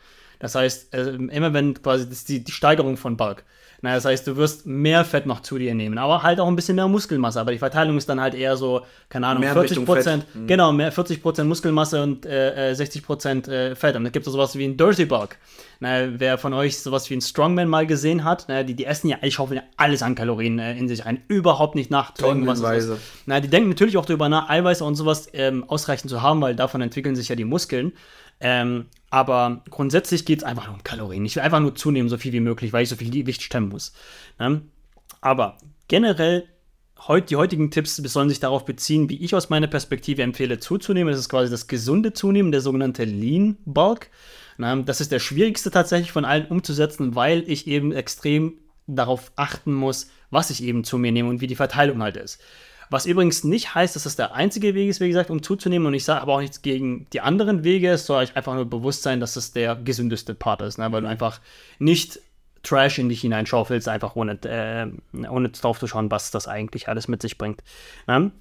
Das 0.43 0.55
heißt, 0.55 0.93
äh, 0.93 1.11
immer 1.31 1.53
wenn 1.53 1.73
quasi 1.81 2.03
das 2.03 2.17
ist 2.17 2.27
die, 2.27 2.43
die 2.43 2.51
Steigerung 2.51 2.97
von 2.97 3.15
Bulk. 3.15 3.45
Na, 3.81 3.95
das 3.95 4.03
heißt, 4.03 4.27
du 4.27 4.35
wirst 4.35 4.65
mehr 4.65 5.05
Fett 5.05 5.25
noch 5.25 5.41
zu 5.41 5.57
dir 5.57 5.73
nehmen, 5.73 5.97
aber 5.97 6.21
halt 6.21 6.41
auch 6.41 6.47
ein 6.47 6.55
bisschen 6.57 6.75
mehr 6.75 6.87
Muskelmasse. 6.89 7.39
Aber 7.39 7.53
die 7.53 7.57
Verteilung 7.57 7.97
ist 7.97 8.09
dann 8.09 8.19
halt 8.19 8.33
eher 8.33 8.57
so, 8.57 8.81
keine 9.07 9.27
Ahnung, 9.27 9.41
Mehr 9.41 9.53
40 9.53 9.71
Richtung 9.71 9.85
Prozent. 9.85 10.25
Mhm. 10.33 10.47
genau, 10.47 10.73
mehr 10.73 10.91
40 10.91 11.21
Prozent 11.21 11.47
Muskelmasse 11.47 12.03
und 12.03 12.25
äh, 12.25 12.71
äh, 12.71 12.75
60 12.75 13.03
Prozent 13.03 13.47
äh, 13.47 13.73
Fett. 13.75 13.95
Und 13.95 14.03
dann 14.03 14.11
gibt 14.11 14.27
es 14.27 14.33
sowas 14.33 14.57
wie 14.57 14.65
ein 14.65 14.75
Dirty 14.75 15.05
Bulk. 15.05 15.37
Na, 15.79 16.19
wer 16.19 16.37
von 16.37 16.53
euch 16.53 16.79
sowas 16.79 17.09
wie 17.09 17.15
ein 17.15 17.21
Strongman 17.21 17.69
mal 17.69 17.87
gesehen 17.87 18.25
hat, 18.25 18.45
na, 18.49 18.63
die, 18.63 18.73
die 18.73 18.85
essen 18.85 19.07
ja, 19.07 19.17
die 19.23 19.31
schaufeln 19.31 19.61
ja 19.61 19.63
alles 19.77 20.01
an 20.01 20.15
Kalorien 20.15 20.59
äh, 20.59 20.77
in 20.77 20.89
sich 20.89 21.05
rein, 21.05 21.21
überhaupt 21.29 21.75
nicht 21.75 21.89
nach. 21.89 22.11
Tonnenweise. 22.11 22.99
Na, 23.25 23.39
die 23.39 23.47
denken 23.47 23.69
natürlich 23.69 23.95
auch 23.95 24.05
darüber 24.05 24.27
nach, 24.27 24.49
Eiweiße 24.49 24.83
und 24.83 24.95
sowas 24.95 25.27
ähm, 25.31 25.63
ausreichend 25.69 26.09
zu 26.09 26.21
haben, 26.21 26.41
weil 26.41 26.55
davon 26.55 26.81
entwickeln 26.81 27.15
sich 27.15 27.29
ja 27.29 27.35
die 27.35 27.45
Muskeln. 27.45 27.93
Ähm, 28.43 28.87
aber 29.09 29.63
grundsätzlich 29.69 30.25
geht 30.25 30.39
es 30.39 30.43
einfach 30.43 30.67
nur 30.67 30.75
um 30.75 30.83
Kalorien. 30.83 31.25
Ich 31.25 31.35
will 31.35 31.43
einfach 31.43 31.61
nur 31.61 31.75
zunehmen, 31.75 32.09
so 32.09 32.17
viel 32.17 32.33
wie 32.33 32.41
möglich, 32.41 32.73
weil 32.73 32.83
ich 32.83 32.89
so 32.89 32.97
viel 32.97 33.09
Gewicht 33.09 33.41
stemmen 33.41 33.69
muss. 33.69 33.93
Ne? 34.37 34.61
Aber 35.21 35.57
generell 35.87 36.47
heut, 37.07 37.29
die 37.29 37.37
heutigen 37.37 37.71
Tipps 37.71 37.95
sollen 37.95 38.29
sich 38.29 38.41
darauf 38.41 38.65
beziehen, 38.65 39.09
wie 39.09 39.23
ich 39.23 39.33
aus 39.33 39.49
meiner 39.49 39.67
Perspektive 39.67 40.23
empfehle 40.23 40.59
zuzunehmen. 40.59 41.11
Das 41.11 41.19
ist 41.19 41.29
quasi 41.29 41.49
das 41.49 41.67
gesunde 41.67 42.13
Zunehmen, 42.13 42.51
der 42.51 42.61
sogenannte 42.61 43.05
Lean 43.05 43.57
Bulk. 43.65 44.09
Na, 44.57 44.75
das 44.75 44.99
ist 44.99 45.11
der 45.11 45.19
schwierigste 45.19 45.71
tatsächlich 45.71 46.11
von 46.11 46.25
allen 46.25 46.47
umzusetzen, 46.47 47.15
weil 47.15 47.43
ich 47.47 47.65
eben 47.67 47.93
extrem 47.93 48.57
darauf 48.87 49.31
achten 49.37 49.73
muss, 49.73 50.09
was 50.29 50.49
ich 50.49 50.61
eben 50.63 50.83
zu 50.83 50.97
mir 50.97 51.13
nehme 51.13 51.29
und 51.29 51.39
wie 51.39 51.47
die 51.47 51.55
Verteilung 51.55 52.03
halt 52.03 52.17
ist. 52.17 52.41
Was 52.89 53.05
übrigens 53.05 53.43
nicht 53.43 53.75
heißt, 53.75 53.95
dass 53.95 54.03
das 54.03 54.15
der 54.15 54.33
einzige 54.33 54.75
Weg 54.75 54.89
ist, 54.89 54.99
wie 54.99 55.07
gesagt, 55.07 55.29
um 55.29 55.41
zuzunehmen. 55.41 55.87
Und 55.87 55.93
ich 55.93 56.05
sage 56.05 56.21
aber 56.21 56.33
auch 56.33 56.41
nichts 56.41 56.61
gegen 56.61 57.07
die 57.13 57.21
anderen 57.21 57.63
Wege. 57.63 57.91
Es 57.91 58.05
soll 58.05 58.23
euch 58.23 58.35
einfach 58.35 58.53
nur 58.55 58.65
bewusst 58.65 59.03
sein, 59.03 59.19
dass 59.19 59.33
das 59.33 59.51
der 59.51 59.75
gesündeste 59.75 60.33
Part 60.35 60.61
ist, 60.61 60.77
ne? 60.77 60.91
weil 60.91 61.01
du 61.01 61.07
einfach 61.07 61.39
nicht 61.79 62.19
Trash 62.63 62.99
in 62.99 63.09
dich 63.09 63.21
hineinschaufelst, 63.21 63.89
einfach 63.89 64.15
ohne, 64.15 64.33
äh, 64.43 65.27
ohne 65.27 65.49
drauf 65.49 65.79
zu 65.79 65.87
schauen, 65.87 66.09
was 66.11 66.31
das 66.31 66.47
eigentlich 66.47 66.87
alles 66.87 67.07
mit 67.07 67.21
sich 67.21 67.37
bringt. 67.37 67.61
Ne? 68.07 68.31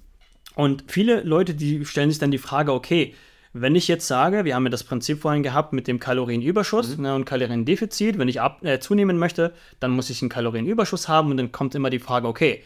Und 0.55 0.85
viele 0.87 1.21
Leute, 1.23 1.53
die 1.53 1.85
stellen 1.85 2.09
sich 2.09 2.19
dann 2.19 2.31
die 2.31 2.37
Frage, 2.37 2.73
okay, 2.73 3.13
wenn 3.53 3.75
ich 3.75 3.87
jetzt 3.87 4.07
sage, 4.07 4.45
wir 4.45 4.55
haben 4.55 4.63
ja 4.65 4.69
das 4.69 4.83
Prinzip 4.83 5.21
vorhin 5.21 5.43
gehabt 5.43 5.73
mit 5.73 5.87
dem 5.87 5.99
Kalorienüberschuss 5.99 6.97
mhm. 6.97 7.03
ne, 7.03 7.15
und 7.15 7.25
Kaloriendefizit, 7.25 8.17
wenn 8.17 8.27
ich 8.27 8.41
ab, 8.41 8.63
äh, 8.63 8.79
zunehmen 8.79 9.17
möchte, 9.17 9.53
dann 9.79 9.91
muss 9.91 10.09
ich 10.09 10.21
einen 10.21 10.29
Kalorienüberschuss 10.29 11.07
haben 11.07 11.31
und 11.31 11.37
dann 11.37 11.51
kommt 11.51 11.75
immer 11.75 11.91
die 11.91 11.99
Frage, 11.99 12.27
okay, 12.27 12.63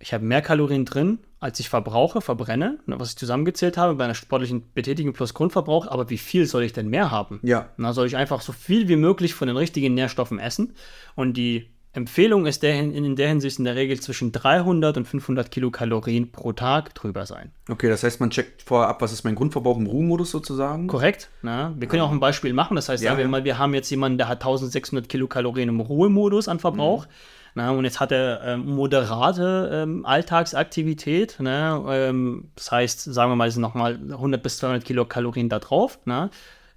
ich 0.00 0.14
habe 0.14 0.24
mehr 0.24 0.42
Kalorien 0.42 0.84
drin, 0.84 1.18
als 1.38 1.60
ich 1.60 1.68
verbrauche, 1.68 2.20
verbrenne, 2.20 2.78
ne, 2.86 2.98
was 2.98 3.10
ich 3.10 3.16
zusammengezählt 3.16 3.76
habe 3.76 3.94
bei 3.94 4.04
einer 4.04 4.14
sportlichen 4.14 4.72
Betätigung 4.72 5.12
plus 5.12 5.34
Grundverbrauch, 5.34 5.86
aber 5.86 6.10
wie 6.10 6.18
viel 6.18 6.46
soll 6.46 6.64
ich 6.64 6.72
denn 6.72 6.88
mehr 6.88 7.10
haben? 7.10 7.38
Ja. 7.42 7.70
Na, 7.76 7.92
soll 7.92 8.06
ich 8.06 8.16
einfach 8.16 8.40
so 8.40 8.52
viel 8.52 8.88
wie 8.88 8.96
möglich 8.96 9.34
von 9.34 9.46
den 9.46 9.56
richtigen 9.56 9.94
Nährstoffen 9.94 10.38
essen? 10.38 10.74
Und 11.14 11.36
die 11.36 11.70
Empfehlung 11.92 12.46
ist 12.46 12.62
der, 12.62 12.78
in 12.78 13.16
der 13.16 13.28
Hinsicht 13.28 13.58
in 13.58 13.64
der 13.64 13.74
Regel 13.74 13.98
zwischen 13.98 14.30
300 14.30 14.96
und 14.96 15.06
500 15.06 15.50
Kilokalorien 15.50 16.30
pro 16.30 16.52
Tag 16.52 16.94
drüber 16.94 17.26
sein. 17.26 17.50
Okay, 17.68 17.88
das 17.88 18.04
heißt, 18.04 18.20
man 18.20 18.30
checkt 18.30 18.62
vorher 18.62 18.88
ab, 18.88 19.02
was 19.02 19.12
ist 19.12 19.24
mein 19.24 19.34
Grundverbrauch 19.34 19.76
im 19.76 19.86
Ruhemodus 19.86 20.30
sozusagen? 20.30 20.86
Korrekt. 20.86 21.30
Na, 21.42 21.74
wir 21.76 21.88
können 21.88 22.02
ja. 22.02 22.06
auch 22.06 22.12
ein 22.12 22.20
Beispiel 22.20 22.52
machen. 22.52 22.76
Das 22.76 22.88
heißt, 22.88 23.02
ja, 23.02 23.10
sagen 23.10 23.18
wir 23.18 23.28
mal, 23.28 23.44
wir 23.44 23.58
haben 23.58 23.74
jetzt 23.74 23.90
jemanden, 23.90 24.18
der 24.18 24.28
hat 24.28 24.38
1600 24.38 25.08
Kilokalorien 25.08 25.68
im 25.68 25.80
Ruhemodus 25.80 26.46
an 26.46 26.60
Verbrauch. 26.60 27.06
Mhm. 27.06 27.10
Na, 27.54 27.70
und 27.70 27.84
jetzt 27.84 28.00
hat 28.00 28.12
er 28.12 28.42
ähm, 28.44 28.66
moderate 28.66 29.70
ähm, 29.72 30.06
Alltagsaktivität. 30.06 31.40
Ne? 31.40 31.84
Ähm, 31.88 32.50
das 32.54 32.70
heißt, 32.70 33.00
sagen 33.02 33.30
wir 33.32 33.36
mal, 33.36 33.48
es 33.48 33.54
sind 33.54 33.62
nochmal 33.62 33.98
100 34.10 34.42
bis 34.42 34.58
200 34.58 34.84
Kilokalorien 34.84 35.48
da 35.48 35.58
drauf. 35.58 35.98
Ne? 36.04 36.30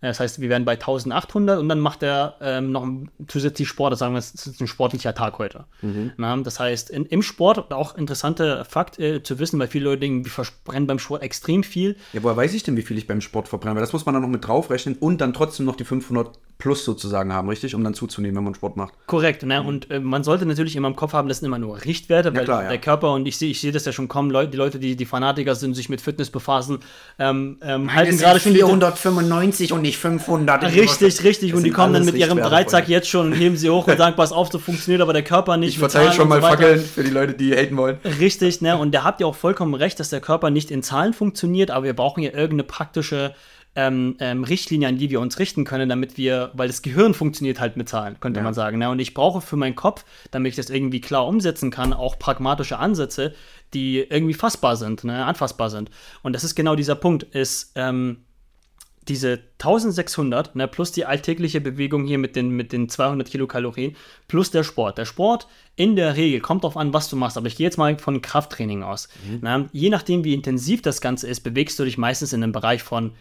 Das 0.08 0.20
heißt, 0.20 0.42
wir 0.42 0.50
werden 0.50 0.66
bei 0.66 0.74
1800 0.74 1.60
und 1.60 1.70
dann 1.70 1.80
macht 1.80 2.04
er 2.04 2.36
ähm, 2.42 2.72
noch 2.74 2.86
zusätzlich 3.28 3.70
Sport. 3.70 3.94
Das 3.94 4.00
sagen 4.00 4.14
wir, 4.14 4.20
es 4.20 4.34
ist 4.34 4.60
ein 4.60 4.68
sportlicher 4.68 5.16
Tag 5.16 5.40
heute. 5.40 5.64
Mhm. 5.82 6.12
Na, 6.18 6.36
das 6.38 6.60
heißt, 6.60 6.90
in, 6.90 7.06
im 7.06 7.22
Sport, 7.22 7.72
auch 7.72 7.96
interessanter 7.98 8.66
Fakt 8.66 9.00
äh, 9.00 9.24
zu 9.24 9.40
wissen, 9.40 9.60
weil 9.60 9.70
viele 9.70 9.86
Leute 9.86 10.02
denken, 10.02 10.26
wir 10.26 10.32
verbrennen 10.32 10.88
beim 10.88 11.00
Sport 11.00 11.22
extrem 11.22 11.64
viel. 11.64 11.96
Ja, 12.12 12.22
woher 12.22 12.36
weiß 12.36 12.54
ich 12.54 12.64
denn, 12.64 12.76
wie 12.76 12.82
viel 12.82 12.98
ich 12.98 13.08
beim 13.08 13.22
Sport 13.22 13.48
verbrenne? 13.48 13.76
Weil 13.76 13.82
das 13.82 13.94
muss 13.94 14.06
man 14.06 14.14
dann 14.14 14.24
noch 14.24 14.30
mit 14.30 14.46
draufrechnen 14.46 14.98
und 15.00 15.22
dann 15.22 15.34
trotzdem 15.34 15.66
noch 15.66 15.78
die 15.78 15.86
500 15.86 16.38
plus 16.64 16.86
sozusagen 16.86 17.34
haben, 17.34 17.50
richtig? 17.50 17.76
Um 17.76 17.84
dann 17.84 17.94
zuzunehmen, 17.94 18.38
wenn 18.38 18.46
man 18.46 18.56
Sport 18.56 18.78
macht. 18.78 18.94
Korrekt. 19.06 19.44
Ne? 19.44 19.62
Und 19.62 19.92
äh, 19.92 20.00
man 20.00 20.24
sollte 20.24 20.46
natürlich 20.46 20.78
immer 20.78 20.88
im 20.88 20.96
Kopf 20.96 21.12
haben, 21.12 21.28
das 21.28 21.40
sind 21.40 21.48
immer 21.48 21.60
nur 21.60 21.84
Richtwerte, 21.84 22.32
weil 22.32 22.38
ja, 22.38 22.44
klar, 22.46 22.64
ja. 22.64 22.70
der 22.70 22.78
Körper, 22.78 23.12
und 23.12 23.26
ich 23.26 23.38
sehe 23.38 23.52
ich 23.52 23.60
seh 23.60 23.72
das 23.72 23.84
ja 23.84 23.92
schon 23.92 24.08
kommen, 24.08 24.32
Leute, 24.32 24.52
die 24.52 24.58
Leute, 24.58 24.80
die, 24.80 24.96
die 24.96 25.06
Fanatiker 25.06 25.56
sind, 25.56 25.74
sich 25.74 25.90
mit 25.90 26.00
Fitness 26.00 26.30
befassen, 26.30 26.80
ähm, 27.20 27.58
ähm, 27.62 27.94
halten 27.94 28.18
gerade 28.18 28.40
schon 28.40 28.54
495 28.54 29.74
und 29.74 29.82
nicht 29.82 29.98
500. 29.98 30.64
Richtig, 30.74 31.26
richtig. 31.26 31.54
Und 31.54 31.64
die 31.64 31.72
kommen 31.72 31.94
dann 31.94 32.06
mit 32.06 32.16
ihrem 32.16 32.38
Dreizack 32.38 32.88
jetzt 32.88 33.10
schon 33.10 33.26
und 33.26 33.34
heben 33.34 33.58
sie 33.58 33.70
hoch 33.70 33.86
und 33.86 33.98
sagen, 33.98 34.16
pass 34.16 34.32
auf, 34.32 34.50
so 34.50 34.58
funktioniert 34.58 35.02
aber 35.02 35.12
der 35.12 35.24
Körper 35.24 35.58
nicht. 35.58 35.74
Ich 35.74 35.80
verteile 35.80 36.14
schon 36.14 36.30
mal 36.30 36.40
so 36.40 36.48
Fackeln 36.48 36.80
für 36.80 37.04
die 37.04 37.12
Leute, 37.12 37.34
die 37.34 37.54
haten 37.54 37.76
wollen. 37.76 37.98
Richtig, 38.22 38.62
ne? 38.62 38.78
Und 38.78 38.94
da 38.94 39.04
habt 39.04 39.20
ihr 39.20 39.28
auch 39.28 39.36
vollkommen 39.36 39.74
recht, 39.74 40.00
dass 40.00 40.12
der 40.12 40.22
Körper 40.22 40.50
nicht 40.50 40.72
in 40.72 40.82
Zahlen 40.82 41.12
funktioniert, 41.12 41.72
aber 41.72 41.84
wir 41.84 41.94
brauchen 41.94 42.24
ja 42.24 42.30
irgendeine 42.30 42.64
praktische 42.64 43.36
ähm, 43.76 44.16
ähm, 44.20 44.44
Richtlinien, 44.44 44.94
an 44.94 44.98
die 44.98 45.10
wir 45.10 45.20
uns 45.20 45.40
richten 45.40 45.66
können, 45.66 45.90
damit 45.90 46.18
wir, 46.18 46.52
weil 46.54 46.68
das 46.68 46.82
Gehirn 46.82 47.14
funktioniert 47.14 47.60
halt 47.60 47.76
mit 47.76 47.90
Zahlen, 47.90 48.20
könnte 48.20 48.40
ja. 48.40 48.44
man 48.44 48.54
sagen. 48.54 48.78
Ne? 48.78 48.90
Und 48.90 49.00
ich 49.00 49.14
brauche 49.14 49.42
für 49.42 49.56
meinen 49.56 49.76
Kopf, 49.76 50.06
damit 50.32 50.52
ich 50.52 50.56
das 50.56 50.70
irgendwie 50.70 51.02
klar 51.02 51.28
umsetzen 51.28 51.72
kann, 51.72 51.94
auch 51.94 52.20
pragmatische 52.20 52.78
Ansätze, 52.78 53.34
die 53.74 54.00
irgendwie 54.00 54.36
fassbar 54.36 54.76
sind, 54.76 55.04
ne? 55.04 55.26
anfassbar 55.26 55.70
sind. 55.70 55.90
Und 56.22 56.34
das 56.34 56.44
ist 56.44 56.56
genau 56.56 56.76
dieser 56.76 56.96
Punkt, 56.96 57.24
ist 57.24 57.72
ähm, 57.76 58.18
diese 59.08 59.40
1600 59.60 60.56
ne, 60.56 60.68
plus 60.68 60.92
die 60.92 61.06
alltägliche 61.06 61.60
Bewegung 61.62 62.06
hier 62.06 62.18
mit 62.18 62.36
den, 62.36 62.50
mit 62.50 62.72
den 62.72 62.90
200 62.90 63.28
Kilokalorien 63.28 63.96
plus 64.28 64.52
der 64.52 64.64
Sport. 64.64 64.98
Der 64.98 65.06
Sport 65.06 65.48
in 65.76 65.96
der 65.96 66.16
Regel 66.16 66.40
kommt 66.40 66.64
darauf 66.64 66.78
an, 66.78 66.94
was 66.94 67.10
du 67.10 67.16
machst, 67.16 67.38
aber 67.38 67.48
ich 67.48 67.56
gehe 67.56 67.66
jetzt 67.66 67.78
mal 67.78 67.98
von 67.98 68.22
Krafttraining 68.22 68.84
aus. 68.84 69.10
Mhm. 69.28 69.40
Ne? 69.42 69.70
Je 69.72 69.90
nachdem, 69.90 70.24
wie 70.24 70.34
intensiv 70.34 70.82
das 70.82 71.02
Ganze 71.02 71.28
ist, 71.28 71.42
bewegst 71.42 71.80
du 71.80 71.84
dich 71.84 71.98
meistens 71.98 72.34
in 72.34 72.44
einem 72.44 72.54
Bereich 72.54 72.84
von 72.84 73.12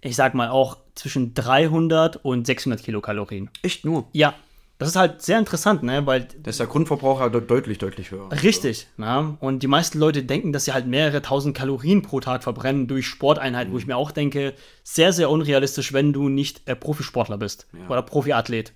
ich 0.00 0.16
sag 0.16 0.34
mal 0.34 0.48
auch 0.48 0.78
zwischen 0.94 1.34
300 1.34 2.16
und 2.24 2.46
600 2.46 2.82
Kilokalorien. 2.82 3.50
Echt 3.62 3.84
nur? 3.84 4.06
Ja. 4.12 4.34
Das 4.78 4.90
ist 4.90 4.96
halt 4.96 5.22
sehr 5.22 5.38
interessant, 5.38 5.82
ne, 5.82 6.04
weil. 6.04 6.28
Das 6.42 6.54
ist 6.54 6.60
der 6.60 6.66
Grundverbrauch 6.66 7.18
halt 7.18 7.34
deutlich, 7.50 7.78
deutlich 7.78 8.10
höher. 8.10 8.30
Richtig, 8.42 8.88
ne? 8.98 9.34
Und 9.40 9.62
die 9.62 9.68
meisten 9.68 9.98
Leute 9.98 10.22
denken, 10.22 10.52
dass 10.52 10.66
sie 10.66 10.74
halt 10.74 10.86
mehrere 10.86 11.22
tausend 11.22 11.56
Kalorien 11.56 12.02
pro 12.02 12.20
Tag 12.20 12.42
verbrennen 12.42 12.86
durch 12.86 13.06
Sporteinheiten, 13.06 13.70
mhm. 13.70 13.74
wo 13.74 13.78
ich 13.78 13.86
mir 13.86 13.96
auch 13.96 14.10
denke, 14.10 14.52
sehr, 14.84 15.14
sehr 15.14 15.30
unrealistisch, 15.30 15.94
wenn 15.94 16.12
du 16.12 16.28
nicht 16.28 16.68
äh, 16.68 16.76
Profisportler 16.76 17.38
bist 17.38 17.66
ja. 17.72 17.88
oder 17.88 18.02
Profiathlet 18.02 18.74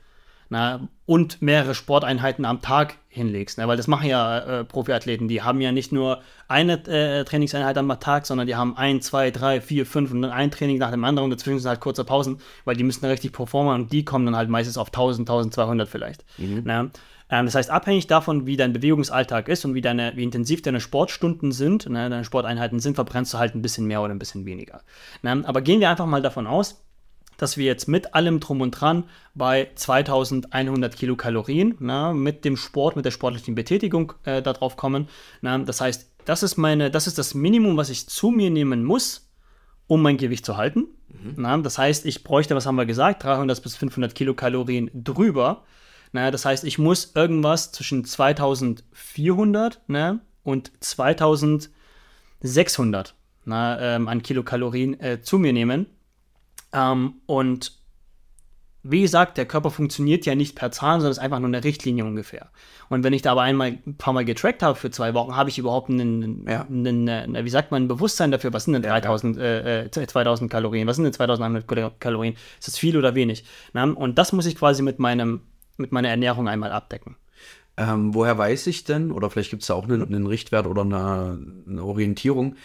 na, 0.51 0.89
und 1.07 1.41
mehrere 1.41 1.75
Sporteinheiten 1.75 2.45
am 2.45 2.61
Tag 2.61 2.97
hinlegst. 3.09 3.59
Ne? 3.59 3.69
Weil 3.69 3.77
das 3.77 3.87
machen 3.87 4.09
ja 4.09 4.39
äh, 4.39 4.65
Profiathleten. 4.65 5.29
Die 5.29 5.43
haben 5.43 5.61
ja 5.61 5.71
nicht 5.71 5.93
nur 5.93 6.21
eine 6.49 6.75
äh, 6.87 7.25
Trainingseinheit 7.25 7.79
am 7.79 7.89
Tag, 8.01 8.27
sondern 8.27 8.49
die 8.49 8.57
haben 8.57 8.77
ein, 8.77 9.01
zwei, 9.01 9.31
drei, 9.31 9.61
vier, 9.61 9.87
fünf 9.87 10.11
und 10.11 10.23
dann 10.23 10.33
ein 10.33 10.51
Training 10.51 10.79
nach 10.79 10.91
dem 10.91 11.05
anderen 11.05 11.25
und 11.25 11.31
dazwischen 11.31 11.61
sind 11.61 11.69
halt 11.69 11.81
kurze 11.81 12.05
Pausen, 12.05 12.39
weil 12.65 12.77
die 12.77 12.83
müssen 12.83 13.03
da 13.03 13.09
richtig 13.09 13.33
performen 13.33 13.75
und 13.75 13.93
die 13.93 14.05
kommen 14.05 14.27
dann 14.27 14.37
halt 14.37 14.49
meistens 14.49 14.77
auf 14.77 14.89
1000, 14.89 15.29
1200 15.29 15.89
vielleicht. 15.89 16.25
Mhm. 16.39 16.63
Ne? 16.65 16.91
Ähm, 17.31 17.47
das 17.47 17.55
heißt, 17.55 17.71
abhängig 17.71 18.09
davon, 18.09 18.47
wie 18.47 18.57
dein 18.57 18.73
Bewegungsalltag 18.73 19.49
ist 19.49 19.65
und 19.65 19.75
wie, 19.75 19.81
deine, 19.81 20.13
wie 20.17 20.25
intensiv 20.25 20.63
deine 20.63 20.81
Sportstunden 20.81 21.53
sind, 21.53 21.89
ne, 21.89 22.11
deine 22.11 22.25
Sporteinheiten 22.25 22.81
sind, 22.81 22.97
verbrennst 22.97 23.33
du 23.35 23.39
halt 23.39 23.55
ein 23.55 23.63
bisschen 23.63 23.87
mehr 23.87 24.03
oder 24.03 24.13
ein 24.13 24.19
bisschen 24.19 24.47
weniger. 24.47 24.83
Ne? 25.23 25.45
Aber 25.47 25.63
gehen 25.63 25.79
wir 25.79 25.91
einfach 25.91 26.07
mal 26.07 26.23
davon 26.23 26.49
aus, 26.49 26.83
dass 27.41 27.57
wir 27.57 27.65
jetzt 27.65 27.89
mit 27.89 28.15
allem 28.15 28.39
drum 28.41 28.61
und 28.61 28.73
dran 28.73 29.05
bei 29.35 29.71
2100 29.75 30.97
Kilokalorien 30.97 31.77
na, 31.79 32.13
mit 32.13 32.45
dem 32.45 32.57
Sport, 32.57 32.97
mit 32.97 33.05
der 33.05 33.11
sportlichen 33.11 33.55
Betätigung 33.55 34.15
äh, 34.25 34.43
darauf 34.43 34.77
kommen. 34.77 35.09
Na, 35.41 35.59
das 35.59 35.81
heißt, 35.81 36.11
das 36.25 36.43
ist, 36.43 36.59
meine, 36.59 36.91
das 36.91 37.07
ist 37.07 37.19
das 37.19 37.35
Minimum, 37.35 37.77
was 37.77 37.89
ich 37.89 38.09
zu 38.09 38.31
mir 38.31 38.51
nehmen 38.51 38.85
muss, 38.85 39.31
um 39.87 40.03
mein 40.03 40.17
Gewicht 40.19 40.45
zu 40.45 40.57
halten. 40.57 40.87
Mhm. 41.09 41.35
Na, 41.37 41.57
das 41.59 41.79
heißt, 41.79 42.05
ich 42.07 42.25
bräuchte, 42.25 42.55
was 42.55 42.67
haben 42.67 42.77
wir 42.77 42.87
gesagt, 42.87 43.25
300 43.25 43.63
bis 43.63 43.77
500 43.77 44.15
Kilokalorien 44.15 44.91
drüber. 44.93 45.65
Na, 46.13 46.31
das 46.31 46.45
heißt, 46.45 46.65
ich 46.65 46.79
muss 46.79 47.13
irgendwas 47.15 47.73
zwischen 47.73 48.05
2400 48.05 49.81
ne, 49.89 50.21
und 50.43 50.73
2600 50.81 53.15
na, 53.47 53.81
ähm, 53.81 54.09
an 54.09 54.23
Kilokalorien 54.23 55.01
äh, 55.01 55.23
zu 55.23 55.39
mir 55.39 55.55
nehmen, 55.55 55.87
ähm, 56.73 57.15
und 57.27 57.81
wie 58.83 59.03
gesagt, 59.03 59.37
der 59.37 59.45
Körper 59.45 59.71
funktioniert 59.71 60.25
ja 60.25 60.35
nicht 60.35 60.57
per 60.57 60.73
Zahlen, 60.73 61.01
sondern 61.01 61.13
ist 61.13 61.19
einfach 61.19 61.39
nur 61.39 61.49
eine 61.49 61.63
Richtlinie 61.63 62.05
ungefähr. 62.05 62.51
Und 62.89 63.05
wenn 63.05 63.13
ich 63.13 63.21
da 63.21 63.33
aber 63.33 63.43
einmal 63.43 63.79
ein 63.87 63.97
paar 63.99 64.15
Mal 64.15 64.25
getrackt 64.25 64.63
habe 64.63 64.75
für 64.75 64.91
zwei 64.91 65.13
Wochen, 65.13 65.37
habe 65.37 65.51
ich 65.51 65.59
überhaupt 65.59 65.91
einen, 65.91 66.47
ja. 66.49 66.63
einen, 66.63 67.09
einen, 67.09 67.45
wie 67.45 67.51
sagt 67.51 67.73
man, 67.73 67.85
ein 67.85 67.89
Bewusstsein 67.89 68.31
dafür, 68.31 68.53
was 68.55 68.65
sind 68.65 68.73
denn 68.73 68.83
3000, 68.83 69.37
ja, 69.37 69.45
ja. 69.45 69.81
Äh, 69.83 69.91
2000 69.91 70.51
Kalorien, 70.51 70.89
was 70.89 70.97
sind 70.97 71.05
denn 71.05 71.13
2100 71.13 72.01
Kalorien, 72.01 72.35
ist 72.59 72.69
das 72.69 72.79
viel 72.79 72.97
oder 72.97 73.15
wenig? 73.15 73.45
Na? 73.75 73.85
Und 73.85 74.17
das 74.17 74.33
muss 74.33 74.47
ich 74.47 74.57
quasi 74.57 74.83
mit, 74.83 74.99
meinem, 74.99 75.43
mit 75.77 75.93
meiner 75.93 76.09
Ernährung 76.09 76.49
einmal 76.49 76.73
abdecken. 76.73 77.17
Ähm, 77.81 78.13
woher 78.15 78.37
weiß 78.37 78.67
ich 78.67 78.85
denn, 78.85 79.11
oder 79.11 79.31
vielleicht 79.31 79.49
gibt 79.49 79.63
es 79.63 79.69
da 79.69 79.75
auch 79.75 79.85
einen, 79.85 80.03
einen 80.03 80.27
Richtwert 80.27 80.67
oder 80.67 80.83
eine, 80.83 81.39
eine 81.67 81.83
Orientierung, 81.83 82.57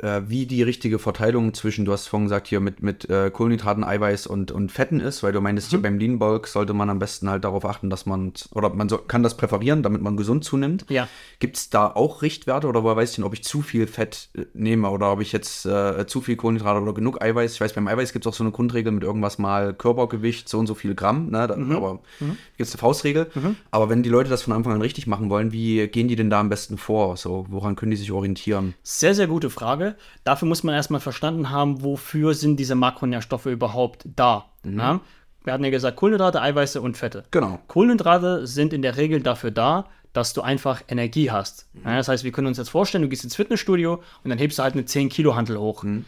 äh, 0.00 0.22
wie 0.26 0.46
die 0.46 0.64
richtige 0.64 0.98
Verteilung 0.98 1.54
zwischen, 1.54 1.84
du 1.84 1.92
hast 1.92 2.08
vorhin 2.08 2.26
gesagt, 2.26 2.48
hier 2.48 2.58
mit, 2.58 2.82
mit 2.82 3.08
äh, 3.08 3.30
Kohlenhydraten, 3.30 3.84
Eiweiß 3.84 4.26
und, 4.26 4.50
und 4.50 4.72
Fetten 4.72 4.98
ist, 4.98 5.22
weil 5.22 5.32
du 5.32 5.40
meinst, 5.40 5.72
mhm. 5.72 5.82
beim 5.82 5.98
Lean 5.98 6.18
Bulk 6.18 6.48
sollte 6.48 6.74
man 6.74 6.90
am 6.90 6.98
besten 6.98 7.30
halt 7.30 7.44
darauf 7.44 7.64
achten, 7.64 7.90
dass 7.90 8.04
man, 8.04 8.32
oder 8.52 8.70
man 8.70 8.88
so, 8.88 8.98
kann 8.98 9.22
das 9.22 9.36
präferieren, 9.36 9.84
damit 9.84 10.02
man 10.02 10.16
gesund 10.16 10.44
zunimmt. 10.44 10.86
Ja. 10.88 11.08
Gibt 11.38 11.56
es 11.56 11.70
da 11.70 11.86
auch 11.86 12.22
Richtwerte 12.22 12.66
oder 12.66 12.82
woher 12.82 12.96
weiß 12.96 13.10
ich 13.10 13.16
denn, 13.16 13.24
ob 13.24 13.34
ich 13.34 13.44
zu 13.44 13.62
viel 13.62 13.86
Fett 13.86 14.30
äh, 14.36 14.46
nehme 14.54 14.90
oder 14.90 15.12
ob 15.12 15.20
ich 15.20 15.30
jetzt 15.30 15.66
äh, 15.66 16.04
zu 16.08 16.20
viel 16.20 16.34
Kohlenhydrate 16.34 16.80
oder 16.80 16.94
genug 16.94 17.22
Eiweiß? 17.22 17.54
Ich 17.54 17.60
weiß, 17.60 17.74
beim 17.74 17.86
Eiweiß 17.86 18.12
gibt 18.12 18.26
es 18.26 18.32
auch 18.32 18.36
so 18.36 18.42
eine 18.42 18.50
Grundregel 18.50 18.90
mit 18.90 19.04
irgendwas 19.04 19.38
mal 19.38 19.72
Körpergewicht, 19.74 20.48
so 20.48 20.58
und 20.58 20.66
so 20.66 20.74
viel 20.74 20.96
Gramm, 20.96 21.30
ne? 21.30 21.46
Da, 21.46 21.56
mhm. 21.56 21.70
aber 21.70 21.94
mhm. 22.18 22.36
gibt 22.56 22.68
es 22.68 22.72
eine 22.72 22.80
Faustregel. 22.80 23.30
Mhm. 23.34 23.56
Aber 23.70 23.88
wenn 23.88 24.02
die 24.02 24.08
Leute 24.08 24.30
das 24.30 24.42
von 24.42 24.52
Anfang 24.52 24.63
an 24.72 24.80
richtig 24.80 25.06
machen 25.06 25.30
wollen, 25.30 25.52
wie 25.52 25.86
gehen 25.88 26.08
die 26.08 26.16
denn 26.16 26.30
da 26.30 26.40
am 26.40 26.48
besten 26.48 26.78
vor? 26.78 27.16
So, 27.16 27.46
woran 27.48 27.76
können 27.76 27.90
die 27.90 27.96
sich 27.96 28.12
orientieren? 28.12 28.74
Sehr, 28.82 29.14
sehr 29.14 29.26
gute 29.26 29.50
Frage. 29.50 29.96
Dafür 30.24 30.48
muss 30.48 30.62
man 30.62 30.74
erstmal 30.74 31.00
verstanden 31.00 31.50
haben, 31.50 31.82
wofür 31.82 32.34
sind 32.34 32.58
diese 32.58 32.74
Makronährstoffe 32.74 33.46
überhaupt 33.46 34.08
da. 34.16 34.46
Mhm. 34.62 35.00
Wir 35.44 35.52
hatten 35.52 35.64
ja 35.64 35.70
gesagt, 35.70 35.96
Kohlenhydrate, 35.96 36.40
Eiweiße 36.40 36.80
und 36.80 36.96
Fette. 36.96 37.24
Genau. 37.30 37.58
Kohlenhydrate 37.68 38.46
sind 38.46 38.72
in 38.72 38.80
der 38.80 38.96
Regel 38.96 39.20
dafür 39.20 39.50
da, 39.50 39.86
dass 40.14 40.32
du 40.32 40.40
einfach 40.40 40.82
Energie 40.88 41.30
hast. 41.30 41.66
Ja, 41.84 41.96
das 41.96 42.08
heißt, 42.08 42.24
wir 42.24 42.32
können 42.32 42.46
uns 42.46 42.56
jetzt 42.56 42.70
vorstellen, 42.70 43.02
du 43.02 43.08
gehst 43.08 43.24
ins 43.24 43.36
Fitnessstudio 43.36 43.94
und 44.22 44.30
dann 44.30 44.38
hebst 44.38 44.58
du 44.58 44.62
halt 44.62 44.72
eine 44.74 44.86
10 44.86 45.10
Kilo 45.10 45.34
Hantel 45.36 45.58
hoch. 45.58 45.82
Mhm. 45.82 46.04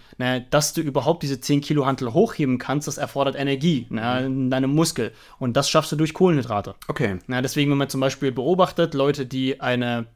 Dass 0.50 0.72
du 0.72 0.80
überhaupt 0.80 1.22
diese 1.22 1.40
10 1.40 1.60
Kilo 1.60 1.84
Hantel 1.84 2.14
hochheben 2.14 2.56
kannst, 2.58 2.88
das 2.88 2.96
erfordert 2.96 3.36
Energie 3.36 3.86
na, 3.90 4.20
in 4.20 4.48
deinem 4.48 4.74
Muskel. 4.74 5.12
Und 5.38 5.56
das 5.58 5.68
schaffst 5.68 5.92
du 5.92 5.96
durch 5.96 6.14
Kohlenhydrate. 6.14 6.74
Okay. 6.88 7.18
Deswegen, 7.28 7.70
wenn 7.70 7.78
man 7.78 7.88
zum 7.90 8.00
Beispiel 8.00 8.32
beobachtet, 8.32 8.94
Leute, 8.94 9.26
die 9.26 9.60
eine, 9.60 10.06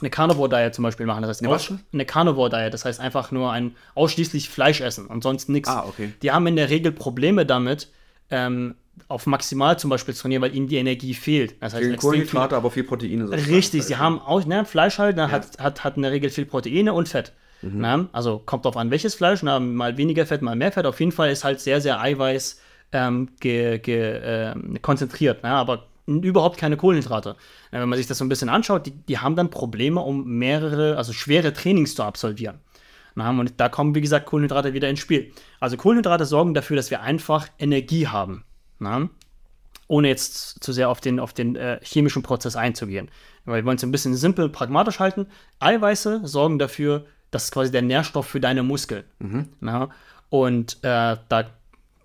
eine 0.00 0.10
Carnivore 0.10 0.48
Diet 0.50 0.74
zum 0.74 0.82
Beispiel 0.82 1.06
machen, 1.06 1.22
das 1.22 1.30
heißt 1.30 1.40
Eine 1.42 1.50
was? 1.50 1.70
aus- 1.70 1.78
eine 1.92 2.04
Carnivore 2.04 2.50
Diet, 2.50 2.74
das 2.74 2.84
heißt 2.84 3.00
einfach 3.00 3.32
nur 3.32 3.50
ein 3.52 3.74
ausschließlich 3.94 4.48
Fleisch 4.50 4.80
essen 4.82 5.06
und 5.06 5.22
sonst 5.22 5.48
nichts. 5.48 5.68
Ah, 5.70 5.84
okay. 5.88 6.12
Die 6.22 6.30
haben 6.30 6.46
in 6.46 6.56
der 6.56 6.68
Regel 6.68 6.92
Probleme 6.92 7.46
damit, 7.46 7.88
ähm, 8.30 8.74
auf 9.08 9.26
maximal 9.26 9.78
zum 9.78 9.90
Beispiel 9.90 10.14
zu 10.14 10.22
trainieren, 10.22 10.42
weil 10.42 10.54
ihnen 10.54 10.68
die 10.68 10.76
Energie 10.76 11.14
fehlt. 11.14 11.54
Das 11.60 11.74
heißt, 11.74 11.96
Kohlenhydrate, 11.98 12.56
aber 12.56 12.70
viel 12.70 12.84
Proteine. 12.84 13.26
sozusagen. 13.26 13.54
Richtig, 13.54 13.84
sie 13.84 13.96
haben 13.96 14.20
auch, 14.20 14.44
ne, 14.44 14.64
Fleisch 14.64 14.98
halt, 14.98 15.16
ne, 15.16 15.30
hat, 15.30 15.58
hat, 15.58 15.84
hat 15.84 15.96
in 15.96 16.02
der 16.02 16.12
Regel 16.12 16.30
viel 16.30 16.46
Proteine 16.46 16.92
und 16.92 17.08
Fett. 17.08 17.32
Mhm. 17.62 17.80
Ne? 17.80 18.08
Also 18.12 18.40
kommt 18.44 18.64
drauf 18.64 18.76
an, 18.76 18.90
welches 18.90 19.14
Fleisch, 19.14 19.42
ne, 19.42 19.58
mal 19.60 19.96
weniger 19.96 20.26
Fett, 20.26 20.42
mal 20.42 20.56
mehr 20.56 20.72
Fett. 20.72 20.86
Auf 20.86 21.00
jeden 21.00 21.12
Fall 21.12 21.30
ist 21.30 21.44
halt 21.44 21.60
sehr, 21.60 21.80
sehr 21.80 22.00
Eiweiß 22.00 22.60
ähm, 22.92 23.28
ge, 23.40 23.78
ge, 23.78 24.20
ähm, 24.22 24.78
konzentriert, 24.82 25.42
ne? 25.42 25.50
aber 25.50 25.86
überhaupt 26.06 26.58
keine 26.58 26.76
Kohlenhydrate. 26.76 27.36
Wenn 27.70 27.88
man 27.88 27.96
sich 27.96 28.06
das 28.06 28.18
so 28.18 28.24
ein 28.24 28.28
bisschen 28.28 28.48
anschaut, 28.48 28.86
die, 28.86 28.92
die 28.92 29.18
haben 29.18 29.36
dann 29.36 29.50
Probleme, 29.50 30.00
um 30.00 30.24
mehrere, 30.24 30.96
also 30.96 31.12
schwere 31.12 31.52
Trainings 31.52 31.94
zu 31.94 32.02
absolvieren. 32.02 32.58
Na, 33.14 33.30
und 33.30 33.54
da 33.58 33.68
kommen, 33.68 33.94
wie 33.94 34.00
gesagt, 34.00 34.26
Kohlenhydrate 34.26 34.72
wieder 34.72 34.88
ins 34.88 35.00
Spiel. 35.00 35.32
Also 35.58 35.76
Kohlenhydrate 35.76 36.24
sorgen 36.24 36.54
dafür, 36.54 36.76
dass 36.76 36.90
wir 36.90 37.02
einfach 37.02 37.48
Energie 37.58 38.06
haben. 38.06 38.44
Na? 38.80 39.08
ohne 39.90 40.06
jetzt 40.06 40.62
zu 40.62 40.72
sehr 40.72 40.88
auf 40.88 41.00
den, 41.00 41.18
auf 41.18 41.32
den 41.32 41.56
äh, 41.56 41.80
chemischen 41.82 42.22
Prozess 42.22 42.54
einzugehen. 42.54 43.10
Weil 43.44 43.62
wir 43.62 43.66
wollen 43.66 43.76
es 43.76 43.82
ein 43.82 43.90
bisschen 43.90 44.14
simpel, 44.14 44.48
pragmatisch 44.48 45.00
halten. 45.00 45.26
Eiweiße 45.58 46.20
sorgen 46.24 46.60
dafür, 46.60 47.06
das 47.32 47.44
ist 47.44 47.50
quasi 47.50 47.72
der 47.72 47.82
Nährstoff 47.82 48.26
für 48.26 48.38
deine 48.38 48.62
Muskeln. 48.62 49.02
Na? 49.58 49.90
Und 50.28 50.74
äh, 50.82 51.16
da, 51.28 51.50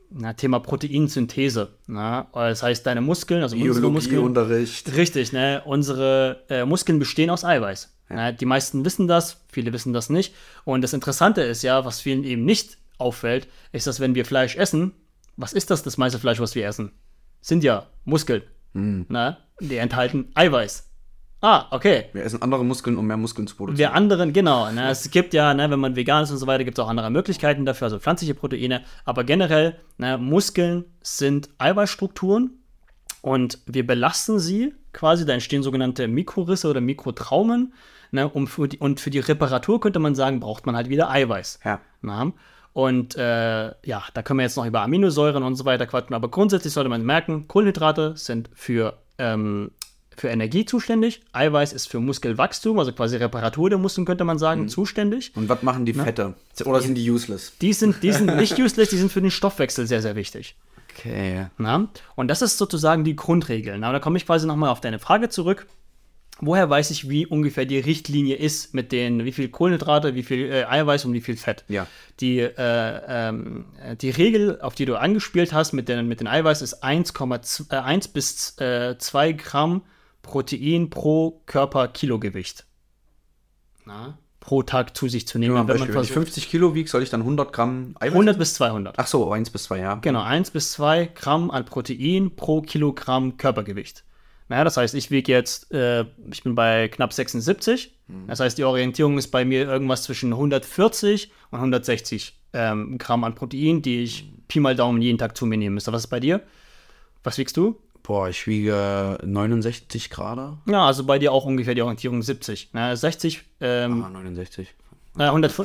na, 0.09 0.33
Thema 0.33 0.59
Proteinsynthese. 0.59 1.73
Na? 1.85 2.27
Das 2.33 2.63
heißt, 2.63 2.87
deine 2.87 3.01
Muskeln, 3.01 3.43
also 3.43 3.55
unsere 3.55 3.91
Muskeln. 3.91 4.15
Biologieunterricht. 4.15 4.95
Richtig, 4.95 5.31
ne? 5.31 5.61
Unsere 5.65 6.43
äh, 6.49 6.65
Muskeln 6.65 6.97
bestehen 6.97 7.29
aus 7.29 7.45
Eiweiß. 7.45 7.95
Ne? 8.09 8.33
Die 8.33 8.45
meisten 8.45 8.83
wissen 8.83 9.07
das, 9.07 9.43
viele 9.47 9.71
wissen 9.73 9.93
das 9.93 10.09
nicht. 10.09 10.33
Und 10.63 10.81
das 10.81 10.93
Interessante 10.93 11.41
ist 11.43 11.61
ja, 11.61 11.85
was 11.85 12.01
vielen 12.01 12.23
eben 12.23 12.45
nicht 12.45 12.79
auffällt, 12.97 13.47
ist, 13.73 13.85
dass 13.85 13.99
wenn 13.99 14.15
wir 14.15 14.25
Fleisch 14.25 14.55
essen, 14.55 14.93
was 15.37 15.53
ist 15.53 15.69
das, 15.71 15.83
das 15.83 15.97
meiste 15.97 16.19
Fleisch, 16.19 16.39
was 16.39 16.55
wir 16.55 16.65
essen? 16.65 16.91
Sind 17.41 17.63
ja 17.63 17.87
Muskeln. 18.03 18.43
Ne? 18.73 19.37
Die 19.59 19.77
enthalten 19.77 20.31
Eiweiß. 20.35 20.89
Ah, 21.41 21.67
okay. 21.71 22.05
Wir 22.13 22.23
essen 22.23 22.41
andere 22.41 22.65
Muskeln, 22.65 22.97
um 22.97 23.05
mehr 23.05 23.17
Muskeln 23.17 23.45
zu 23.47 23.55
produzieren. 23.55 23.77
Wir 23.77 23.93
anderen, 23.93 24.33
genau. 24.33 24.71
Ne, 24.71 24.89
es 24.89 25.11
gibt 25.11 25.33
ja, 25.33 25.53
ne, 25.53 25.69
wenn 25.69 25.79
man 25.79 25.95
vegan 25.95 26.23
ist 26.23 26.31
und 26.31 26.37
so 26.37 26.47
weiter, 26.47 26.63
gibt 26.63 26.79
es 26.79 26.83
auch 26.83 26.89
andere 26.89 27.11
Möglichkeiten 27.11 27.65
dafür, 27.65 27.85
also 27.85 27.99
pflanzliche 27.99 28.33
Proteine. 28.33 28.83
Aber 29.03 29.23
generell, 29.23 29.75
ne, 29.97 30.17
Muskeln 30.17 30.85
sind 31.01 31.49
Eiweißstrukturen 31.59 32.51
und 33.21 33.59
wir 33.67 33.85
belasten 33.85 34.39
sie 34.39 34.73
quasi. 34.91 35.25
Da 35.25 35.33
entstehen 35.33 35.61
sogenannte 35.61 36.07
Mikrorisse 36.07 36.67
oder 36.67 36.81
Mikrotraumen. 36.81 37.73
Ne, 38.11 38.27
um 38.27 38.47
für 38.47 38.67
die, 38.67 38.79
und 38.79 38.99
für 38.99 39.09
die 39.09 39.19
Reparatur 39.19 39.79
könnte 39.79 39.99
man 39.99 40.15
sagen, 40.15 40.39
braucht 40.39 40.65
man 40.65 40.75
halt 40.75 40.89
wieder 40.89 41.11
Eiweiß. 41.11 41.59
Ja. 41.63 41.79
Na? 42.01 42.31
Und 42.75 43.15
äh, 43.15 43.67
ja, 43.67 44.03
da 44.13 44.21
können 44.21 44.39
wir 44.39 44.43
jetzt 44.43 44.57
noch 44.57 44.65
über 44.65 44.81
Aminosäuren 44.81 45.43
und 45.43 45.55
so 45.55 45.63
weiter 45.63 45.87
quatschen, 45.87 46.13
aber 46.13 46.27
grundsätzlich 46.27 46.73
sollte 46.73 46.89
man 46.89 47.05
merken, 47.05 47.47
Kohlenhydrate 47.47 48.17
sind 48.17 48.49
für, 48.53 48.97
ähm, 49.17 49.71
für 50.17 50.27
Energie 50.27 50.65
zuständig, 50.65 51.21
Eiweiß 51.31 51.71
ist 51.71 51.87
für 51.87 52.01
Muskelwachstum, 52.01 52.77
also 52.77 52.91
quasi 52.91 53.15
Reparatur 53.15 53.69
der 53.69 53.79
Muskeln, 53.79 54.03
könnte 54.03 54.25
man 54.25 54.39
sagen, 54.39 54.67
zuständig. 54.67 55.31
Und 55.37 55.47
was 55.47 55.63
machen 55.63 55.85
die 55.85 55.93
Fette? 55.93 56.33
Oder 56.65 56.81
sind 56.81 56.95
die 56.95 57.09
useless? 57.09 57.53
Die 57.61 57.71
sind, 57.71 58.03
die 58.03 58.11
sind 58.11 58.35
nicht 58.35 58.59
useless, 58.59 58.89
die 58.89 58.97
sind 58.97 59.09
für 59.09 59.21
den 59.21 59.31
Stoffwechsel 59.31 59.87
sehr, 59.87 60.01
sehr 60.01 60.17
wichtig. 60.17 60.57
Okay. 60.91 61.47
Na? 61.57 61.87
Und 62.15 62.27
das 62.27 62.41
ist 62.41 62.57
sozusagen 62.57 63.05
die 63.05 63.15
Grundregel. 63.15 63.77
Na, 63.77 63.87
und 63.87 63.93
da 63.93 63.99
komme 64.01 64.17
ich 64.17 64.25
quasi 64.25 64.47
nochmal 64.47 64.69
auf 64.69 64.81
deine 64.81 64.99
Frage 64.99 65.29
zurück. 65.29 65.65
Woher 66.41 66.69
weiß 66.69 66.91
ich, 66.91 67.09
wie 67.09 67.25
ungefähr 67.25 67.65
die 67.65 67.79
Richtlinie 67.79 68.35
ist 68.35 68.73
mit 68.73 68.91
den, 68.91 69.23
wie 69.23 69.31
viel 69.31 69.47
Kohlenhydrate, 69.47 70.15
wie 70.15 70.23
viel 70.23 70.51
äh, 70.51 70.65
Eiweiß 70.65 71.05
und 71.05 71.13
wie 71.13 71.21
viel 71.21 71.37
Fett? 71.37 71.63
Ja. 71.69 71.87
Die, 72.19 72.39
äh, 72.39 72.51
ähm, 72.57 73.65
äh, 73.81 73.95
die 73.95 74.09
Regel, 74.09 74.59
auf 74.59 74.75
die 74.75 74.85
du 74.85 74.97
angespielt 74.97 75.53
hast 75.53 75.71
mit 75.71 75.87
den, 75.87 76.07
mit 76.07 76.19
den 76.19 76.27
Eiweiß, 76.27 76.61
ist 76.61 76.83
1,2 76.83 77.71
äh, 77.71 77.77
1 77.77 78.09
bis 78.09 78.57
äh, 78.59 78.97
2 78.97 79.33
Gramm 79.33 79.83
Protein 80.23 80.89
pro 80.89 81.41
Körper-Kilogewicht. 81.45 82.65
Na? 83.85 84.17
Pro 84.41 84.61
Tag 84.61 84.95
zu 84.97 85.07
sich 85.07 85.27
zu 85.27 85.39
nehmen. 85.39 85.55
Ein 85.55 85.67
wenn 85.69 85.79
man 85.79 85.91
versucht, 85.91 86.13
50 86.13 86.49
Kilo 86.49 86.75
wiege, 86.75 86.89
soll 86.89 87.01
ich 87.01 87.09
dann 87.09 87.21
100 87.21 87.53
Gramm 87.53 87.95
Eiweiß? 87.99 88.11
100 88.11 88.37
bis 88.37 88.53
200. 88.55 88.95
Ach 88.97 89.07
so, 89.07 89.31
1 89.31 89.51
bis 89.51 89.63
2, 89.63 89.79
ja. 89.79 89.95
Genau, 89.95 90.21
1 90.21 90.51
bis 90.51 90.73
2 90.73 91.11
Gramm 91.15 91.49
an 91.49 91.63
Protein 91.63 92.35
pro 92.35 92.61
Kilogramm 92.61 93.37
Körpergewicht. 93.37 94.03
Naja, 94.47 94.63
das 94.63 94.77
heißt, 94.77 94.93
ich 94.93 95.09
wiege 95.09 95.31
jetzt, 95.31 95.71
äh, 95.71 96.05
ich 96.31 96.43
bin 96.43 96.53
bei 96.55 96.87
knapp 96.87 97.13
76. 97.13 97.91
Das 98.27 98.39
heißt, 98.39 98.57
die 98.57 98.63
Orientierung 98.63 99.17
ist 99.17 99.29
bei 99.29 99.43
mir 99.45 99.67
irgendwas 99.67 100.03
zwischen 100.03 100.31
140 100.33 101.31
und 101.49 101.57
160 101.57 102.39
ähm, 102.53 102.97
Gramm 102.99 103.23
an 103.23 103.33
Protein, 103.33 103.81
die 103.81 104.03
ich 104.03 104.31
Pi 104.47 104.59
mal 104.59 104.75
Daumen 104.75 105.01
jeden 105.01 105.17
Tag 105.17 105.35
zu 105.35 105.47
mir 105.47 105.57
nehmen 105.57 105.73
müsste. 105.73 105.91
Was 105.91 106.03
ist 106.03 106.09
bei 106.09 106.19
dir? 106.19 106.41
Was 107.23 107.37
wiegst 107.39 107.57
du? 107.57 107.79
Boah, 108.03 108.29
ich 108.29 108.45
wiege 108.45 109.17
69 109.23 110.11
Grad. 110.11 110.57
Ja, 110.67 110.85
also 110.85 111.03
bei 111.05 111.17
dir 111.17 111.31
auch 111.31 111.45
ungefähr 111.45 111.73
die 111.73 111.81
Orientierung 111.81 112.21
70. 112.21 112.69
Na, 112.73 112.95
60, 112.95 113.41
ähm, 113.61 114.03
Ah, 114.03 114.09
69. 114.09 114.67
Äh, 115.17 115.23
100, 115.23 115.57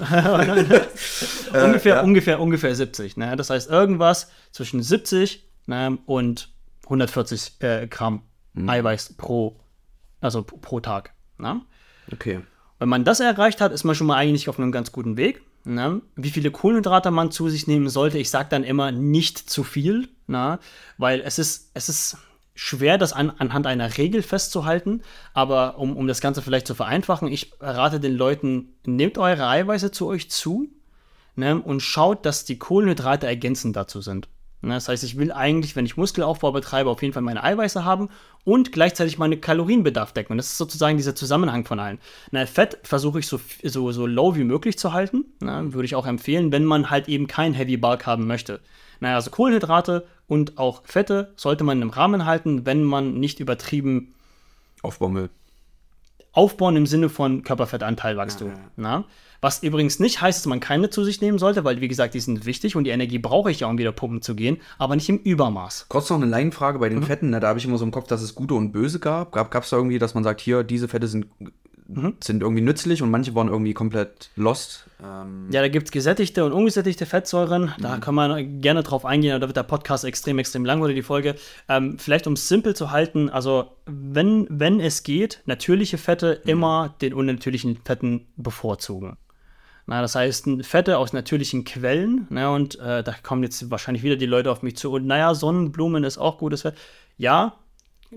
ungefähr, 1.65 1.97
ja. 1.97 2.03
ungefähr, 2.03 2.41
ungefähr 2.41 2.73
70. 2.73 3.17
Ne? 3.17 3.35
Das 3.35 3.51
heißt, 3.51 3.69
irgendwas 3.69 4.31
zwischen 4.53 4.81
70 4.81 5.45
ne, 5.67 5.99
und 6.07 6.51
140 6.85 7.55
äh, 7.59 7.89
Gramm 7.89 8.23
Eiweiß 8.57 9.15
pro, 9.15 9.57
also 10.21 10.43
pro- 10.43 10.57
pro 10.59 10.81
Tag. 10.81 11.13
Ne? 11.39 11.61
Okay. 12.13 12.41
Wenn 12.79 12.89
man 12.89 13.05
das 13.05 13.21
erreicht 13.21 13.61
hat, 13.61 13.73
ist 13.73 13.85
man 13.85 13.95
schon 13.95 14.07
mal 14.07 14.17
eigentlich 14.17 14.49
auf 14.49 14.59
einem 14.59 14.73
ganz 14.73 14.93
guten 14.93 15.17
Weg. 15.17 15.43
Ne? 15.65 16.01
Wie 16.17 16.31
viele 16.31 16.51
Kohlenhydrate 16.51 17.11
man 17.11 17.31
zu 17.31 17.49
sich 17.49 17.67
nehmen 17.67 17.89
sollte, 17.89 18.19
ich 18.19 18.31
sage 18.31 18.49
dann 18.51 18.65
immer 18.65 18.91
nicht 18.93 19.39
zu 19.39 19.63
viel, 19.63 20.09
ne? 20.27 20.59
weil 20.97 21.21
es 21.21 21.39
ist, 21.39 21.71
es 21.75 21.89
ist 21.89 22.17
schwer, 22.55 22.99
das 22.99 23.13
an, 23.13 23.31
anhand 23.31 23.67
einer 23.67 23.99
Regel 23.99 24.23
festzuhalten. 24.23 25.03
Aber 25.35 25.79
um, 25.79 25.97
um 25.97 26.07
das 26.07 26.21
Ganze 26.21 26.43
vielleicht 26.43 26.67
zu 26.67 26.75
vereinfachen, 26.75 27.29
ich 27.29 27.53
rate 27.61 28.01
den 28.01 28.17
Leuten, 28.17 28.75
nehmt 28.87 29.19
eure 29.19 29.47
Eiweiße 29.47 29.91
zu 29.91 30.07
euch 30.07 30.31
zu 30.31 30.69
ne? 31.37 31.61
und 31.61 31.81
schaut, 31.81 32.25
dass 32.27 32.45
die 32.45 32.59
Kohlenhydrate 32.59 33.27
ergänzend 33.27 33.77
dazu 33.77 34.01
sind. 34.01 34.29
Ne? 34.63 34.75
Das 34.75 34.89
heißt, 34.89 35.05
ich 35.05 35.17
will 35.17 35.33
eigentlich, 35.33 35.77
wenn 35.77 35.87
ich 35.87 35.97
Muskelaufbau 35.97 36.53
betreibe, 36.53 36.91
auf 36.91 37.03
jeden 37.03 37.15
Fall 37.15 37.23
meine 37.23 37.43
Eiweiße 37.43 37.85
haben 37.85 38.09
und 38.45 38.73
gleichzeitig 38.73 39.19
meinen 39.19 39.41
Kalorienbedarf 39.41 40.13
decken. 40.13 40.33
Und 40.33 40.39
das 40.39 40.51
ist 40.51 40.59
sozusagen 40.59 40.97
dieser 40.97 41.15
Zusammenhang 41.15 41.65
von 41.65 41.81
allen. 41.81 41.99
Na, 42.31 42.47
Fett 42.47 42.79
versuche 42.83 43.19
ich 43.19 43.27
so, 43.27 43.41
so, 43.63 43.93
so 43.93 44.07
low 44.07 44.35
wie 44.37 44.45
möglich 44.45 44.79
zu 44.79 44.93
halten. 44.93 45.25
Ne? 45.41 45.73
Würde 45.73 45.87
ich 45.87 45.95
auch 45.95 46.07
empfehlen, 46.07 46.53
wenn 46.53 46.65
man 46.65 46.91
halt 46.91 47.09
eben 47.09 47.27
kein 47.27 47.55
Heavy 47.55 47.77
Bulk 47.77 48.07
haben 48.07 48.27
möchte. 48.27 48.61
Naja, 49.01 49.17
also 49.17 49.31
Kohlenhydrate 49.31 50.07
und 50.27 50.59
auch 50.59 50.83
Fette 50.85 51.33
sollte 51.37 51.65
man 51.65 51.81
im 51.81 51.91
Rahmen 51.91 52.27
halten, 52.27 52.67
wenn 52.67 52.85
man 52.85 53.15
nicht 53.15 53.41
übertrieben 53.41 54.15
Aufbaumüll. 54.83 55.31
Aufbauen 56.33 56.77
im 56.77 56.87
Sinne 56.87 57.09
von 57.09 57.43
Körperfettanteilwachstum. 57.43 58.49
Ja, 58.49 58.55
ja. 58.55 58.61
Na? 58.77 59.05
Was 59.43 59.63
übrigens 59.63 59.99
nicht 60.01 60.21
heißt, 60.21 60.41
dass 60.41 60.47
man 60.47 60.61
keine 60.61 60.91
zu 60.91 61.03
sich 61.03 61.23
nehmen 61.23 61.39
sollte, 61.39 61.65
weil, 61.65 61.81
wie 61.81 61.89
gesagt, 61.89 62.13
die 62.13 62.21
sind 62.21 62.45
wichtig 62.45 62.77
und 62.77 62.85
die 62.85 62.91
Energie 62.91 63.19
brauche 63.19 63.51
ich 63.51 63.61
ja, 63.61 63.69
um 63.69 63.79
wieder 63.79 63.91
pumpen 63.91 64.21
zu 64.21 64.35
gehen, 64.35 64.59
aber 64.79 64.97
nicht 64.97 65.09
im 65.09 65.17
Übermaß. 65.17 65.87
Kurz 65.89 66.11
noch 66.11 66.19
eine 66.19 66.27
Laienfrage 66.27 66.79
bei 66.79 66.91
Mhm. 66.91 66.95
den 66.97 67.03
Fetten. 67.05 67.31
Ne? 67.31 67.41
Da 67.41 67.49
habe 67.49 67.59
ich 67.59 67.65
immer 67.65 67.79
so 67.79 67.85
im 67.87 67.91
Kopf, 67.91 68.07
dass 68.07 68.21
es 68.21 68.35
gute 68.35 68.53
und 68.53 68.71
böse 68.71 69.01
gab. 69.01 69.33
Gab 69.33 69.55
es 69.65 69.71
da 69.71 69.79
irgendwie, 69.79 69.99
dass 69.99 70.13
man 70.15 70.25
sagt, 70.25 70.43
hier, 70.43 70.63
diese 70.63 70.89
Fette 70.89 71.09
sind, 71.09 71.27
Mhm. 71.95 72.17
sind 72.23 72.43
irgendwie 72.43 72.63
nützlich 72.63 73.03
und 73.03 73.11
manche 73.11 73.35
waren 73.35 73.49
irgendwie 73.49 73.75
komplett 73.75 74.31
lost? 74.37 74.87
Ähm, 75.03 75.49
Ja, 75.51 75.61
da 75.61 75.69
gibt 75.69 75.87
es 75.87 75.93
gesättigte 75.93 76.45
und 76.45 76.53
ungesättigte 76.53 77.07
Fettsäuren. 77.07 77.73
Da 77.81 77.99
kann 77.99 78.15
man 78.15 78.61
gerne 78.61 78.83
drauf 78.83 79.05
eingehen, 79.05 79.33
aber 79.33 79.41
da 79.41 79.47
wird 79.49 79.57
der 79.57 79.63
Podcast 79.63 80.05
extrem, 80.05 80.39
extrem 80.39 80.65
lang 80.65 80.83
oder 80.83 80.95
die 80.95 81.03
Folge. 81.03 81.35
Ähm, 81.69 81.99
vielleicht 81.99 82.27
um 82.27 82.35
es 82.35 82.49
simpel 82.49 82.75
zu 82.77 82.91
halten, 82.91 83.29
also 83.29 83.77
wenn, 83.87 84.47
wenn 84.51 84.81
es 84.81 85.03
geht, 85.03 85.43
natürliche 85.47 85.99
Fette 85.99 86.41
immer 86.45 86.95
den 87.01 87.15
unnatürlichen 87.15 87.79
Fetten 87.85 88.27
bevorzugen. 88.37 89.17
Na, 89.87 90.03
das 90.03 90.15
heißt, 90.15 90.47
Fette 90.63 90.99
aus 90.99 91.13
natürlichen 91.13 91.65
Quellen, 91.65 92.27
ne, 92.31 92.49
und 92.51 92.79
äh, 92.79 93.03
da 93.03 93.13
kommen 93.23 93.43
jetzt 93.43 93.71
wahrscheinlich 93.71 94.05
wieder 94.05 94.15
die 94.17 94.27
Leute 94.27 94.53
auf 94.53 94.63
mich 94.63 94.77
zu, 94.77 94.93
und 94.93 95.07
naja, 95.07 95.35
Sonnenblumen 95.35 96.05
ist 96.05 96.19
auch 96.19 96.39
gutes 96.39 96.63
Fett. 96.63 96.75
Ja, 97.17 97.55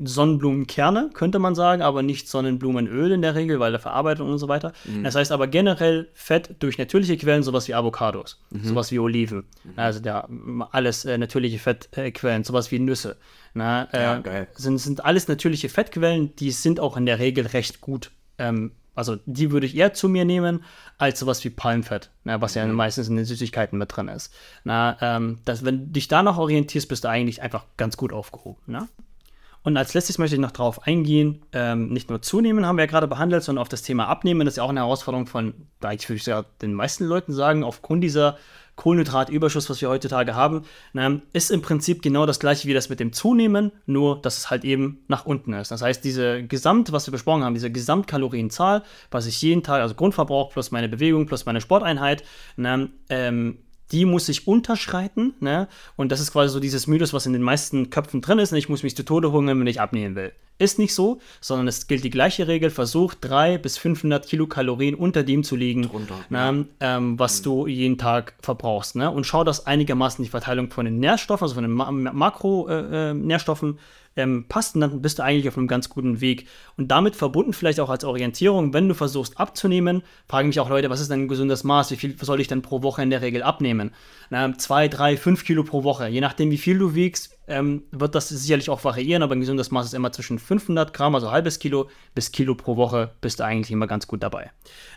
Sonnenblumenkerne, 0.02 1.10
könnte 1.14 1.40
man 1.40 1.56
sagen, 1.56 1.82
aber 1.82 2.02
nicht 2.04 2.28
Sonnenblumenöl 2.28 3.12
in 3.12 3.22
der 3.22 3.36
Regel, 3.36 3.60
weil 3.60 3.72
der 3.72 3.80
Verarbeitung 3.80 4.30
und 4.32 4.38
so 4.40 4.48
weiter. 4.48 4.74
Mhm. 4.86 5.04
Das 5.04 5.16
heißt 5.16 5.32
aber 5.32 5.48
generell 5.48 6.10
Fett 6.14 6.56
durch 6.60 6.78
natürliche 6.78 7.18
Quellen, 7.18 7.44
sowas 7.44 7.68
wie 7.68 7.74
Avocados, 7.76 8.42
Mhm. 8.52 8.64
sowas 8.64 8.92
wie 8.92 9.00
Oliven, 9.00 9.46
also 9.76 10.00
ja, 10.04 10.28
alles 10.72 11.06
äh, 11.06 11.18
natürliche 11.18 11.60
Fettquellen, 11.60 12.44
sowas 12.44 12.72
wie 12.72 12.80
Nüsse. 12.80 13.18
Na, 13.54 13.84
äh, 13.94 14.02
Ja, 14.02 14.18
geil. 14.20 14.48
Sind, 14.56 14.78
sind 14.80 15.06
alles 15.06 15.28
natürliche 15.28 15.70
Fettquellen, 15.70 16.36
die 16.38 16.52
sind 16.52 16.80
auch 16.80 16.98
in 16.98 17.06
der 17.06 17.20
Regel 17.20 17.46
recht 17.48 17.82
gut. 17.82 18.12
Ähm, 18.40 18.72
also 18.96 19.18
die 19.26 19.52
würde 19.52 19.66
ich 19.66 19.76
eher 19.76 19.94
zu 19.94 20.08
mir 20.08 20.24
nehmen, 20.26 20.64
als 21.00 21.20
sowas 21.20 21.44
wie 21.44 21.50
Palmfett, 21.50 22.12
na, 22.24 22.42
was 22.42 22.54
ja 22.56 22.66
meistens 22.68 23.08
in 23.10 23.16
den 23.16 23.26
Süßigkeiten 23.26 23.78
mit 23.80 23.96
drin 23.96 24.08
ist. 24.08 24.32
Na, 24.64 24.98
ähm, 25.02 25.40
das, 25.46 25.66
wenn 25.66 25.80
du 25.80 25.86
dich 25.94 26.08
danach 26.08 26.38
orientierst, 26.38 26.88
bist 26.90 27.04
du 27.04 27.08
eigentlich 27.10 27.42
einfach 27.42 27.66
ganz 27.78 27.98
gut 27.98 28.14
aufgehoben. 28.14 28.62
Na? 28.68 28.88
Und 29.64 29.78
als 29.78 29.94
letztes 29.94 30.18
möchte 30.18 30.36
ich 30.36 30.42
noch 30.42 30.52
darauf 30.52 30.86
eingehen, 30.86 31.46
ähm, 31.54 31.90
nicht 31.90 32.10
nur 32.10 32.22
zunehmen 32.22 32.66
haben 32.66 32.78
wir 32.78 32.84
ja 32.84 32.90
gerade 32.90 33.08
behandelt, 33.08 33.44
sondern 33.44 33.62
auf 33.62 33.70
das 33.70 33.82
Thema 33.82 34.08
abnehmen. 34.08 34.42
Das 34.46 34.54
ist 34.54 34.58
ja 34.58 34.64
auch 34.64 34.70
eine 34.70 34.82
Herausforderung 34.82 35.26
von, 35.26 35.54
eigentlich 35.82 36.10
würde 36.10 36.18
ich 36.18 36.26
ja 36.26 36.44
den 36.62 36.74
meisten 36.74 37.06
Leuten 37.06 37.32
sagen, 37.32 37.64
aufgrund 37.64 38.04
dieser 38.04 38.38
Kohlenhydratüberschuss, 38.76 39.70
was 39.70 39.82
wir 39.82 39.90
heutzutage 39.90 40.36
haben, 40.36 40.64
na, 40.94 41.22
ist 41.32 41.52
im 41.52 41.62
Prinzip 41.62 42.02
genau 42.02 42.26
das 42.26 42.40
gleiche 42.40 42.68
wie 42.68 42.74
das 42.74 42.90
mit 42.90 43.00
dem 43.00 43.14
Zunehmen, 43.14 43.72
nur 43.86 44.22
dass 44.22 44.38
es 44.38 44.50
halt 44.50 44.66
eben 44.66 45.04
nach 45.08 45.26
unten 45.26 45.54
ist. 45.54 45.70
Das 45.72 45.82
heißt, 45.82 46.04
diese 46.04 46.44
Gesamt, 46.44 46.92
was 46.92 47.08
wir 47.08 47.12
besprochen 47.12 47.44
haben, 47.44 47.54
diese 47.54 47.72
Gesamtkalorienzahl, 47.72 48.84
was 49.12 49.28
ich 49.28 49.42
jeden 49.42 49.64
Tag, 49.64 49.82
also 49.82 49.96
Grundverbrauch 49.96 50.52
plus 50.52 50.72
meine 50.72 50.90
Bewegung 50.90 51.28
plus 51.28 51.46
meine 51.46 51.62
Sporteinheit, 51.62 52.24
na, 52.58 52.88
ähm, 53.10 53.60
die 53.94 54.06
muss 54.06 54.28
ich 54.28 54.48
unterschreiten, 54.48 55.36
ne? 55.40 55.68
Und 55.96 56.12
das 56.12 56.20
ist 56.20 56.34
quasi 56.34 56.52
so 56.52 56.60
dieses 56.60 56.88
Mythos, 56.88 57.14
was 57.14 57.28
in 57.28 57.34
den 57.34 57.44
meisten 57.44 57.92
Köpfen 57.92 58.22
drin 58.22 58.40
ist. 58.40 58.52
Ne? 58.52 58.58
Ich 58.58 58.68
muss 58.68 58.84
mich 58.84 58.96
zu 58.96 59.06
Tode 59.06 59.32
hungern, 59.32 59.60
wenn 59.60 59.68
ich 59.68 59.80
abnehmen 59.80 60.16
will. 60.16 60.34
Ist 60.60 60.80
nicht 60.80 60.94
so, 60.94 61.20
sondern 61.42 61.68
es 61.68 61.88
gilt 61.88 62.04
die 62.04 62.10
gleiche 62.10 62.48
Regel. 62.48 62.70
Versuch 62.70 63.14
300 63.16 63.62
bis 63.62 63.78
500 63.78 64.28
Kilokalorien 64.28 64.96
unter 64.96 65.24
dem 65.24 65.44
zu 65.44 65.56
liegen, 65.56 65.84
Drunter, 65.84 66.16
ne? 66.30 66.66
ähm, 66.80 67.20
was 67.20 67.42
du 67.42 67.68
jeden 67.68 67.98
Tag 67.98 68.36
verbrauchst. 68.42 68.96
Ne? 68.96 69.10
Und 69.10 69.26
schau, 69.26 69.44
dass 69.44 69.66
einigermaßen 69.66 70.24
die 70.24 70.30
Verteilung 70.30 70.70
von 70.72 70.86
den 70.86 71.00
Nährstoffen, 71.00 71.46
also 71.46 71.56
von 71.56 71.64
den 71.64 71.72
Ma 71.72 71.92
Makronährstoffen, 71.92 73.80
ähm, 74.16 74.46
passt 74.48 74.76
dann 74.76 75.02
bist 75.02 75.20
du 75.20 75.24
eigentlich 75.24 75.48
auf 75.48 75.58
einem 75.58 75.68
ganz 75.68 75.90
guten 75.90 76.22
Weg. 76.22 76.48
Und 76.78 76.90
damit 76.90 77.16
verbunden 77.16 77.54
vielleicht 77.54 77.80
auch 77.80 77.90
als 77.90 78.04
Orientierung, 78.04 78.74
wenn 78.74 78.88
du 78.88 78.96
versuchst 78.96 79.40
abzunehmen, 79.40 80.04
fragen 80.28 80.48
mich 80.48 80.60
auch 80.60 80.70
Leute, 80.70 80.90
was 80.90 81.00
ist 81.00 81.12
denn 81.12 81.24
ein 81.24 81.28
gesundes 81.28 81.64
Maß? 81.64 81.92
Wie 81.92 81.96
viel 81.96 82.16
soll 82.20 82.42
ich 82.42 82.48
denn 82.48 82.62
pro 82.62 82.84
Woche 82.84 83.02
in 83.02 83.10
der 83.10 83.22
Regel 83.22 83.44
abnehmen? 83.44 83.92
Na, 84.30 84.58
zwei, 84.58 84.88
drei, 84.88 85.18
fünf 85.18 85.44
Kilo 85.44 85.64
pro 85.64 85.84
Woche. 85.84 86.08
Je 86.08 86.22
nachdem, 86.22 86.52
wie 86.52 86.58
viel 86.58 86.78
du 86.78 86.96
wiegst, 86.96 87.38
ähm, 87.48 87.84
wird 87.92 88.16
das 88.16 88.30
sicherlich 88.30 88.70
auch 88.70 88.84
variieren, 88.84 89.22
aber 89.24 89.36
ein 89.36 89.40
gesundes 89.40 89.72
Maß 89.72 89.88
ist 89.88 89.94
immer 89.94 90.12
zwischen 90.12 90.40
500 90.40 90.94
Gramm, 90.94 91.16
also 91.16 91.32
halbes 91.32 91.60
Kilo, 91.60 91.90
bis 92.16 92.32
Kilo 92.32 92.56
pro 92.56 92.78
Woche 92.78 93.12
bist 93.22 93.40
du 93.40 93.46
eigentlich 93.46 93.72
immer 93.72 93.88
ganz 93.88 94.08
gut 94.08 94.24
dabei. 94.24 94.52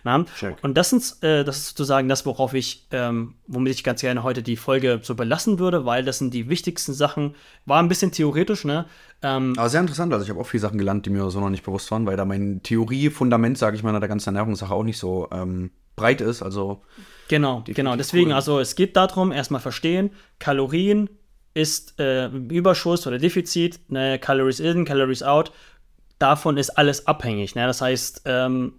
Na? 0.04 0.24
Check. 0.38 0.56
Und 0.62 0.76
das, 0.76 0.90
sind, 0.90 1.22
äh, 1.22 1.44
das 1.44 1.58
ist 1.58 1.68
sozusagen 1.68 2.08
das, 2.08 2.24
worauf 2.24 2.54
ich, 2.54 2.86
ähm, 2.92 3.34
womit 3.46 3.74
ich 3.74 3.84
ganz 3.84 4.00
gerne 4.00 4.22
heute 4.22 4.42
die 4.42 4.56
Folge 4.56 5.00
so 5.02 5.14
belassen 5.14 5.58
würde, 5.58 5.84
weil 5.84 6.04
das 6.04 6.18
sind 6.18 6.32
die 6.32 6.48
wichtigsten 6.48 6.92
Sachen. 6.92 7.34
War 7.64 7.82
ein 7.82 7.88
bisschen 7.88 8.12
theoretisch, 8.12 8.64
ne? 8.64 8.86
Ähm, 9.22 9.54
Aber 9.56 9.68
sehr 9.68 9.80
interessant. 9.80 10.12
Also 10.12 10.24
ich 10.24 10.30
habe 10.30 10.40
auch 10.40 10.46
viele 10.46 10.60
Sachen 10.60 10.78
gelernt, 10.78 11.06
die 11.06 11.10
mir 11.10 11.28
so 11.30 11.40
noch 11.40 11.50
nicht 11.50 11.64
bewusst 11.64 11.90
waren, 11.90 12.06
weil 12.06 12.16
da 12.16 12.24
mein 12.24 12.62
Theoriefundament, 12.62 13.58
sage 13.58 13.76
ich 13.76 13.82
mal, 13.82 13.98
der 13.98 14.08
ganzen 14.08 14.28
Ernährungssache 14.28 14.72
auch 14.72 14.84
nicht 14.84 14.98
so 14.98 15.28
ähm, 15.32 15.70
breit 15.96 16.20
ist. 16.20 16.42
Also 16.42 16.82
Genau, 17.28 17.64
genau. 17.66 17.96
Deswegen, 17.96 18.30
cool. 18.30 18.36
also 18.36 18.60
es 18.60 18.76
geht 18.76 18.96
darum, 18.96 19.32
erstmal 19.32 19.60
verstehen, 19.60 20.10
Kalorien 20.38 21.10
ist 21.56 21.98
äh, 21.98 22.26
Überschuss 22.26 23.06
oder 23.06 23.18
Defizit, 23.18 23.80
ne, 23.88 24.18
Calories 24.18 24.60
in, 24.60 24.84
Calories 24.84 25.22
out. 25.22 25.52
Davon 26.18 26.58
ist 26.58 26.70
alles 26.70 27.06
abhängig. 27.06 27.54
Ne? 27.54 27.66
Das 27.66 27.80
heißt, 27.80 28.22
ähm, 28.26 28.74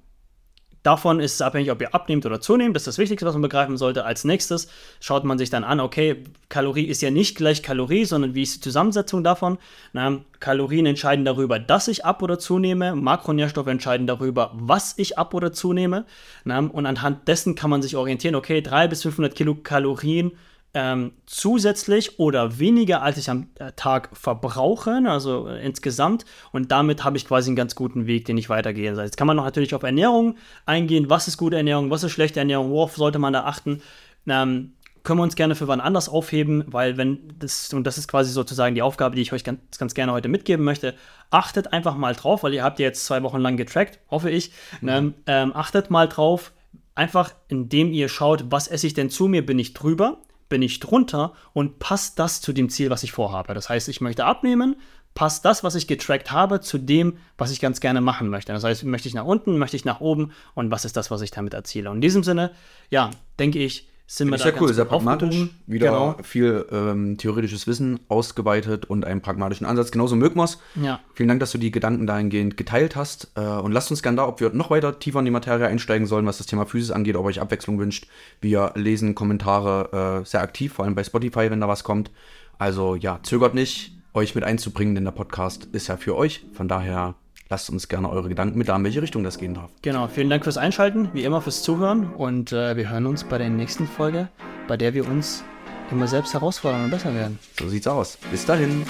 davon 0.83 1.19
ist 1.19 1.33
es 1.33 1.41
abhängig, 1.41 1.71
ob 1.71 1.81
ihr 1.81 1.95
abnehmt 1.95 2.27
oder 2.27 2.39
zunehmt. 2.39 2.75
Das 2.75 2.83
ist 2.83 2.87
das 2.87 2.97
Wichtigste, 2.99 3.25
was 3.25 3.33
man 3.33 3.41
begreifen 3.41 3.77
sollte. 3.77 4.05
Als 4.05 4.25
nächstes 4.25 4.67
schaut 4.99 5.23
man 5.23 5.39
sich 5.39 5.49
dann 5.49 5.63
an, 5.63 5.79
okay, 5.79 6.23
Kalorie 6.49 6.85
ist 6.85 7.01
ja 7.01 7.09
nicht 7.09 7.35
gleich 7.35 7.63
Kalorie, 7.63 8.05
sondern 8.05 8.35
wie 8.35 8.43
ist 8.43 8.57
die 8.57 8.61
Zusammensetzung 8.61 9.23
davon? 9.23 9.57
Na, 9.93 10.19
Kalorien 10.39 10.85
entscheiden 10.85 11.25
darüber, 11.25 11.57
dass 11.57 11.87
ich 11.87 12.05
ab 12.05 12.21
oder 12.21 12.37
zunehme. 12.37 12.95
Makronährstoffe 12.95 13.67
entscheiden 13.67 14.05
darüber, 14.05 14.51
was 14.53 14.93
ich 14.97 15.17
ab 15.17 15.33
oder 15.33 15.51
zunehme. 15.51 16.05
Na, 16.43 16.59
und 16.59 16.85
anhand 16.85 17.27
dessen 17.27 17.55
kann 17.55 17.71
man 17.71 17.81
sich 17.81 17.95
orientieren, 17.95 18.35
okay, 18.35 18.61
300 18.61 18.89
bis 18.91 19.01
500 19.01 19.33
Kilokalorien 19.33 20.33
ähm, 20.73 21.13
zusätzlich 21.25 22.19
oder 22.19 22.59
weniger, 22.59 23.01
als 23.01 23.17
ich 23.17 23.29
am 23.29 23.49
äh, 23.55 23.71
Tag 23.75 24.09
verbrauche, 24.13 25.01
also 25.07 25.47
äh, 25.47 25.65
insgesamt. 25.65 26.25
Und 26.51 26.71
damit 26.71 27.03
habe 27.03 27.17
ich 27.17 27.25
quasi 27.25 27.49
einen 27.49 27.55
ganz 27.55 27.73
guten 27.73 28.05
Weg, 28.05 28.25
den 28.25 28.37
ich 28.37 28.49
weitergehe. 28.49 28.91
Das 28.91 28.99
heißt, 28.99 29.07
jetzt 29.07 29.17
kann 29.17 29.27
man 29.27 29.37
noch 29.37 29.45
natürlich 29.45 29.73
auf 29.73 29.83
Ernährung 29.83 30.35
eingehen. 30.65 31.09
Was 31.09 31.27
ist 31.27 31.37
gute 31.37 31.57
Ernährung? 31.57 31.89
Was 31.89 32.03
ist 32.03 32.11
schlechte 32.11 32.39
Ernährung? 32.39 32.69
Worauf 32.71 32.95
sollte 32.95 33.17
man 33.17 33.33
da 33.33 33.45
achten? 33.45 33.81
Ähm, 34.27 34.73
können 35.07 35.19
wir 35.19 35.23
uns 35.23 35.37
gerne 35.37 35.55
für 35.55 35.69
wann 35.69 35.79
anders 35.79 36.09
aufheben, 36.09 36.65
weil 36.67 36.97
wenn 36.97 37.33
das, 37.39 37.73
und 37.73 37.85
das 37.85 37.97
ist 37.97 38.09
quasi 38.09 38.29
sozusagen 38.29 38.75
die 38.75 38.81
Aufgabe, 38.81 39.15
die 39.15 39.21
ich 39.21 39.31
euch 39.31 39.45
ganz, 39.45 39.77
ganz 39.77 39.93
gerne 39.93 40.11
heute 40.11 40.27
mitgeben 40.27 40.65
möchte, 40.65 40.95
achtet 41.29 41.71
einfach 41.71 41.95
mal 41.95 42.13
drauf, 42.13 42.43
weil 42.43 42.53
ihr 42.53 42.63
habt 42.63 42.77
ja 42.79 42.87
jetzt 42.87 43.05
zwei 43.05 43.23
Wochen 43.23 43.39
lang 43.39 43.55
getrackt, 43.55 43.99
hoffe 44.11 44.29
ich, 44.29 44.51
ne? 44.81 45.13
ähm, 45.25 45.55
achtet 45.55 45.89
mal 45.89 46.09
drauf, 46.09 46.51
einfach 46.93 47.33
indem 47.47 47.93
ihr 47.93 48.09
schaut, 48.09 48.51
was 48.51 48.67
esse 48.67 48.85
ich 48.85 48.95
denn 48.95 49.09
zu 49.09 49.29
mir, 49.29 49.45
bin 49.45 49.57
ich 49.59 49.73
drüber, 49.73 50.17
bin 50.49 50.61
ich 50.61 50.79
drunter 50.79 51.33
und 51.53 51.79
passt 51.79 52.19
das 52.19 52.41
zu 52.41 52.53
dem 52.53 52.69
Ziel, 52.69 52.89
was 52.89 53.03
ich 53.03 53.11
vorhabe. 53.11 53.53
Das 53.53 53.69
heißt, 53.69 53.89
ich 53.89 54.01
möchte 54.01 54.25
abnehmen, 54.25 54.75
passt 55.13 55.45
das, 55.45 55.63
was 55.63 55.75
ich 55.75 55.87
getrackt 55.87 56.31
habe, 56.31 56.61
zu 56.61 56.77
dem, 56.77 57.17
was 57.37 57.51
ich 57.51 57.59
ganz 57.59 57.79
gerne 57.79 58.01
machen 58.01 58.29
möchte. 58.29 58.53
Das 58.53 58.63
heißt, 58.63 58.83
möchte 58.83 59.07
ich 59.07 59.15
nach 59.15 59.25
unten, 59.25 59.57
möchte 59.57 59.75
ich 59.75 59.85
nach 59.85 59.99
oben 59.99 60.31
und 60.53 60.69
was 60.69 60.85
ist 60.85 60.95
das, 60.95 61.09
was 61.09 61.21
ich 61.21 61.31
damit 61.31 61.53
erziele. 61.53 61.89
Und 61.89 61.97
in 61.97 62.01
diesem 62.01 62.23
Sinne, 62.23 62.51
ja, 62.89 63.09
denke 63.39 63.59
ich, 63.59 63.87
sind 64.09 64.29
wir 64.29 64.35
ist 64.37 64.45
da 64.45 64.49
ja 64.49 64.55
cool, 64.61 64.73
sehr 64.73 64.85
pragmatisch. 64.85 65.49
Wieder 65.65 65.87
Genau. 65.87 66.15
viel 66.23 66.65
ähm, 66.71 67.17
theoretisches 67.17 67.67
Wissen 67.67 67.99
ausgeweitet 68.07 68.85
und 68.85 69.03
einen 69.03 69.21
pragmatischen 69.21 69.67
Ansatz. 69.67 69.91
Genauso 69.91 70.15
mögen 70.15 70.39
wir's. 70.39 70.59
Ja. 70.75 71.01
Vielen 71.13 71.27
Dank, 71.27 71.41
dass 71.41 71.51
du 71.51 71.57
die 71.57 71.71
Gedanken 71.71 72.07
dahingehend 72.07 72.55
geteilt 72.55 72.95
hast. 72.95 73.31
Äh, 73.35 73.41
und 73.41 73.73
lasst 73.73 73.91
uns 73.91 74.01
gerne 74.01 74.15
da, 74.17 74.27
ob 74.27 74.39
wir 74.39 74.49
noch 74.51 74.69
weiter 74.69 74.97
tiefer 74.97 75.19
in 75.19 75.25
die 75.25 75.31
Materie 75.31 75.67
einsteigen 75.67 76.07
sollen, 76.07 76.25
was 76.25 76.37
das 76.37 76.47
Thema 76.47 76.65
Physis 76.65 76.91
angeht, 76.91 77.17
ob 77.17 77.25
euch 77.25 77.41
Abwechslung 77.41 77.79
wünscht. 77.79 78.07
Wir 78.39 78.71
lesen 78.75 79.13
Kommentare 79.13 80.21
äh, 80.23 80.25
sehr 80.25 80.41
aktiv, 80.41 80.73
vor 80.73 80.85
allem 80.85 80.95
bei 80.95 81.03
Spotify, 81.03 81.51
wenn 81.51 81.59
da 81.59 81.67
was 81.67 81.83
kommt. 81.83 82.09
Also 82.57 82.95
ja, 82.95 83.19
zögert 83.23 83.53
nicht, 83.55 83.91
euch 84.13 84.35
mit 84.35 84.45
einzubringen, 84.45 84.95
denn 84.95 85.03
der 85.03 85.11
Podcast 85.11 85.65
ist 85.73 85.87
ja 85.87 85.97
für 85.97 86.15
euch. 86.15 86.45
Von 86.53 86.67
daher 86.69 87.15
lasst 87.49 87.69
uns 87.69 87.87
gerne 87.87 88.09
eure 88.09 88.29
Gedanken 88.29 88.57
mit 88.57 88.67
da, 88.67 88.75
in 88.75 88.83
welche 88.83 89.01
Richtung 89.01 89.23
das 89.23 89.37
gehen 89.37 89.53
darf. 89.53 89.69
Genau, 89.81 90.07
vielen 90.07 90.29
Dank 90.29 90.43
fürs 90.43 90.57
Einschalten, 90.57 91.09
wie 91.13 91.23
immer 91.23 91.41
fürs 91.41 91.63
Zuhören 91.63 92.13
und 92.13 92.51
äh, 92.51 92.75
wir 92.75 92.89
hören 92.89 93.05
uns 93.05 93.23
bei 93.23 93.37
der 93.37 93.49
nächsten 93.49 93.87
Folge, 93.87 94.29
bei 94.67 94.77
der 94.77 94.93
wir 94.93 95.07
uns 95.07 95.43
immer 95.91 96.07
selbst 96.07 96.33
herausfordern 96.33 96.85
und 96.85 96.91
besser 96.91 97.13
werden. 97.13 97.39
So 97.59 97.69
sieht's 97.69 97.87
aus. 97.87 98.17
Bis 98.31 98.45
dahin. 98.45 98.85